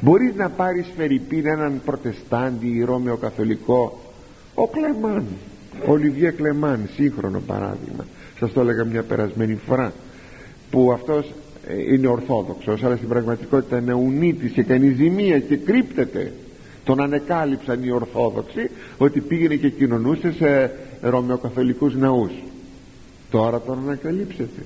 Μπορείς 0.00 0.34
να 0.34 0.48
πάρεις 0.48 0.86
φερρυπίν 0.96 1.46
έναν 1.46 1.80
προτεστάντη 1.84 2.84
ρώμαιο 2.84 3.16
καθολικό 3.16 4.00
ο 4.54 4.66
Κλεμάν 4.66 5.24
ο 5.86 5.92
Ολιβιέ 5.92 6.30
Κλεμάν 6.30 6.88
σύγχρονο 6.94 7.40
παράδειγμα. 7.46 8.06
Σας 8.38 8.52
το 8.52 8.60
έλεγα 8.60 8.84
μια 8.84 9.02
περασμένη 9.02 9.54
φορά 9.54 9.92
που 10.70 10.92
αυτός 10.92 11.32
ε, 11.68 11.94
είναι 11.94 12.06
ορθόδοξος 12.06 12.82
αλλά 12.84 12.96
στην 12.96 13.08
πραγματικότητα 13.08 13.78
είναι 13.78 13.94
ουνίτης 13.94 14.52
και 14.52 14.62
κάνει 14.62 14.88
ζημία 14.88 15.38
και 15.38 15.56
κρύπτεται. 15.56 16.32
Τον 16.84 17.00
ανεκάλυψαν 17.00 17.84
οι 17.84 17.90
Ορθόδοξοι 17.90 18.70
ότι 18.98 19.20
πήγαινε 19.20 19.54
και 19.54 19.68
κοινωνούσε 19.70 20.32
σε 20.32 20.70
ρωμαιοκαθολικούς 21.00 21.94
ναούς. 21.94 22.32
Τώρα 23.30 23.60
τον 23.60 23.78
ανακαλύψετε. 23.78 24.62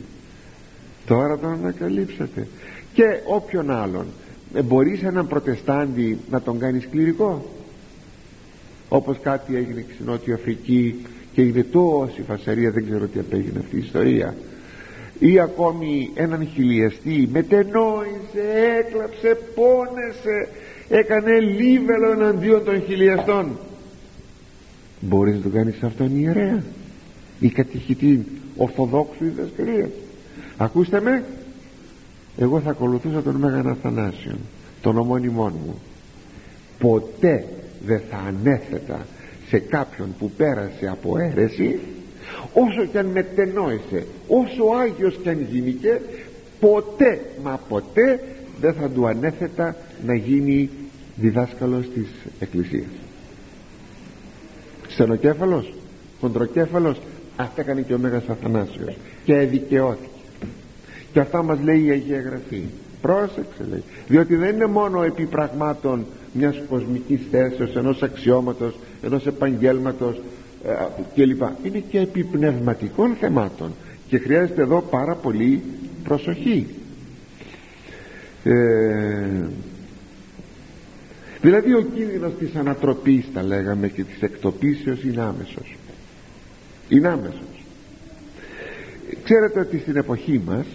Τώρα 1.07 1.38
τον 1.38 1.53
ανακαλύψετε 1.53 2.46
και 2.94 3.05
όποιον 3.26 3.70
άλλον. 3.70 4.07
Ε, 4.55 4.62
μπορείς 4.62 5.03
έναν 5.03 5.26
προτεστάντη 5.26 6.18
να 6.30 6.40
τον 6.40 6.59
κάνεις 6.59 6.88
κληρικό. 6.90 7.51
Όπως 8.88 9.18
κάτι 9.22 9.57
έγινε 9.57 9.80
και 9.80 9.92
στην 9.94 10.07
Νότια 10.07 10.34
Αφρική 10.34 11.07
και 11.32 11.40
έγινε 11.40 11.62
τόση 11.62 12.22
φασαρία 12.26 12.70
δεν 12.70 12.84
ξέρω 12.84 13.07
τι 13.07 13.18
απέγινε 13.18 13.59
αυτή 13.59 13.76
η 13.76 13.78
ιστορία 13.78 14.34
ή 15.20 15.40
ακόμη 15.40 16.10
έναν 16.14 16.48
χιλιαστή 16.54 17.28
μετενόησε, 17.32 18.78
έκλαψε, 18.78 19.38
πόνεσε 19.54 20.48
έκανε 20.88 21.40
λίβελο 21.40 22.12
εναντίον 22.12 22.64
των 22.64 22.82
χιλιαστών 22.82 23.58
μπορείς 25.00 25.34
να 25.34 25.40
το 25.40 25.48
κάνεις 25.48 25.82
αυτόν 25.82 26.16
ιερέα. 26.16 26.62
Ή 27.40 27.48
κατηχητή 27.48 28.26
ορθοδόξου 28.56 29.24
διδασκαλία 29.24 29.90
ακούστε 30.56 31.00
με. 31.00 31.24
Εγώ 32.36 32.60
θα 32.60 32.70
ακολουθούσα 32.70 33.22
τον 33.22 33.36
Μέγαν 33.36 33.68
Αθανάσιον 33.68 34.38
τον 34.80 34.98
ομόνιμόν 34.98 35.52
μου. 35.64 35.80
Ποτέ 36.78 37.44
δεν 37.86 38.00
θα 38.10 38.16
ανέθετα 38.16 39.06
σε 39.48 39.58
κάποιον 39.58 40.14
που 40.18 40.30
πέρασε 40.30 40.86
από 40.86 41.18
αίρεση 41.18 41.78
όσο 42.52 42.84
και 42.92 42.98
αν 42.98 43.06
μετενόησε 43.06 44.06
όσο 44.28 44.64
Άγιος 44.80 45.18
και 45.22 45.28
αν 45.28 45.46
γίνηκε 45.50 46.00
ποτέ 46.60 47.20
μα 47.42 47.60
ποτέ 47.68 48.20
δεν 48.60 48.74
θα 48.74 48.88
του 48.88 49.06
ανέθετα 49.06 49.76
να 50.06 50.14
γίνει 50.14 50.70
διδάσκαλος 51.16 51.86
της 51.94 52.08
Εκκλησίας. 52.40 52.88
Στενοκέφαλος 54.88 55.72
χοντροκέφαλος 56.20 57.00
αυτά 57.36 57.60
έκανε 57.60 57.80
και 57.80 57.94
ο 57.94 57.98
Μέγας 57.98 58.28
Αθανάσιος 58.28 58.96
και 59.24 59.34
δικαιώθηκε 59.34 60.08
και 61.12 61.20
αυτά 61.20 61.42
μας 61.42 61.58
λέει 61.62 61.84
η 61.84 61.90
Αγία 61.90 62.20
Γραφή. 62.20 62.62
Πρόσεξε 63.00 63.66
λέει 63.70 63.82
διότι 64.08 64.36
δεν 64.36 64.54
είναι 64.54 64.66
μόνο 64.66 65.02
επί 65.02 65.26
πραγμάτων 65.26 66.06
μιας 66.32 66.60
κοσμικής 66.68 67.20
θέσεως 67.30 67.76
ενός 67.76 68.02
αξιώματος 68.02 68.74
ενός 69.02 69.26
επαγγέλματος 69.26 70.16
ε, 70.16 70.20
κλπ 71.14 71.42
είναι 71.62 71.78
και 71.78 71.98
επί 71.98 72.24
πνευματικών 72.24 73.14
θεμάτων 73.20 73.74
και 74.08 74.18
χρειάζεται 74.18 74.62
εδώ 74.62 74.80
πάρα 74.80 75.14
πολύ 75.14 75.62
προσοχή. 76.04 76.66
Ε, 78.44 79.46
δηλαδή 81.40 81.74
ο 81.74 81.82
κίνδυνος 81.94 82.32
της 82.38 82.54
ανατροπής 82.54 83.24
τα 83.34 83.42
λέγαμε 83.42 83.88
και 83.88 84.04
της 84.04 84.22
εκτοπίσεως 84.22 85.02
είναι 85.02 85.22
άμεσος. 85.22 85.76
Είναι 86.88 87.08
άμεσος. 87.08 87.64
Ξέρετε 89.24 89.61
ότι 89.61 89.78
στην 89.78 89.96
εποχή 89.96 90.42
μας 90.46 90.66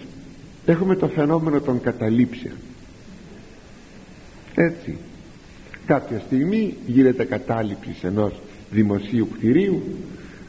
έχουμε 0.66 0.96
το 0.96 1.08
φαινόμενο 1.08 1.60
των 1.60 1.80
καταλήψεων. 1.80 2.56
Έτσι. 4.54 4.96
Κάποια 5.86 6.18
στιγμή 6.26 6.76
γίνεται 6.86 7.24
κατάληψης 7.24 8.04
ενός 8.04 8.40
δημοσίου 8.70 9.28
κτηρίου 9.36 9.82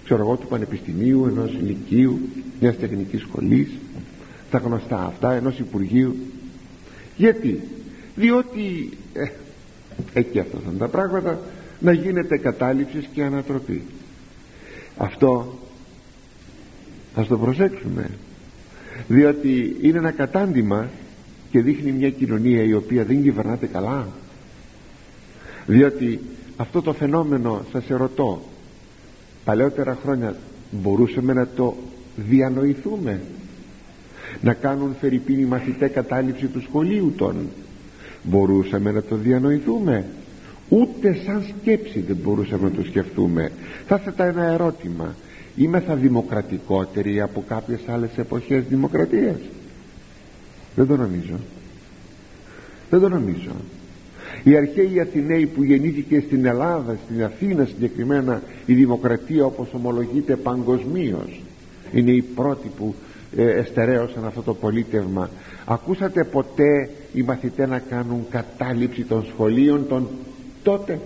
ξέρω 0.03 0.22
εγώ 0.22 0.36
του 0.36 0.47
πανεπιστημίου 0.47 1.26
ενός 1.26 1.51
ηλικίου 1.51 2.20
μιας 2.59 2.78
τεχνικής 2.78 3.22
σχολής 3.22 3.70
τα 4.51 4.57
γνωστά 4.57 5.05
αυτά 5.05 5.34
ενός 5.34 5.59
υπουργείου. 5.59 6.15
Γιατί; 7.18 7.61
Διότι 8.15 8.89
ε, 9.13 9.26
εκεί 10.13 10.39
αυτά 10.39 10.57
ήταν 10.61 10.78
τα 10.78 10.88
πράγματα 10.88 11.39
να 11.80 11.91
γίνεται 11.91 12.38
κατάληψης 12.38 13.09
και 13.13 13.24
ανατροπή. 13.24 13.82
Αυτό 14.97 15.59
ας 17.15 17.28
το 17.28 17.38
προσέξουμε. 17.38 18.09
Διότι 19.07 19.78
είναι 19.82 19.97
ένα 19.97 20.11
κατάντημα 20.11 20.89
και 21.51 21.61
δείχνει 21.61 21.91
μια 21.91 22.09
κοινωνία 22.09 22.63
η 22.63 22.74
οποία 22.74 23.03
δεν 23.03 23.24
κυβερνάται 23.24 23.65
καλά. 23.65 24.07
Διότι 25.65 26.20
αυτό 26.58 26.82
το 26.82 26.93
φαινόμενο 26.93 27.62
σας 27.72 27.89
ερωτώ. 27.89 28.41
Παλαιότερα 29.45 29.97
χρόνια 30.03 30.36
μπορούσαμε 30.72 31.34
να 31.34 31.47
το 31.47 31.76
διανοηθούμε. 32.16 33.22
Να 34.41 34.53
κάνουν 34.53 34.95
φερρυπίνη 34.99 35.45
μαθητέ 35.45 35.88
κατάληψη 35.88 36.45
του 36.45 36.62
σχολείου 36.62 37.14
των. 37.18 37.36
Μπορούσαμε 38.24 38.91
να 38.91 39.01
το 39.01 39.16
διανοηθούμε. 39.16 40.05
Ούτε 40.70 41.14
σαν 41.26 41.43
σκέψη 41.60 41.99
δεν 41.99 42.16
μπορούσαμε 42.16 42.64
να 42.64 42.76
το 42.76 42.84
σκεφτούμε. 42.84 43.51
Θα 43.88 43.97
θέτω 43.97 44.24
ένα 44.24 44.43
ερώτημα. 44.43 45.16
Είμαι 45.55 45.80
θα 45.80 45.95
δημοκρατικότεροι 45.95 47.22
από 47.22 47.43
κάποιες 47.47 47.80
άλλες 47.88 48.18
εποχές 48.18 48.64
δημοκρατίας; 48.64 49.38
Δεν 50.76 50.88
το 50.88 50.97
νομίζω. 50.97 51.39
Δεν 52.89 52.99
το 52.99 53.10
νομίζω 53.10 53.51
οι 54.43 54.55
αρχαίοι 54.55 54.99
Αθηναίοι 54.99 55.45
που 55.45 55.63
γεννήθηκε 55.63 56.19
στην 56.19 56.45
Ελλάδα 56.45 56.97
στην 57.05 57.23
Αθήνα 57.23 57.65
συγκεκριμένα 57.65 58.41
η 58.65 58.73
δημοκρατία 58.73 59.45
όπως 59.45 59.67
ομολογείται 59.73 60.35
παγκοσμίως. 60.35 61.41
είναι 61.93 62.11
οι 62.11 62.21
πρώτοι 62.21 62.71
που 62.77 62.95
ε, 63.35 63.51
εστερέωσαν 63.51 64.25
αυτό 64.25 64.41
το 64.41 64.53
πολίτευμα 64.53 65.29
ακούσατε 65.65 66.23
ποτέ 66.23 66.89
οι 67.13 67.21
μαθητές 67.21 67.67
να 67.67 67.79
κάνουν 67.79 68.25
κατάληψη 68.29 69.03
των 69.03 69.25
σχολείων 69.25 69.88
των 69.88 70.07
τότε; 70.63 70.99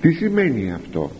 Τι 0.00 0.12
σημαίνει 0.12 0.72
αυτό; 0.72 1.10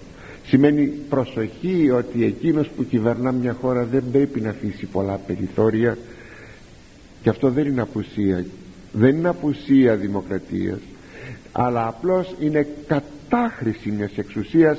Σημαίνει 0.48 0.86
προσοχή 0.86 1.90
ότι 1.90 2.24
εκείνος 2.24 2.68
που 2.68 2.86
κυβερνά 2.86 3.32
μια 3.32 3.56
χώρα 3.60 3.84
δεν 3.84 4.04
πρέπει 4.12 4.40
να 4.40 4.50
αφήσει 4.50 4.86
πολλά 4.86 5.20
περιθώρια 5.26 5.98
και 7.22 7.28
αυτό 7.28 7.50
δεν 7.50 7.66
είναι 7.66 7.80
απουσία 7.80 8.44
δεν 8.92 9.16
είναι 9.16 9.28
απουσία 9.28 9.94
δημοκρατίας 9.96 10.78
αλλά 11.52 11.86
απλώς 11.86 12.34
είναι 12.40 12.66
κατάχρηση 12.86 13.90
μιας 13.90 14.12
εξουσίας 14.16 14.78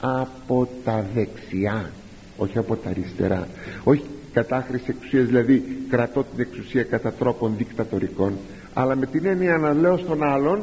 από 0.00 0.68
τα 0.84 1.06
δεξιά 1.14 1.90
όχι 2.36 2.58
από 2.58 2.76
τα 2.76 2.90
αριστερά. 2.90 3.48
Όχι 3.84 4.02
κατάχρηση 4.32 4.84
εξουσίας 4.86 5.26
δηλαδή 5.26 5.64
κρατώ 5.90 6.24
την 6.34 6.40
εξουσία 6.40 6.82
κατά 6.82 7.12
τρόπον 7.12 7.54
δικτατορικών 7.56 8.32
αλλά 8.74 8.96
με 8.96 9.06
την 9.06 9.26
έννοια 9.26 9.56
να 9.56 9.72
λέω 9.72 9.96
στον 9.96 10.22
άλλον 10.22 10.62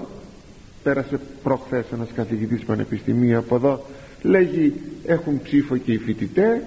πέρασε 0.84 1.20
προχθές 1.44 1.86
ένας 1.94 2.10
καθηγητής 2.16 2.64
πανεπιστημίου 2.66 3.38
από 3.38 3.56
εδώ 3.56 3.86
λέγει 4.22 4.74
έχουν 5.06 5.42
ψήφο 5.44 5.78
και 5.78 5.92
οι 5.92 5.98
φοιτητές 5.98 6.62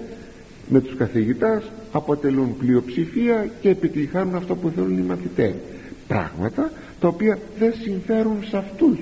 με 0.69 0.81
τους 0.81 0.95
καθηγητάς 0.95 1.63
αποτελούν 1.91 2.57
πλειοψηφία 2.57 3.49
και 3.61 3.69
επιτυχάνουν 3.69 4.35
αυτό 4.35 4.55
που 4.55 4.69
θέλουν 4.75 4.97
οι 4.97 5.01
μαθητές 5.01 5.53
πράγματα 6.09 6.71
τα 6.99 7.07
οποία 7.07 7.39
δεν 7.59 7.73
συμφέρουν 7.83 8.43
σε 8.49 8.57
αυτούς. 8.57 8.97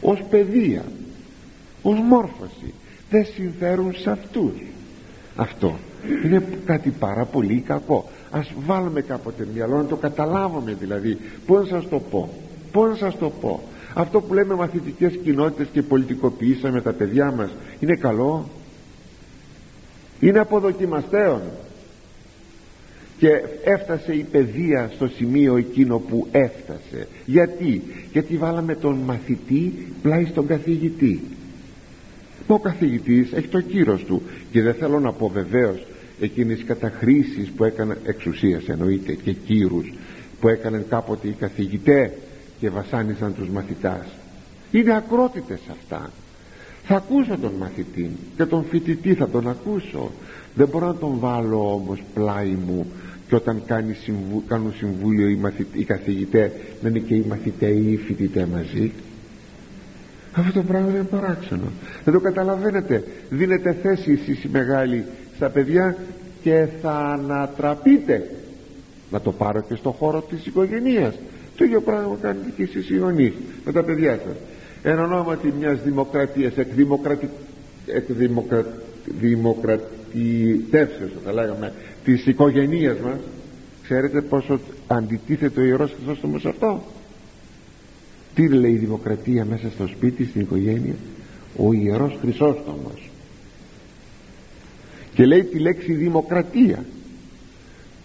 Ως 0.00 0.22
παιδεία 0.30 0.84
ως 1.82 1.98
μόρφωση 1.98 2.74
δεν 3.10 3.26
συμφέρουν 3.34 3.94
σε 3.94 4.10
αυτούς. 4.10 4.52
Αυτό 5.36 5.78
είναι 6.24 6.42
κάτι 6.64 6.90
πάρα 6.90 7.24
πολύ 7.24 7.60
κακό. 7.66 8.08
Ας 8.30 8.52
βάλουμε 8.66 9.00
κάποτε 9.00 9.46
μυαλό 9.54 9.76
να 9.76 9.84
το 9.84 9.96
καταλάβουμε 9.96 10.76
δηλαδή. 10.80 11.18
Πώς 11.46 11.70
να 11.70 11.80
σας 11.80 11.88
το 11.88 11.98
πω 11.98 12.30
πώς 12.76 12.88
να 12.88 12.96
σας 12.96 13.18
το 13.18 13.30
πω. 13.30 13.62
Αυτό 13.94 14.20
που 14.20 14.34
λέμε 14.34 14.54
μαθητικές 14.54 15.18
κοινότητες 15.22 15.66
και 15.72 15.82
πολιτικοποιήσαμε 15.82 16.80
τα 16.80 16.92
παιδιά 16.92 17.32
μας 17.32 17.50
είναι 17.80 17.94
καλό; 17.94 18.48
Είναι 20.20 20.38
αποδοκιμαστέων 20.38 21.40
και 23.18 23.28
έφτασε 23.64 24.12
η 24.12 24.26
παιδεία 24.30 24.90
στο 24.94 25.08
σημείο 25.08 25.56
εκείνο 25.56 25.98
που 25.98 26.26
έφτασε. 26.30 27.08
Γιατί; 27.24 27.82
Γιατί 28.12 28.36
βάλαμε 28.36 28.74
τον 28.74 28.96
μαθητή 28.96 29.86
πλάι 30.02 30.24
στον 30.24 30.46
καθηγητή. 30.46 31.20
Ο 32.46 32.58
καθηγητής 32.58 33.32
έχει 33.32 33.48
το 33.48 33.60
κύρος 33.60 34.04
του. 34.04 34.22
Και 34.52 34.62
δεν 34.62 34.74
θέλω 34.74 35.00
να 35.00 35.12
πω 35.12 35.28
βεβαίως 35.28 35.86
εκείνες 36.20 36.60
οι 36.60 36.64
καταχρήσεις 36.64 37.48
που 37.56 37.64
έκαναν 37.64 37.98
εξουσίας 38.04 38.68
εννοείται 38.68 39.14
και 39.14 39.32
κύρους 39.32 39.92
που 40.40 40.48
έκαναν 40.48 40.84
κάποτε 40.88 41.28
οι 41.28 41.36
καθηγητές 41.38 42.10
και 42.60 42.70
βασάνισαν 42.70 43.34
τους 43.34 43.48
μαθητάς. 43.48 44.06
Είναι 44.70 44.96
ακρότητες 44.96 45.60
αυτά. 45.70 46.10
Θα 46.84 46.96
ακούσω 46.96 47.38
τον 47.38 47.52
μαθητή 47.58 48.10
και 48.36 48.44
τον 48.44 48.64
φοιτητή 48.64 49.14
θα 49.14 49.28
τον 49.28 49.48
ακούσω. 49.48 50.10
Δεν 50.54 50.68
μπορώ 50.68 50.86
να 50.86 50.94
τον 50.94 51.18
βάλω 51.18 51.72
όμως 51.72 52.02
πλάι 52.14 52.56
μου 52.66 52.86
και 53.28 53.34
όταν 53.34 53.62
κάνει 53.66 53.94
συμβου... 53.94 54.42
κάνουν 54.48 54.74
συμβούλιο 54.76 55.28
οι, 55.28 55.34
μαθητέ, 55.34 55.78
οι 55.78 55.84
καθηγητές 55.84 56.50
να 56.82 56.88
είναι 56.88 56.98
και 56.98 57.14
οι 57.14 57.24
μαθητές 57.28 57.70
ή 57.70 57.92
οι 57.92 57.96
φοιτητές 57.96 58.46
μαζί. 58.46 58.92
Αυτό 60.32 60.52
το 60.52 60.62
πράγμα 60.62 60.90
είναι 60.90 61.02
παράξενο. 61.02 61.72
Δεν 62.04 62.14
το 62.14 62.20
καταλαβαίνετε. 62.20 63.04
Δίνετε 63.30 63.76
θέση 63.82 64.12
εσείς 64.12 64.44
οι 64.44 64.48
μεγάλοι 64.52 65.04
στα 65.36 65.48
παιδιά 65.48 65.96
και 66.42 66.66
θα 66.82 66.92
ανατραπείτε. 66.92 68.30
Να 69.10 69.20
το 69.20 69.32
πάρω 69.32 69.60
και 69.68 69.74
στο 69.74 69.90
χώρο 69.90 70.20
της 70.20 70.46
οικογένειας 70.46 71.14
το 71.56 71.64
ίδιο 71.64 71.80
πράγμα 71.80 72.16
κάνετε 72.20 72.52
και 72.56 72.62
εσείς 72.62 72.90
οι 72.90 72.96
γονείς 72.96 73.32
με 73.64 73.72
τα 73.72 73.82
παιδιά 73.82 74.20
σας. 74.26 74.36
Εν 74.82 74.98
ονόματι 74.98 75.54
μιας 75.58 75.82
δημοκρατίας 75.82 76.56
εκ, 76.56 76.72
δημοκρατι... 76.74 77.28
εκ 77.86 78.04
δημοκρα... 80.16 80.56
δημοκρατητεύσεως 80.66 81.10
θα 81.24 81.32
λέγαμε 81.32 81.72
της 82.04 82.26
οικογενείας 82.26 82.98
μας 82.98 83.18
ξέρετε 83.82 84.20
πόσο 84.20 84.60
αντιτίθεται 84.86 85.60
ο 85.60 85.64
Ιερός 85.64 85.94
Χρυσόστομος 85.96 86.46
αυτό; 86.46 86.82
Τι 88.34 88.48
λέει 88.48 88.72
η 88.72 88.76
δημοκρατία 88.76 89.44
μέσα 89.44 89.70
στο 89.70 89.86
σπίτι 89.86 90.24
στην 90.24 90.40
οικογένεια; 90.40 90.94
Ο 91.56 91.72
Ιερός 91.72 92.18
Χρυσόστομος 92.20 93.10
και 95.14 95.26
λέει 95.26 95.44
τη 95.44 95.58
λέξη 95.58 95.92
δημοκρατία. 95.92 96.84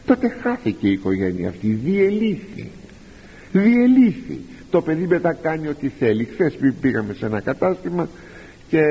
Τότε 0.05 0.30
χάθηκε 0.41 0.88
η 0.88 0.91
οικογένεια 0.91 1.49
αυτή 1.49 1.68
διελήθη. 1.68 2.72
Διελήθη. 3.51 4.39
Το 4.70 4.82
παιδί 4.82 5.07
μετά 5.07 5.34
κάνει 5.34 5.68
ό,τι 5.68 5.89
θέλει. 5.99 6.24
Χθες 6.24 6.57
πήγαμε 6.82 7.14
σε 7.14 7.26
ένα 7.26 7.39
κατάστημα 7.39 8.09
και 8.72 8.84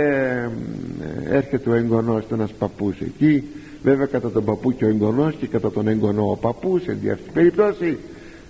έρχεται 1.31 1.71
ο 1.71 1.75
εγγονός 1.75 2.27
του 2.27 2.35
ένας 2.35 2.53
παππούς 2.53 3.01
εκεί. 3.01 3.45
Βέβαια 3.83 4.07
κατά 4.07 4.31
τον 4.31 4.45
παππού 4.45 4.73
και 4.73 4.85
ο 4.85 4.89
εγγονός 4.89 5.35
και 5.35 5.47
κατά 5.47 5.71
τον 5.71 5.89
εγγονό 5.89 6.31
ο 6.31 6.37
παππούς 6.37 6.87
εν 6.87 6.99
αυτή 7.13 7.23
την 7.25 7.33
περίπτωση 7.33 7.99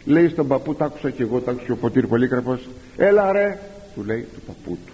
λέει 0.05 0.29
στον 0.29 0.47
παππού 0.47 0.75
τ' 0.75 0.83
άκουσα 0.83 1.11
και 1.11 1.23
εγώ 1.23 1.41
τ' 1.41 1.49
άκουσα 1.49 1.73
ο 1.73 1.77
Ποτήρ 1.77 2.07
Πολύκραπος. 2.07 2.69
Έλα 2.97 3.33
ρε! 3.33 3.59
Του 3.95 4.05
λέει 4.05 4.27
του 4.35 4.41
παππού 4.47 4.79
του. 4.87 4.93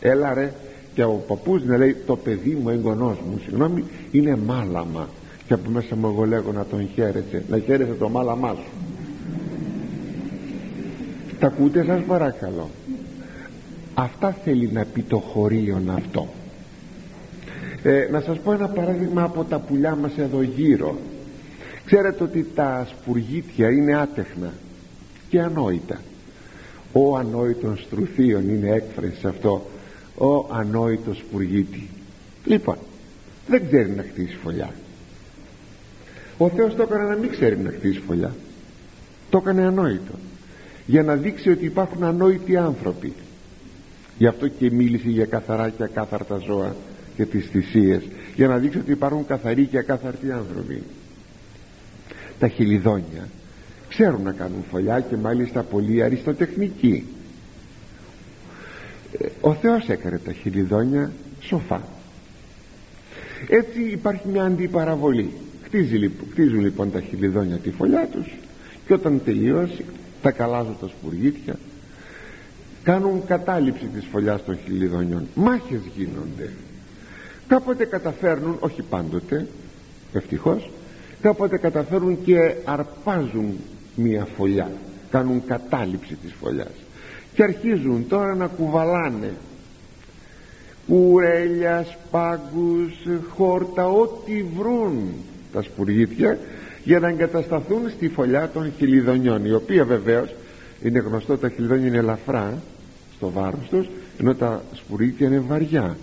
Έλα 0.00 0.34
ρε! 0.34 0.52
Και 0.94 1.02
ο 1.02 1.24
παππούς 1.28 1.64
να 1.64 1.76
λέει 1.76 1.96
το 2.06 2.16
παιδί 2.16 2.58
μου 2.62 2.68
εγγονός 2.68 3.16
μου 3.30 3.40
συγγνώμη 3.44 3.84
είναι 4.10 4.36
μάλαμα 4.36 5.08
και 5.46 5.54
από 5.54 5.70
μέσα 5.70 5.96
μου 5.96 6.06
εγώ 6.06 6.24
λέγω 6.24 6.52
να 6.52 6.64
τον 6.64 6.88
χαίρεσαι 6.94 7.42
να 7.48 7.58
χαίρεσαι 7.58 7.94
το 7.98 8.08
μάλαμά 8.08 8.54
σου 8.54 8.70
τα 11.38 11.46
ακούτε 11.46 11.84
σας 11.84 12.02
παρακαλώ 12.06 12.70
αυτά 13.94 14.36
θέλει 14.44 14.70
να 14.72 14.84
πει 14.84 15.02
το 15.02 15.18
χωρίον 15.18 15.90
αυτό. 15.90 16.28
Ε, 17.82 18.08
να 18.10 18.20
σας 18.20 18.38
πω 18.38 18.52
ένα 18.52 18.68
παράδειγμα 18.68 19.22
από 19.22 19.44
τα 19.44 19.58
πουλιά 19.58 19.94
μας 19.94 20.12
εδώ 20.16 20.42
γύρω. 20.42 20.98
Ξέρετε 21.84 22.24
ότι 22.24 22.46
τα 22.54 22.88
σπουργίτια 22.90 23.70
είναι 23.70 23.96
άτεχνα 23.96 24.52
και 25.28 25.40
ανόητα. 25.40 26.00
Ο 26.92 27.16
ανόητον 27.16 27.76
στρουθίων 27.76 28.48
είναι 28.48 28.70
έκφραση 28.70 29.16
σε 29.20 29.28
αυτό. 29.28 29.66
Ο 30.18 30.54
ανόητος 30.54 31.18
σπουργίτη. 31.18 31.88
Λοιπόν 32.44 32.76
δεν 33.46 33.66
ξέρει 33.66 33.90
να 33.90 34.02
χτίσει 34.02 34.36
φωλιά. 34.42 34.70
Ο 36.38 36.48
Θεός 36.48 36.74
το 36.74 36.82
έκανε 36.82 37.04
να 37.04 37.16
μην 37.16 37.30
ξέρει 37.30 37.58
να 37.58 37.70
χτίσει 37.70 38.00
φωλιά. 38.06 38.34
Το 39.30 39.38
έκανε 39.38 39.66
ανόητο. 39.66 40.12
Για 40.86 41.02
να 41.02 41.14
δείξει 41.14 41.50
ότι 41.50 41.64
υπάρχουν 41.64 42.04
ανόητοι 42.04 42.56
άνθρωποι 42.56 43.12
γι' 44.18 44.26
αυτό 44.26 44.48
και 44.48 44.70
μίλησε 44.70 45.08
για 45.08 45.24
καθαρά 45.24 45.68
και 45.68 45.82
ακάθαρτα 45.82 46.36
ζώα 46.36 46.74
και 47.16 47.24
τις 47.24 47.46
θυσίες 47.46 48.02
για 48.34 48.48
να 48.48 48.58
δείξει 48.58 48.78
ότι 48.78 48.90
υπάρχουν 48.90 49.26
καθαροί 49.26 49.66
και 49.66 49.78
ακάθαρτοι 49.78 50.30
άνθρωποι. 50.30 50.82
Τα 52.38 52.48
χιλιδόνια 52.48 53.28
ξέρουν 53.88 54.22
να 54.22 54.32
κάνουν 54.32 54.64
φωλιά 54.70 55.00
και 55.00 55.16
μάλιστα 55.16 55.62
πολύ 55.62 56.02
αριστοτεχνικοί 56.02 57.06
ε, 59.18 59.26
ο 59.40 59.54
Θεός 59.54 59.88
έκανε 59.88 60.18
τα 60.18 60.32
χιλιδόνια 60.32 61.12
σοφά. 61.40 61.82
Έτσι 63.48 63.82
υπάρχει 63.82 64.28
μια 64.28 64.44
αντιπαραβολή. 64.44 65.30
Χτίζει, 65.64 66.10
χτίζουν 66.30 66.60
λοιπόν 66.60 66.90
τα 66.90 67.00
χιλιδόνια 67.00 67.56
τη 67.56 67.70
φωλιά 67.70 68.08
τους 68.12 68.34
και 68.86 68.94
όταν 68.94 69.20
τελειώσει 69.24 69.84
τα 70.22 70.30
καλάζουν 70.30 70.76
τα 70.80 70.88
σπουργίτια 70.88 71.58
κάνουν 72.84 73.22
κατάληψη 73.26 73.84
της 73.84 74.06
φωλιάς 74.10 74.44
των 74.44 74.58
χιλιδονιών. 74.64 75.26
Μάχες 75.34 75.80
γίνονται. 75.96 76.52
Κάποτε 77.48 77.84
καταφέρνουν 77.84 78.56
όχι 78.60 78.82
πάντοτε 78.82 79.46
ευτυχώς 80.12 80.70
κάποτε 81.20 81.58
καταφέρουν 81.58 82.24
και 82.24 82.54
αρπάζουν 82.64 83.56
μια 83.96 84.26
φωλιά. 84.36 84.70
Κάνουν 85.10 85.42
κατάληψη 85.46 86.14
της 86.14 86.34
φωλιάς. 86.40 86.74
Και 87.34 87.42
αρχίζουν 87.42 88.08
τώρα 88.08 88.34
να 88.34 88.46
κουβαλάνε 88.46 89.32
κουρέλιας, 90.86 91.96
σπάγκους, 92.06 92.92
χόρτα 93.28 93.88
ό,τι 93.88 94.42
βρουν 94.42 95.14
τα 95.52 95.62
σπουργίτια 95.62 96.38
για 96.84 96.98
να 96.98 97.08
εγκατασταθούν 97.08 97.90
στη 97.90 98.08
φωλιά 98.08 98.50
των 98.52 98.72
χιλιδονιών 98.76 99.44
η 99.44 99.52
οποία 99.52 99.84
βεβαίως 99.84 100.34
είναι 100.82 100.98
γνωστό 100.98 101.38
τα 101.38 101.48
χιλιδόνια 101.48 101.86
είναι 101.86 101.98
ελαφρά 101.98 102.62
στο 103.16 103.30
βάρος 103.30 103.68
τους 103.70 103.86
ενώ 104.18 104.34
τα 104.34 104.62
σπουργίτια 104.72 105.26
είναι 105.26 105.38
βαριά 105.38 105.96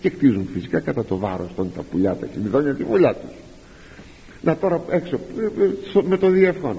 και 0.00 0.10
κτίζουν 0.10 0.48
φυσικά 0.52 0.80
κατά 0.80 1.04
το 1.04 1.16
βάρος 1.16 1.50
των 1.56 1.72
τα 1.76 1.82
πουλιά 1.82 2.14
τα 2.14 2.26
χιλιδόνια 2.32 2.74
τη 2.74 2.84
φωλιά 2.84 3.14
τους. 3.14 3.34
Να 4.42 4.56
τώρα 4.56 4.82
έξω 4.90 5.20
με 6.08 6.16
το 6.16 6.30
διεύχον 6.30 6.76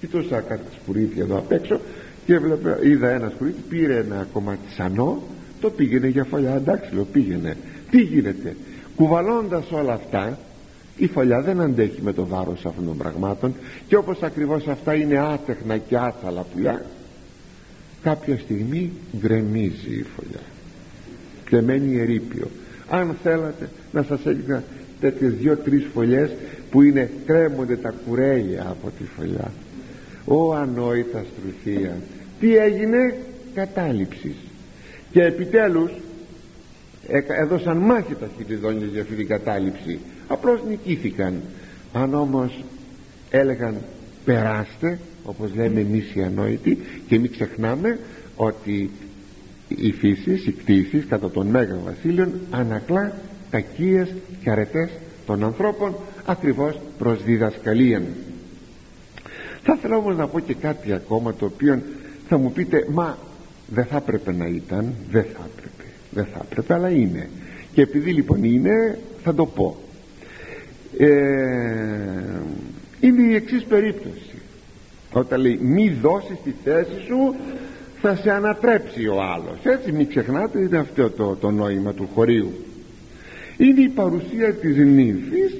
κοιτούσα 0.00 0.40
κάτι 0.40 0.66
σπουργίτια 0.82 1.22
εδώ 1.22 1.38
απ' 1.38 1.52
έξω 1.52 1.80
και 2.26 2.34
έβλεπε, 2.34 2.78
είδα 2.82 3.10
ένα 3.10 3.28
σπουργίτι 3.28 3.62
πήρε 3.68 3.96
ένα 3.98 4.26
κομμάτι 4.32 4.72
σανό 4.76 5.22
το 5.60 5.70
πήγαινε 5.70 6.06
για 6.06 6.24
φωλιά. 6.24 6.54
Εντάξει 6.54 6.94
λέω 6.94 7.04
πήγαινε. 7.04 7.56
Τι 7.90 8.00
γίνεται; 8.00 8.56
Κουβαλώντας 8.96 9.70
όλα 9.70 9.92
αυτά 9.92 10.38
η 10.96 11.06
φωλιά 11.06 11.40
δεν 11.40 11.60
αντέχει 11.60 12.02
με 12.02 12.12
το 12.12 12.26
βάρος 12.26 12.66
αυτών 12.66 12.84
των 12.84 12.96
πραγμάτων 12.96 13.54
και 13.88 13.96
όπως 13.96 14.22
ακριβώς 14.22 14.66
αυτά 14.66 14.94
είναι 14.94 15.18
άτεχνα 15.18 15.76
και 15.76 15.96
άθαλα 15.96 16.44
πουλιά 16.52 16.84
κάποια 18.04 18.38
στιγμή 18.38 18.90
γκρεμίζει 19.20 19.94
η 19.98 20.06
φωλιά 20.16 20.42
και 21.48 21.60
μένει 21.60 21.98
ερήπιο 21.98 22.50
αν 22.88 23.16
θέλατε 23.22 23.68
να 23.92 24.02
σας 24.02 24.26
έλεγα 24.26 24.62
τέτοιες 25.00 25.32
δυο-τρεις 25.34 25.86
φωλιές 25.94 26.30
που 26.70 26.82
είναι 26.82 27.10
κρέμονται 27.26 27.76
τα 27.76 27.94
κουρέλια 28.06 28.66
από 28.70 28.90
τη 28.98 29.04
φωλιά. 29.16 29.52
Ο 30.24 30.54
ανόητας 30.54 31.26
στρουθία 31.26 31.96
τι 32.40 32.56
έγινε; 32.56 33.14
Κατάληψης. 33.54 34.34
Και 35.10 35.22
επιτέλους 35.22 35.90
έδωσαν 37.42 37.76
μάχη 37.76 38.14
τα 38.14 38.28
χιλιδόνια 38.36 38.86
για 38.86 39.02
αυτή 39.02 39.14
την 39.14 39.26
κατάληψη. 39.26 39.98
Απλώς 40.28 40.60
νικήθηκαν. 40.68 41.40
Αν 41.92 42.14
όμως 42.14 42.64
έλεγαν 43.30 43.76
περάστε 44.24 44.98
όπως 45.24 45.54
λέμε 45.54 45.80
εμείς 45.80 46.14
οι 46.14 46.22
ανόητοι 46.22 46.78
και 47.08 47.18
μην 47.18 47.30
ξεχνάμε 47.30 47.98
ότι 48.36 48.90
η 49.68 49.92
φύση, 49.92 50.32
οι 50.46 50.52
κτήσεις 50.52 51.06
κατά 51.08 51.30
τον 51.30 51.46
Μέγα 51.46 51.78
Βασίλειον 51.84 52.32
ανακλά 52.50 53.12
κακίες 53.50 54.14
και 54.42 54.50
αρετές 54.50 54.90
των 55.26 55.44
ανθρώπων 55.44 55.94
ακριβώς 56.24 56.80
προς 56.98 57.24
διδασκαλίαν. 57.24 58.04
Θα 59.62 59.74
ήθελα 59.78 59.96
όμως 59.96 60.16
να 60.16 60.26
πω 60.26 60.40
και 60.40 60.54
κάτι 60.54 60.92
ακόμα 60.92 61.34
το 61.34 61.44
οποίο 61.44 61.82
θα 62.28 62.38
μου 62.38 62.52
πείτε 62.52 62.86
μα 62.90 63.18
δεν 63.66 63.84
θα 63.84 63.96
έπρεπε 63.96 64.32
να 64.32 64.46
ήταν 64.46 64.94
δεν 65.10 65.22
θα 65.22 65.48
έπρεπε 65.52 65.84
δεν 66.10 66.24
θα 66.24 66.40
έπρεπε 66.44 66.74
αλλά 66.74 66.90
είναι 66.90 67.28
και 67.72 67.82
επειδή 67.82 68.12
λοιπόν 68.12 68.44
είναι 68.44 68.98
θα 69.22 69.34
το 69.34 69.46
πω. 69.46 69.76
Ε, 70.98 71.08
είναι 73.00 73.22
η 73.22 73.34
εξής 73.34 73.62
περίπτωση 73.64 74.23
όταν 75.14 75.40
λέει 75.40 75.58
μη 75.62 75.98
δώσεις 76.02 76.36
τη 76.44 76.52
θέση 76.64 77.00
σου 77.06 77.34
θα 78.00 78.16
σε 78.16 78.30
ανατρέψει 78.30 79.06
ο 79.08 79.22
άλλος 79.22 79.58
έτσι 79.62 79.92
μην 79.92 80.08
ξεχνάτε 80.08 80.58
είναι 80.58 80.78
αυτό 80.78 81.10
το, 81.10 81.36
το 81.40 81.50
νόημα 81.50 81.92
του 81.92 82.08
χωρίου 82.14 82.52
είναι 83.56 83.80
η 83.80 83.88
παρουσία 83.88 84.54
της 84.54 84.76
νύμφης 84.76 85.54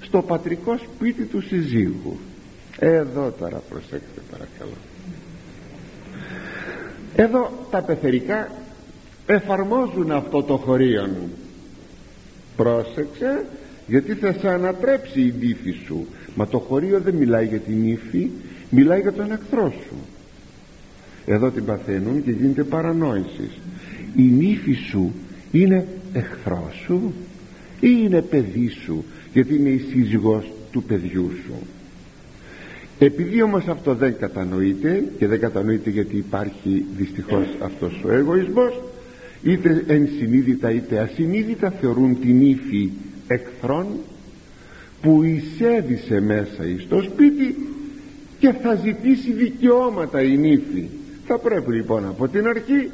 στο 0.00 0.22
πατρικό 0.22 0.78
σπίτι 0.78 1.22
του 1.22 1.40
συζύγου. 1.40 2.18
Εδώ 2.78 3.34
τώρα 3.38 3.62
προσέξτε 3.68 4.20
παρακαλώ. 4.30 4.76
Εδώ 7.16 7.66
τα 7.70 7.82
πεθερικά 7.82 8.50
εφαρμόζουν 9.26 10.10
αυτό 10.10 10.42
το 10.42 10.56
χωρίον 10.56 11.10
πρόσεξε 12.56 13.46
γιατί 13.86 14.14
θα 14.14 14.32
σε 14.32 14.48
ανατρέψει 14.48 15.20
η 15.20 15.34
νύφη 15.40 15.74
σου. 15.86 16.06
Μα 16.34 16.46
το 16.46 16.58
χωρίο 16.58 17.00
δεν 17.00 17.14
μιλάει 17.14 17.46
για 17.46 17.58
την 17.58 17.88
ύφη 17.88 18.30
μιλάει 18.70 19.00
για 19.00 19.12
τον 19.12 19.32
εχθρό 19.32 19.72
σου. 19.86 19.96
Εδώ 21.26 21.50
την 21.50 21.64
παθαίνουν 21.64 22.24
και 22.24 22.30
γίνεται 22.30 22.62
παρανόησης. 22.64 23.58
Η 24.16 24.22
νύφη 24.22 24.72
σου 24.72 25.12
είναι 25.52 25.86
εχθρό 26.12 26.72
σου 26.84 27.12
ή 27.80 27.88
είναι 28.02 28.22
παιδί 28.22 28.68
σου 28.68 29.04
γιατί 29.32 29.54
είναι 29.54 29.68
η 29.68 29.78
σύζυγος 29.78 30.52
του 30.72 30.82
παιδιού 30.82 31.30
σου. 31.44 31.54
Επειδή 32.98 33.42
όμως 33.42 33.66
αυτό 33.66 33.94
δεν 33.94 34.16
κατανοείται 34.18 35.04
και 35.18 35.26
δεν 35.26 35.40
κατανοείται 35.40 35.90
γιατί 35.90 36.16
υπάρχει 36.16 36.84
δυστυχώς 36.96 37.46
αυτός 37.60 38.02
ο 38.04 38.12
εγωισμός 38.12 38.80
είτε 39.42 39.84
ενσυνείδητα 39.86 40.70
είτε 40.70 40.98
ασυνείδητα 40.98 41.70
θεωρούν 41.70 42.20
την 42.20 42.40
ύφη 42.40 42.90
εχθρών 43.26 43.86
που 45.02 45.22
εισέβησε 45.22 46.20
μέσα 46.20 46.62
στο 46.80 47.02
σπίτι 47.02 47.56
και 48.44 48.52
θα 48.52 48.74
ζητήσει 48.74 49.32
δικαιώματα 49.32 50.22
η 50.22 50.36
νύφη. 50.36 50.88
Θα 51.26 51.38
πρέπει 51.38 51.72
λοιπόν 51.72 52.06
από 52.06 52.28
την 52.28 52.46
αρχή 52.46 52.90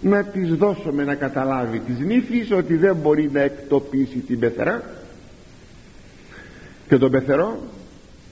να 0.00 0.24
της 0.24 0.48
δώσουμε 0.48 1.04
να 1.04 1.14
καταλάβει 1.14 1.78
της 1.78 1.98
νύφης 1.98 2.50
ότι 2.50 2.76
δεν 2.76 2.96
μπορεί 2.96 3.30
να 3.32 3.40
εκτοπίσει 3.40 4.18
την 4.26 4.38
πεθερά. 4.38 4.82
Και 6.88 6.96
τον 6.96 7.10
πεθερό 7.10 7.62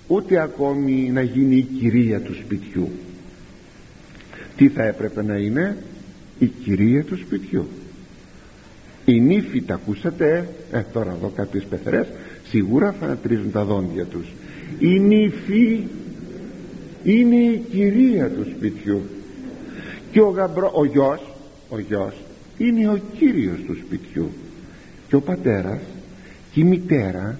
ούτε 0.06 0.40
ακόμη 0.40 1.10
να 1.12 1.22
γίνει 1.22 1.56
η 1.56 1.62
κυρία 1.62 2.20
του 2.20 2.34
σπιτιού. 2.34 2.90
Τι 4.56 4.68
θα 4.68 4.82
έπρεπε 4.82 5.22
να 5.22 5.36
είναι; 5.36 5.76
Η 6.38 6.46
κυρία 6.46 7.04
του 7.04 7.16
σπιτιού. 7.16 7.68
Η 9.04 9.20
νύφη 9.20 9.62
τα 9.62 9.74
ακούσατε; 9.74 10.48
Ε, 10.72 10.82
τώρα 10.92 11.16
εδώ 11.18 11.32
κάποιες 11.36 11.64
πεθερές 11.64 12.06
σίγουρα 12.48 12.94
θα 13.00 13.04
ανατρίζουν 13.04 13.50
τα 13.52 13.64
δόντια 13.64 14.04
τους. 14.04 14.26
Η 14.78 14.98
νύφη 14.98 15.84
είναι 17.06 17.36
η 17.36 17.64
κυρία 17.70 18.30
του 18.30 18.46
σπιτιού. 18.56 19.02
Και 20.10 20.20
ο, 20.20 20.28
γαμπρό, 20.28 20.70
ο 20.74 20.84
γιος 20.84 21.20
ο 21.68 21.78
γιος 21.78 22.14
είναι 22.58 22.88
ο 22.88 23.00
κύριος 23.18 23.58
του 23.66 23.76
σπιτιού. 23.86 24.30
Και 25.08 25.16
ο 25.16 25.20
πατέρας 25.20 25.80
και 26.52 26.60
η 26.60 26.64
μητέρα 26.64 27.38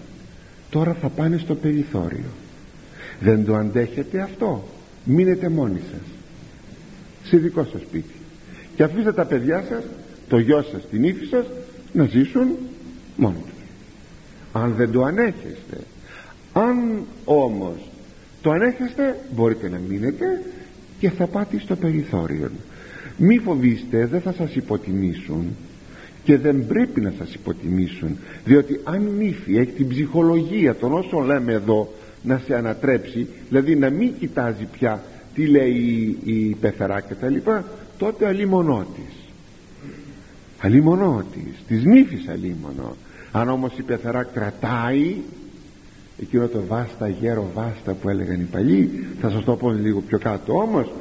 τώρα 0.70 0.94
θα 1.00 1.08
πάνε 1.08 1.38
στο 1.38 1.54
περιθώριο. 1.54 2.30
Δεν 3.20 3.44
το 3.44 3.54
αντέχετε 3.54 4.20
αυτό. 4.20 4.68
Μείνετε 5.04 5.48
μόνοι 5.48 5.80
σας. 5.90 6.08
Σε 7.24 7.36
δικό 7.36 7.64
σας 7.72 7.80
σπίτι. 7.80 8.14
Και 8.76 8.82
αφήστε 8.82 9.12
τα 9.12 9.24
παιδιά 9.24 9.64
σας 9.68 9.84
το 10.28 10.38
γιο 10.38 10.62
σας 10.62 10.88
την 10.90 11.04
ύφη 11.04 11.24
σας 11.24 11.46
να 11.92 12.04
ζήσουν 12.04 12.48
μόνοι 13.16 13.36
τους. 13.46 13.64
Αν 14.52 14.74
δεν 14.76 14.90
το 14.90 15.02
ανέχεστε. 15.02 15.78
Αν 16.52 17.02
όμως 17.24 17.76
το 18.46 18.52
ανέχεστε 18.52 19.18
μπορείτε 19.34 19.68
να 19.68 19.78
μείνετε 19.88 20.42
και 20.98 21.10
θα 21.10 21.26
πάτε 21.26 21.58
στο 21.58 21.76
περιθώριο. 21.76 22.50
Μη 23.16 23.38
φοβήστε 23.38 24.06
δεν 24.06 24.20
θα 24.20 24.32
σας 24.32 24.54
υποτιμήσουν 24.54 25.56
και 26.24 26.38
δεν 26.38 26.66
πρέπει 26.66 27.00
να 27.00 27.12
σας 27.18 27.34
υποτιμήσουν 27.34 28.16
διότι 28.44 28.80
αν 28.84 29.20
η 29.20 29.58
έχει 29.58 29.70
την 29.70 29.88
ψυχολογία 29.88 30.74
των 30.74 30.92
όσων 30.92 31.24
λέμε 31.24 31.52
εδώ 31.52 31.92
να 32.22 32.40
σε 32.46 32.54
ανατρέψει 32.54 33.26
δηλαδή 33.48 33.76
να 33.76 33.90
μην 33.90 34.12
κοιτάζει 34.18 34.64
πια 34.64 35.02
τι 35.34 35.46
λέει 35.46 35.72
η, 36.24 36.32
η 36.32 36.56
πεθερά 36.60 37.00
και 37.00 37.14
τα 37.14 37.28
λοιπά 37.28 37.64
τότε 37.98 38.26
αλίμονό 38.26 38.86
της 38.94 39.14
αλίμονό 40.60 41.24
της 41.32 41.64
της 41.66 41.84
νύφης 41.84 42.28
αλίμονο. 42.28 42.96
Αν 43.32 43.48
όμως 43.48 43.78
η 43.78 43.82
πεθερά 43.82 44.22
κρατάει 44.22 45.16
εκείνο 46.20 46.46
το 46.46 46.62
βάστα 46.68 47.08
γέρο 47.08 47.50
βάστα 47.54 47.92
που 47.92 48.08
έλεγαν 48.08 48.40
οι 48.40 48.48
παλιοί 48.50 49.06
θα 49.20 49.30
σας 49.30 49.44
το 49.44 49.56
πω 49.56 49.70
λίγο 49.70 50.00
πιο 50.00 50.18
κάτω. 50.18 50.52
Όμως 50.58 50.92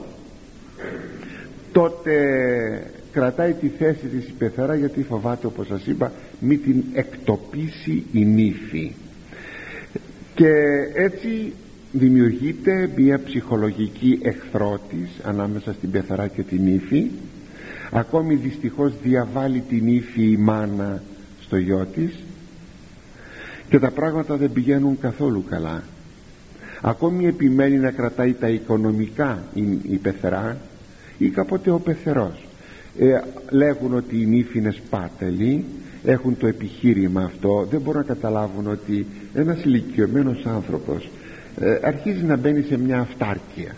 τότε 1.71 2.13
κρατάει 3.11 3.53
τη 3.53 3.67
θέση 3.67 4.07
της 4.07 4.27
η 4.27 4.33
πεθερά 4.37 4.75
γιατί 4.75 5.03
φοβάται 5.03 5.47
όπως 5.47 5.67
σας 5.67 5.85
είπα 5.85 6.11
μη 6.39 6.57
την 6.57 6.83
εκτοπίσει 6.93 8.03
η 8.11 8.25
νύφη. 8.25 8.91
Και 10.35 10.51
έτσι 10.93 11.53
δημιουργείται 11.91 12.89
μια 12.95 13.21
ψυχολογική 13.25 14.19
εχθρότης 14.21 15.09
ανάμεσα 15.23 15.73
στην 15.73 15.91
πεθαρά 15.91 16.27
και 16.27 16.41
την 16.41 16.67
ύφη 16.67 17.11
ακόμη 17.91 18.35
δυστυχώς 18.35 18.93
διαβάλλει 19.03 19.63
την 19.69 19.87
ύφη 19.87 20.31
η 20.31 20.37
μάνα 20.37 21.03
στο 21.41 21.57
γιο 21.57 21.87
της 21.95 22.24
και 23.69 23.79
τα 23.79 23.91
πράγματα 23.91 24.35
δεν 24.35 24.51
πηγαίνουν 24.51 24.99
καθόλου 24.99 25.43
καλά. 25.49 25.83
Ακόμη 26.81 27.25
επιμένει 27.25 27.77
να 27.77 27.91
κρατάει 27.91 28.33
τα 28.33 28.47
οικονομικά 28.47 29.43
η 29.89 29.95
πεθερά 29.95 30.57
ή 31.17 31.29
κάποτε 31.29 31.71
ο 31.71 31.79
πεθερός. 31.79 32.47
Ε, 32.99 33.19
λέγουν 33.49 33.93
ότι 33.93 34.21
η 34.21 34.25
νύφη 34.25 34.57
είναι 34.57 34.71
σπάτελη 34.71 35.65
έχουν 36.03 36.37
το 36.37 36.47
επιχείρημα 36.47 37.23
αυτό. 37.23 37.67
Δεν 37.69 37.81
μπορούν 37.81 38.01
να 38.01 38.13
καταλάβουν 38.13 38.67
ότι 38.67 39.05
ένας 39.33 39.63
ηλικιωμένος 39.63 40.45
άνθρωπος 40.45 41.09
ε, 41.59 41.79
αρχίζει 41.81 42.23
να 42.23 42.37
μπαίνει 42.37 42.61
σε 42.61 42.77
μια 42.77 42.99
αυτάρκεια. 42.99 43.75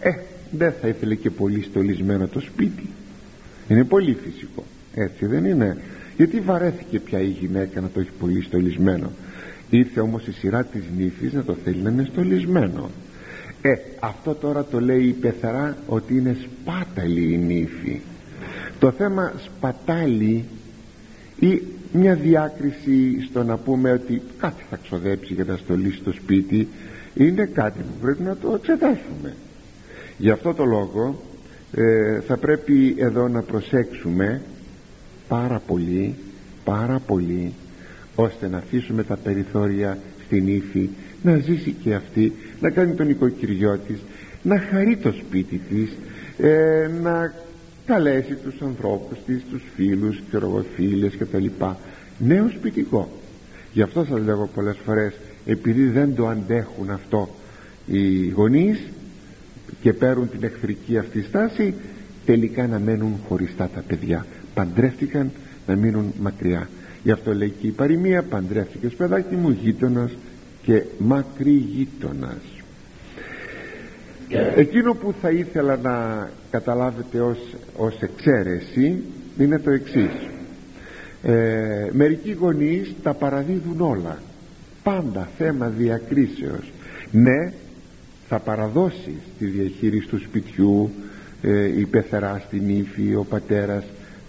Ε 0.00 0.10
δεν 0.50 0.72
θα 0.80 0.88
ήθελε 0.88 1.14
και 1.14 1.30
πολύ 1.30 1.62
στολισμένο 1.62 2.26
το 2.26 2.40
σπίτι. 2.40 2.88
Είναι 3.68 3.84
πολύ 3.84 4.16
φυσικό. 4.24 4.64
Έτσι 4.94 5.26
δεν 5.26 5.44
είναι 5.44 5.76
γιατί 6.16 6.40
βαρέθηκε 6.40 7.00
πια 7.00 7.20
η 7.20 7.28
γυναίκα 7.40 7.80
να 7.80 7.88
το 7.88 8.00
έχει 8.00 8.10
πολύ 8.18 8.42
στολισμένο; 8.42 9.10
Ήρθε 9.70 10.00
όμως 10.00 10.26
η 10.26 10.32
σειρά 10.32 10.64
της 10.64 10.82
νύφης 10.96 11.32
να 11.32 11.42
το 11.42 11.56
θέλει 11.64 11.82
να 11.82 11.90
είναι 11.90 12.08
στολισμένο. 12.12 12.90
Ε 13.62 13.74
αυτό 14.00 14.34
τώρα 14.34 14.64
το 14.64 14.80
λέει 14.80 15.02
η 15.02 15.12
πεθαρά 15.12 15.76
ότι 15.86 16.16
είναι 16.16 16.36
σπάταλη 16.44 17.32
η 17.32 17.36
νύφη. 17.36 18.00
Το 18.78 18.90
θέμα 18.90 19.32
σπατάλη 19.44 20.44
ή 21.40 21.62
μια 21.92 22.14
διάκριση 22.14 23.26
στο 23.28 23.44
να 23.44 23.56
πούμε 23.56 23.92
ότι 23.92 24.22
κάτι 24.38 24.64
θα 24.70 24.78
ξοδέψει 24.82 25.34
για 25.34 25.44
να 25.44 25.56
στολίσει 25.56 26.00
το 26.00 26.12
σπίτι 26.12 26.68
είναι 27.14 27.44
κάτι 27.44 27.78
που 27.78 27.98
πρέπει 28.00 28.22
να 28.22 28.36
το 28.36 28.52
εξετάσουμε. 28.54 29.34
Γι' 30.18 30.30
αυτό 30.30 30.54
το 30.54 30.64
λόγο 30.64 31.22
ε, 31.72 32.20
θα 32.20 32.36
πρέπει 32.36 32.94
εδώ 32.98 33.28
να 33.28 33.42
προσέξουμε 33.42 34.42
πάρα 35.28 35.58
πολύ 35.66 36.14
πάρα 36.64 36.98
πολύ 37.06 37.52
ώστε 38.14 38.48
να 38.48 38.56
αφήσουμε 38.56 39.02
τα 39.04 39.16
περιθώρια 39.16 39.98
στην 40.26 40.48
ύφη 40.48 40.88
να 41.22 41.36
ζήσει 41.36 41.74
και 41.82 41.94
αυτή 41.94 42.32
να 42.60 42.70
κάνει 42.70 42.94
τον 42.94 43.08
οικοκυριό 43.08 43.78
της 43.86 43.98
να 44.42 44.58
χαρεί 44.58 44.96
το 44.96 45.12
σπίτι 45.12 45.60
της 45.68 45.92
ε, 46.38 46.90
να 47.02 47.32
καλέσει 47.86 48.34
τους 48.34 48.60
ανθρώπους 48.62 49.18
της, 49.26 49.42
τους 49.50 49.62
φίλους, 49.74 50.20
τις 50.76 51.14
και 51.16 51.24
τα 51.24 51.38
λοιπά 51.38 51.78
νέο 52.18 52.50
σπιτικό. 52.56 53.08
Γι' 53.72 53.82
αυτό 53.82 54.04
σας 54.04 54.20
λέγω 54.20 54.50
πολλές 54.54 54.76
φορές 54.84 55.14
επειδή 55.46 55.84
δεν 55.84 56.14
το 56.14 56.28
αντέχουν 56.28 56.90
αυτό 56.90 57.28
οι 57.86 58.28
γονείς 58.28 58.80
και 59.80 59.92
παίρνουν 59.92 60.30
την 60.30 60.42
εχθρική 60.42 60.98
αυτή 60.98 61.22
στάση 61.22 61.74
τελικά 62.26 62.66
να 62.66 62.78
μένουν 62.78 63.20
χωριστά 63.28 63.70
τα 63.74 63.80
παιδιά 63.86 64.26
παντρεύτηκαν 64.54 65.30
να 65.66 65.76
μείνουν 65.76 66.12
μακριά. 66.20 66.68
Γι' 67.02 67.10
αυτό 67.10 67.34
λέει 67.34 67.54
και 67.60 67.66
η 67.66 67.70
παροιμία 67.70 68.22
παντρεύτηκες 68.22 68.94
παιδάκι 68.94 69.34
μου 69.34 69.50
γείτονας 69.50 70.12
και 70.62 70.82
μακρύ 70.98 71.50
γείτονας 71.50 72.54
εκείνο 74.56 74.94
που 74.94 75.14
θα 75.20 75.30
ήθελα 75.30 75.76
να 75.76 76.28
καταλάβετε 76.50 77.20
ως, 77.20 77.38
ως 77.76 78.00
εξαίρεση 78.00 79.02
είναι 79.38 79.58
το 79.58 79.70
εξής. 79.70 80.12
Ε, 81.22 81.88
μερικοί 81.92 82.32
γονείς 82.32 82.94
τα 83.02 83.14
παραδίδουν 83.14 83.80
όλα. 83.80 84.18
Πάντα 84.82 85.28
θέμα 85.38 85.68
διακρίσεως. 85.68 86.72
Ναι 87.10 87.52
θα 88.28 88.38
παραδώσει 88.38 89.14
τη 89.38 89.44
διαχείριση 89.44 90.06
του 90.06 90.18
σπιτιού 90.18 90.90
ε, 91.42 91.78
η 91.78 91.86
πεθερά 91.86 92.42
στην 92.46 92.68
ύφη 92.68 93.14
ο 93.14 93.26
πατέρας 93.28 93.84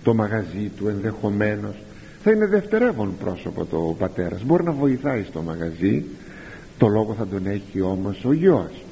το 0.05 0.13
μαγαζί 0.13 0.71
του 0.77 0.87
ενδεχομένως. 0.87 1.75
Θα 2.23 2.31
είναι 2.31 2.45
δευτερεύον 2.45 3.13
πρόσωπο 3.23 3.65
το 3.65 3.95
πατέρας. 3.99 4.43
Μπορεί 4.43 4.63
να 4.63 4.71
βοηθάει 4.71 5.23
στο 5.23 5.41
μαγαζί. 5.41 6.03
Το 6.77 6.87
λόγο 6.87 7.13
θα 7.13 7.27
τον 7.27 7.47
έχει 7.47 7.81
όμως 7.81 8.25
ο 8.25 8.33
γιος. 8.33 8.83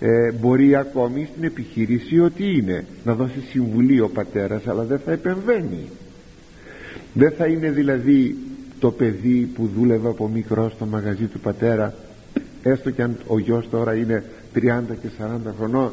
Ε, 0.00 0.32
μπορεί 0.32 0.76
ακόμη 0.76 1.28
στην 1.32 1.44
επιχείρηση 1.44 2.20
ότι 2.20 2.56
είναι 2.56 2.84
να 3.04 3.14
δώσει 3.14 3.40
συμβουλή 3.50 4.00
ο 4.00 4.08
πατέρας 4.08 4.66
αλλά 4.66 4.82
δεν 4.82 4.98
θα 5.04 5.12
επεμβαίνει. 5.12 5.88
Δεν 7.12 7.32
θα 7.32 7.46
είναι 7.46 7.70
δηλαδή 7.70 8.36
το 8.78 8.90
παιδί 8.90 9.50
που 9.54 9.70
δούλευε 9.76 10.08
από 10.08 10.28
μικρό 10.28 10.70
στο 10.74 10.86
μαγαζί 10.86 11.24
του 11.24 11.40
πατέρα 11.40 11.94
έστω 12.62 12.90
και 12.90 13.02
αν 13.02 13.16
ο 13.26 13.38
γιος 13.38 13.68
τώρα 13.70 13.94
είναι 13.94 14.24
30 14.54 14.60
και 15.02 15.08
40 15.18 15.52
χρονών 15.58 15.92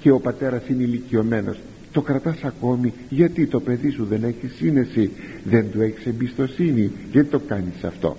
και 0.00 0.10
ο 0.10 0.20
πατέρας 0.20 0.68
είναι 0.68 0.82
ηλικιωμένος 0.82 1.58
το 1.92 2.00
κρατάς 2.00 2.44
ακόμη 2.44 2.92
γιατί 3.08 3.46
το 3.46 3.60
παιδί 3.60 3.90
σου 3.90 4.04
δεν 4.04 4.24
έχει 4.24 4.48
σύνεση 4.48 5.10
δεν 5.44 5.70
του 5.70 5.80
έχεις 5.80 6.06
εμπιστοσύνη 6.06 6.90
γιατί 7.12 7.28
το 7.28 7.38
κάνεις 7.38 7.84
αυτό. 7.84 8.16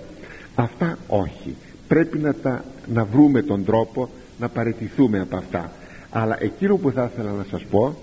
Αυτά 0.54 0.98
όχι. 1.08 1.54
Πρέπει 1.88 2.18
να, 2.18 2.34
τα, 2.34 2.64
να 2.92 3.04
βρούμε 3.04 3.42
τον 3.42 3.64
τρόπο 3.64 4.08
να 4.38 4.48
παραιτηθούμε 4.48 5.20
από 5.20 5.36
αυτά. 5.36 5.72
Αλλά 6.10 6.42
εκείνο 6.42 6.76
που 6.76 6.90
θα 6.90 7.10
ήθελα 7.12 7.32
να 7.32 7.44
σας 7.50 7.64
πω 7.64 7.96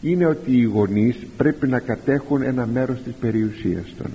είναι 0.00 0.26
ότι 0.26 0.52
οι 0.52 0.62
γονείς 0.62 1.16
πρέπει 1.36 1.68
να 1.68 1.78
κατέχουν 1.78 2.42
ένα 2.42 2.66
μέρος 2.66 3.02
της 3.02 3.12
περιουσίας 3.20 3.94
των. 3.98 4.10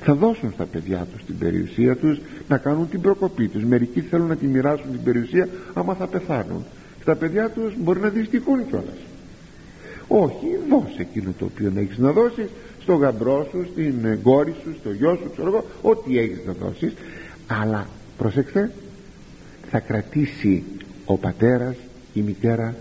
Θα 0.00 0.14
δώσουν 0.14 0.52
στα 0.52 0.64
παιδιά 0.64 1.06
τους 1.12 1.24
την 1.24 1.38
περιουσία 1.38 1.96
τους 1.96 2.20
να 2.48 2.58
κάνουν 2.58 2.88
την 2.88 3.00
προκοπή 3.00 3.48
τους. 3.48 3.64
Μερικοί 3.64 4.00
θέλουν 4.00 4.26
να 4.26 4.36
τη 4.36 4.46
μοιράσουν 4.46 4.90
την 4.90 5.02
περιουσία 5.02 5.48
άμα 5.74 5.94
θα 5.94 6.06
πεθάνουν. 6.06 6.64
Τα 7.04 7.16
παιδιά 7.16 7.50
τους 7.50 7.74
μπορεί 7.78 8.00
να 8.00 8.08
δυστυχούν 8.08 8.66
κιόλας 8.68 8.96
όχι 10.08 10.46
δώσε 10.68 11.00
εκείνο 11.00 11.32
το 11.38 11.44
οποίο 11.44 11.72
έχεις 11.76 11.98
να 11.98 12.12
δώσεις 12.12 12.48
στο 12.80 12.94
γαμπρό 12.94 13.48
σου, 13.50 13.66
στην 13.72 14.22
κόρη 14.22 14.54
σου, 14.62 14.74
στο 14.80 14.92
γιο 14.92 15.18
σου 15.22 15.30
ξέρω 15.32 15.48
εγώ 15.48 15.64
ό,τι 15.82 16.18
έχεις 16.18 16.38
να 16.46 16.52
δώσεις. 16.52 16.92
Αλλά 17.46 17.86
προσέξτε 18.18 18.70
θα 19.70 19.78
κρατήσει 19.78 20.62
ο 21.04 21.16
πατέρας 21.16 21.76
η 22.12 22.20
μητέρα 22.20 22.74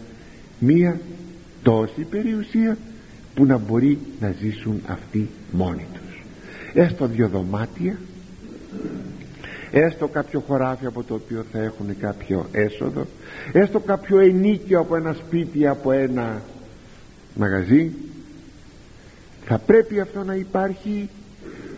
μία 0.59 0.99
τόση 1.63 2.01
περιουσία 2.09 2.77
που 3.35 3.45
να 3.45 3.57
μπορεί 3.57 3.99
να 4.19 4.35
ζήσουν 4.39 4.81
αυτοί 4.87 5.29
μόνοι 5.51 5.85
τους. 5.93 6.23
Έστω 6.73 7.05
δυο 7.05 7.27
δωμάτια 7.27 7.97
έστω 9.71 10.07
κάποιο 10.07 10.39
χωράφι 10.47 10.85
από 10.85 11.03
το 11.03 11.13
οποίο 11.13 11.45
θα 11.51 11.59
έχουν 11.59 11.97
κάποιο 11.99 12.45
έσοδο 12.51 13.05
έστω 13.51 13.79
κάποιο 13.79 14.19
ενίκιο 14.19 14.79
από 14.79 14.95
ένα 14.95 15.13
σπίτι 15.13 15.67
από 15.67 15.91
ένα 15.91 16.41
μαγαζί. 17.35 17.91
Θα 19.45 19.57
πρέπει 19.57 19.99
αυτό 19.99 20.23
να 20.23 20.35
υπάρχει 20.35 21.09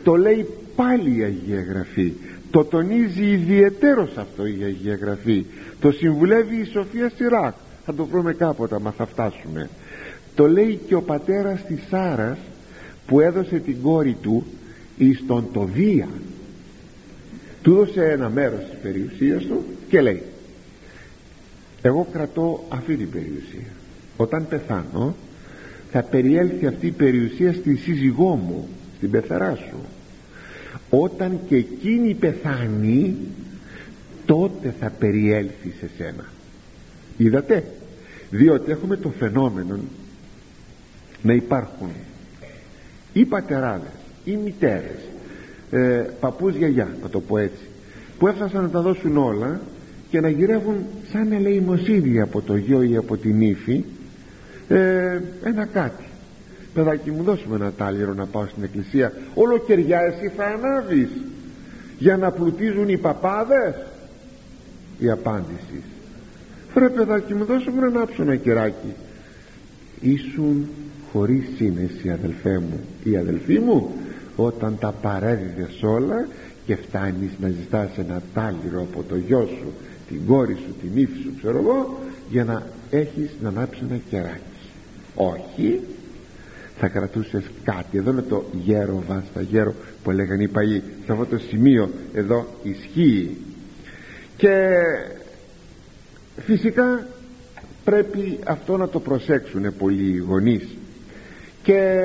το 0.04 0.16
λέει 0.16 0.48
πάλι 0.76 1.18
η 1.18 1.24
Αγία 1.24 1.62
Γραφή. 1.62 2.14
Το 2.52 2.64
τονίζει 2.64 3.24
ιδιαιτέρως 3.24 4.18
αυτό 4.18 4.46
η 4.46 4.64
Αγία 4.64 4.96
Γραφή. 4.96 5.46
Το 5.80 5.92
συμβουλεύει 5.92 6.56
η 6.56 6.66
Σοφία 6.66 7.12
Σιράκ. 7.16 7.54
Θα 7.86 7.94
το 7.94 8.06
βρούμε 8.06 8.34
κάποτε 8.34 8.80
μα 8.80 8.92
θα 8.92 9.06
φτάσουμε. 9.06 9.70
Το 10.36 10.48
λέει 10.48 10.80
και 10.88 10.96
ο 10.96 11.02
πατέρας 11.02 11.66
της 11.66 11.80
Σάρας 11.90 12.38
που 13.08 13.20
έδωσε 13.20 13.60
την 13.60 13.82
κόρη 13.82 14.18
του 14.22 14.46
εις 14.98 15.24
τον 15.28 15.48
Τοβία. 15.54 16.08
Του 17.62 17.72
έδωσε 17.72 18.12
ένα 18.12 18.30
μέρος 18.30 18.60
της 18.70 18.80
περιουσίας 18.82 19.44
του 19.44 19.64
και 19.90 20.02
λέει 20.02 20.24
εγώ 21.82 22.08
κρατώ 22.12 22.66
αυτή 22.70 22.96
την 22.96 23.10
περιουσία. 23.10 23.72
Όταν 24.18 24.48
πεθάνω 24.48 25.16
θα 25.92 26.04
περιέλθει 26.04 26.66
αυτή 26.66 26.88
η 26.88 26.92
περιουσία 26.92 27.54
στη 27.54 27.76
σύζυγό 27.76 28.36
μου 28.36 28.68
στην 28.98 29.12
πεθαρά 29.12 29.56
σου. 29.56 29.78
Όταν 30.90 31.40
και 31.48 31.56
εκείνη 31.56 32.14
πεθάνει 32.14 33.16
τότε 34.26 34.74
θα 34.80 34.90
περιέλθει 35.00 35.74
σε 35.80 35.90
σένα. 35.98 36.26
Είδατε; 37.18 37.64
Διότι 38.30 38.72
έχουμε 38.72 38.98
το 38.98 39.10
φαινόμενο 39.10 39.80
να 41.22 41.34
υπάρχουν 41.34 41.90
ή 43.14 43.26
πατεράδες 43.26 43.92
ή 44.26 44.36
μητέρες 44.36 45.00
ε, 45.72 46.06
παππούς 46.20 46.56
γιαγιά 46.56 46.98
να 47.02 47.10
το 47.10 47.20
πω 47.20 47.38
έτσι 47.38 47.64
που 48.20 48.28
έφτασαν 48.28 48.62
να 48.62 48.70
τα 48.70 48.82
δώσουν 48.82 49.18
όλα 49.18 49.62
και 50.10 50.20
να 50.20 50.30
γυρεύουν 50.30 50.76
σαν 51.12 51.32
ελεημοσύνη 51.32 52.22
από 52.22 52.42
το 52.42 52.56
γιο 52.56 52.84
ή 52.84 52.96
από 52.96 53.18
την 53.18 53.42
ύφη 53.42 53.84
ε, 54.68 55.22
ένα 55.44 55.66
κάτι. 55.66 56.04
Παιδάκι 56.74 57.12
μου 57.12 57.24
δώσουμε 57.24 57.56
ένα 57.56 57.72
τάλιρο 57.72 58.14
να 58.14 58.26
πάω 58.26 58.46
στην 58.48 58.64
εκκλησία. 58.64 59.14
Ολοκαιριά 59.34 60.00
εσύ 60.00 60.32
θα 60.38 60.46
ανάβεις. 60.46 61.10
Για 61.98 62.18
να 62.18 62.32
πλουτίζουν 62.32 62.90
οι 62.90 62.98
παπάδες. 62.98 63.76
Η 65.00 65.10
απάντηση. 65.10 65.84
Ρε 66.76 66.90
παιδάκι 66.90 67.34
μου 67.34 67.46
δώσουμε 67.46 67.82
να 67.82 67.88
ανάψω 67.88 68.22
ένα 68.22 68.36
κεράκι. 68.36 68.94
Ήσουν 70.02 70.70
χωρίς 71.12 71.46
σύνεση 71.58 72.10
αδελφέ 72.10 72.60
μου. 72.60 72.80
Ή 73.04 73.18
αδελφή 73.18 73.60
μου 73.60 73.92
όταν 74.36 74.78
τα 74.80 74.94
παρέδιδες 75.02 75.84
όλα 75.84 76.28
και 76.66 76.76
φτάνεις 76.76 77.32
να 77.42 77.50
ζητάς 77.50 77.90
ένα 77.98 78.22
τάλιρο 78.34 78.82
από 78.82 79.04
το 79.04 79.16
γιο 79.16 79.50
σου 79.60 79.74
την 80.08 80.26
κόρη 80.26 80.54
σου, 80.54 80.76
την 80.82 81.02
ύφη 81.02 81.22
σου 81.22 81.34
ξέρω 81.38 81.58
εγώ 81.58 82.00
για 82.30 82.44
να 82.44 82.64
έχεις 82.90 83.30
να 83.42 83.50
ανάψεις 83.50 83.82
ένα 83.90 84.00
κεράκι 84.10 84.55
όχι. 85.16 85.82
Θα 86.80 86.88
κρατούσες 86.88 87.44
κάτι. 87.64 87.98
Εδώ 87.98 88.12
είναι 88.12 88.22
το 88.22 88.46
γέρο 88.52 89.04
βάστα 89.08 89.42
γέρο 89.42 89.74
που 90.04 90.12
λέγανε 90.12 90.44
οι 90.44 90.48
παλιοί 90.48 90.84
σε 91.06 91.12
αυτό 91.12 91.26
το 91.26 91.38
σημείο 91.38 91.90
εδώ 92.14 92.48
ισχύει. 92.64 93.38
Και 94.38 94.70
φυσικά 96.38 97.08
πρέπει 97.84 98.40
αυτό 98.46 98.78
να 98.78 98.90
το 98.90 99.00
προσέξουν 99.00 99.78
πολλοί 99.78 100.14
οι 100.14 100.18
γονείς. 100.18 100.68
Και 101.64 102.02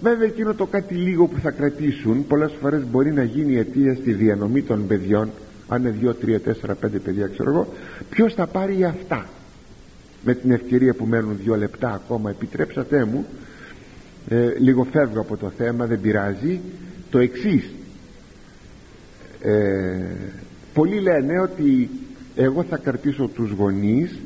βέβαια 0.00 0.26
εκείνο 0.26 0.54
το 0.54 0.66
κάτι 0.66 0.94
λίγο 0.94 1.26
που 1.26 1.38
θα 1.38 1.50
κρατήσουν 1.50 2.26
πολλές 2.26 2.52
φορές 2.60 2.82
μπορεί 2.90 3.12
να 3.12 3.22
γίνει 3.22 3.56
αιτία 3.56 3.94
στη 3.94 4.12
διανομή 4.12 4.62
των 4.62 4.86
παιδιών. 4.86 5.30
Αν 5.68 5.80
είναι 5.80 5.94
2, 6.00 6.14
3, 6.14 6.38
4, 6.38 6.70
5 6.70 7.00
παιδιά 7.04 7.26
ξέρω 7.26 7.50
εγώ 7.50 7.68
ποιος 8.10 8.34
θα 8.34 8.46
πάρει 8.46 8.84
αυτά 8.84 9.26
με 10.24 10.34
την 10.34 10.50
ευκαιρία 10.50 10.94
που 10.94 11.04
μένουν 11.04 11.38
δύο 11.42 11.56
λεπτά 11.56 11.92
ακόμα 11.92 12.30
επιτρέψατε 12.30 13.04
μου 13.04 13.26
ε, 14.28 14.58
λίγο 14.58 14.84
φεύγω 14.84 15.20
από 15.20 15.36
το 15.36 15.52
θέμα 15.56 15.86
δεν 15.86 16.00
πειράζει. 16.00 16.60
Το 17.10 17.18
εξής. 17.18 17.70
Ε, 19.40 20.00
πολλοί 20.74 21.00
λένε 21.00 21.40
ότι 21.40 21.90
εγώ 22.36 22.62
θα 22.62 22.76
κρατήσω 22.76 23.28
τους 23.34 23.50
γονείς 23.50 24.18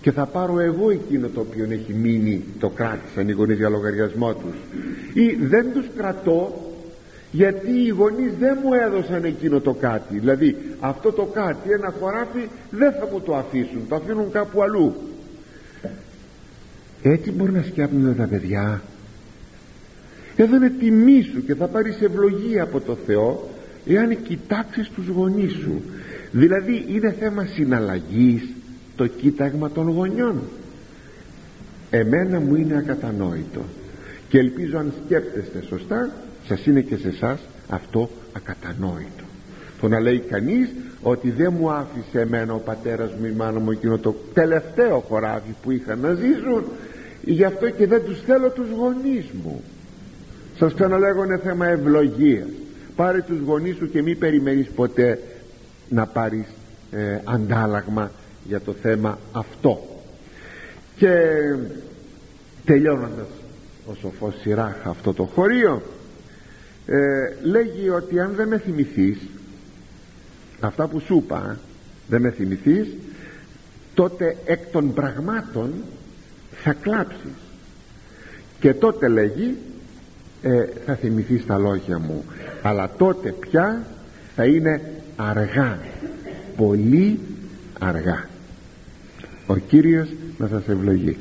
και 0.00 0.12
θα 0.12 0.26
πάρω 0.26 0.60
εγώ 0.60 0.90
εκείνο 0.90 1.28
το 1.28 1.40
οποίο 1.40 1.66
έχει 1.70 1.94
μείνει 1.94 2.44
το 2.60 2.68
κράτησαν 2.68 3.28
οι 3.28 3.32
γονείς 3.32 3.56
για 3.56 3.68
λογαριασμό 3.68 4.34
τους. 4.34 4.54
Ή 5.14 5.34
δεν 5.34 5.72
τους 5.72 5.86
κρατώ 5.96 6.64
γιατί 7.32 7.70
οι 7.70 7.88
γονείς 7.88 8.32
δεν 8.38 8.58
μου 8.62 8.72
έδωσαν 8.72 9.24
εκείνο 9.24 9.60
το 9.60 9.72
κάτι. 9.72 10.18
Δηλαδή 10.18 10.56
αυτό 10.80 11.12
το 11.12 11.24
κάτι 11.24 11.72
ένα 11.72 11.94
χωράφι 12.00 12.48
δεν 12.70 12.92
θα 12.92 13.08
μου 13.12 13.20
το 13.20 13.36
αφήσουν. 13.36 13.88
Το 13.88 13.94
αφήνουν 13.94 14.30
κάπου 14.30 14.62
αλλού 14.62 14.94
έτσι 17.02 17.30
μπορεί 17.30 17.52
να 17.52 17.62
σκιάπνουν 17.62 18.16
τα 18.16 18.26
παιδιά. 18.26 18.82
Εδώ 20.36 20.56
είναι 20.56 20.72
τιμή 20.78 21.22
σου 21.32 21.44
και 21.44 21.54
θα 21.54 21.66
πάρεις 21.66 22.00
ευλογία 22.00 22.62
από 22.62 22.80
το 22.80 22.96
Θεό 23.06 23.50
εάν 23.86 24.22
κοιτάξεις 24.22 24.88
τους 24.88 25.06
γονείς 25.06 25.52
σου. 25.52 25.82
Δηλαδή 26.32 26.84
είναι 26.88 27.12
θέμα 27.12 27.44
συναλλαγής 27.44 28.42
το 28.96 29.06
κοίταγμα 29.06 29.70
των 29.70 29.88
γονιών. 29.88 30.42
Εμένα 31.90 32.40
μου 32.40 32.54
είναι 32.54 32.76
ακατανόητο 32.76 33.60
και 34.28 34.38
ελπίζω 34.38 34.78
αν 34.78 34.92
σκέπτεστε 35.04 35.62
σωστά 35.68 36.10
σας 36.46 36.66
είναι 36.66 36.80
και 36.80 36.96
σε 36.96 37.08
εσάς 37.08 37.40
αυτό 37.68 38.10
ακατανόητο. 38.32 39.24
Το 39.80 39.88
να 39.88 40.00
λέει 40.00 40.18
κανείς 40.18 40.68
ότι 41.02 41.30
δεν 41.30 41.54
μου 41.58 41.70
άφησε 41.70 42.20
εμένα 42.20 42.54
ο 42.54 42.58
πατέρας 42.58 43.10
μου 43.20 43.26
η 43.26 43.30
μάνα 43.30 43.60
μου 43.60 43.70
εκείνο 43.70 43.98
το 43.98 44.14
τελευταίο 44.34 44.98
χωράφι 45.08 45.54
που 45.62 45.70
είχαν 45.70 46.00
να 46.00 46.12
ζήσουν 46.12 46.64
γι' 47.22 47.44
αυτό 47.44 47.70
και 47.70 47.86
δεν 47.86 48.04
τους 48.04 48.20
θέλω 48.20 48.50
τους 48.50 48.70
γονείς 48.70 49.24
μου. 49.42 49.62
Σας 50.58 50.74
ξαναλέγω 50.74 51.24
είναι 51.24 51.38
θέμα 51.38 51.66
ευλογίας. 51.66 52.48
Πάρε 52.96 53.22
τους 53.22 53.40
γονείς 53.40 53.76
σου 53.76 53.90
και 53.90 54.02
μη 54.02 54.14
περιμένεις 54.14 54.68
ποτέ 54.68 55.18
να 55.88 56.06
πάρεις 56.06 56.46
ε, 56.90 57.20
αντάλλαγμα 57.24 58.10
για 58.44 58.60
το 58.60 58.72
θέμα 58.72 59.18
αυτό. 59.32 60.02
Και 60.96 61.14
τελειώνοντας 62.64 63.28
ο 63.86 63.94
σοφός 63.94 64.34
Σιράχ 64.40 64.86
αυτό 64.86 65.12
το 65.12 65.24
χωρίο 65.24 65.82
ε, 66.86 66.98
λέγει 67.42 67.88
ότι 67.88 68.20
αν 68.20 68.32
δεν 68.36 68.48
με 68.48 68.58
θυμηθείς 68.58 69.18
αυτά 70.60 70.86
που 70.86 71.00
σου 71.00 71.16
είπα 71.24 71.58
δεν 72.08 72.20
με 72.20 72.30
θυμηθείς 72.30 72.88
τότε 73.94 74.36
εκ 74.44 74.66
των 74.72 74.94
πραγμάτων 74.94 75.72
θα 76.62 76.72
κλάψεις. 76.72 77.32
Και 78.60 78.74
τότε 78.74 79.08
λέγει 79.08 79.56
ε, 80.42 80.64
θα 80.86 80.94
θυμηθείς 80.94 81.46
τα 81.46 81.58
λόγια 81.58 81.98
μου 81.98 82.24
αλλά 82.62 82.90
τότε 82.98 83.34
πια 83.40 83.84
θα 84.36 84.44
είναι 84.44 84.80
αργά 85.16 85.78
πολύ 86.56 87.18
αργά 87.78 88.28
ο 89.46 89.56
Κύριος 89.56 90.08
να 90.38 90.48
σας 90.48 90.68
ευλογεί 90.68 91.16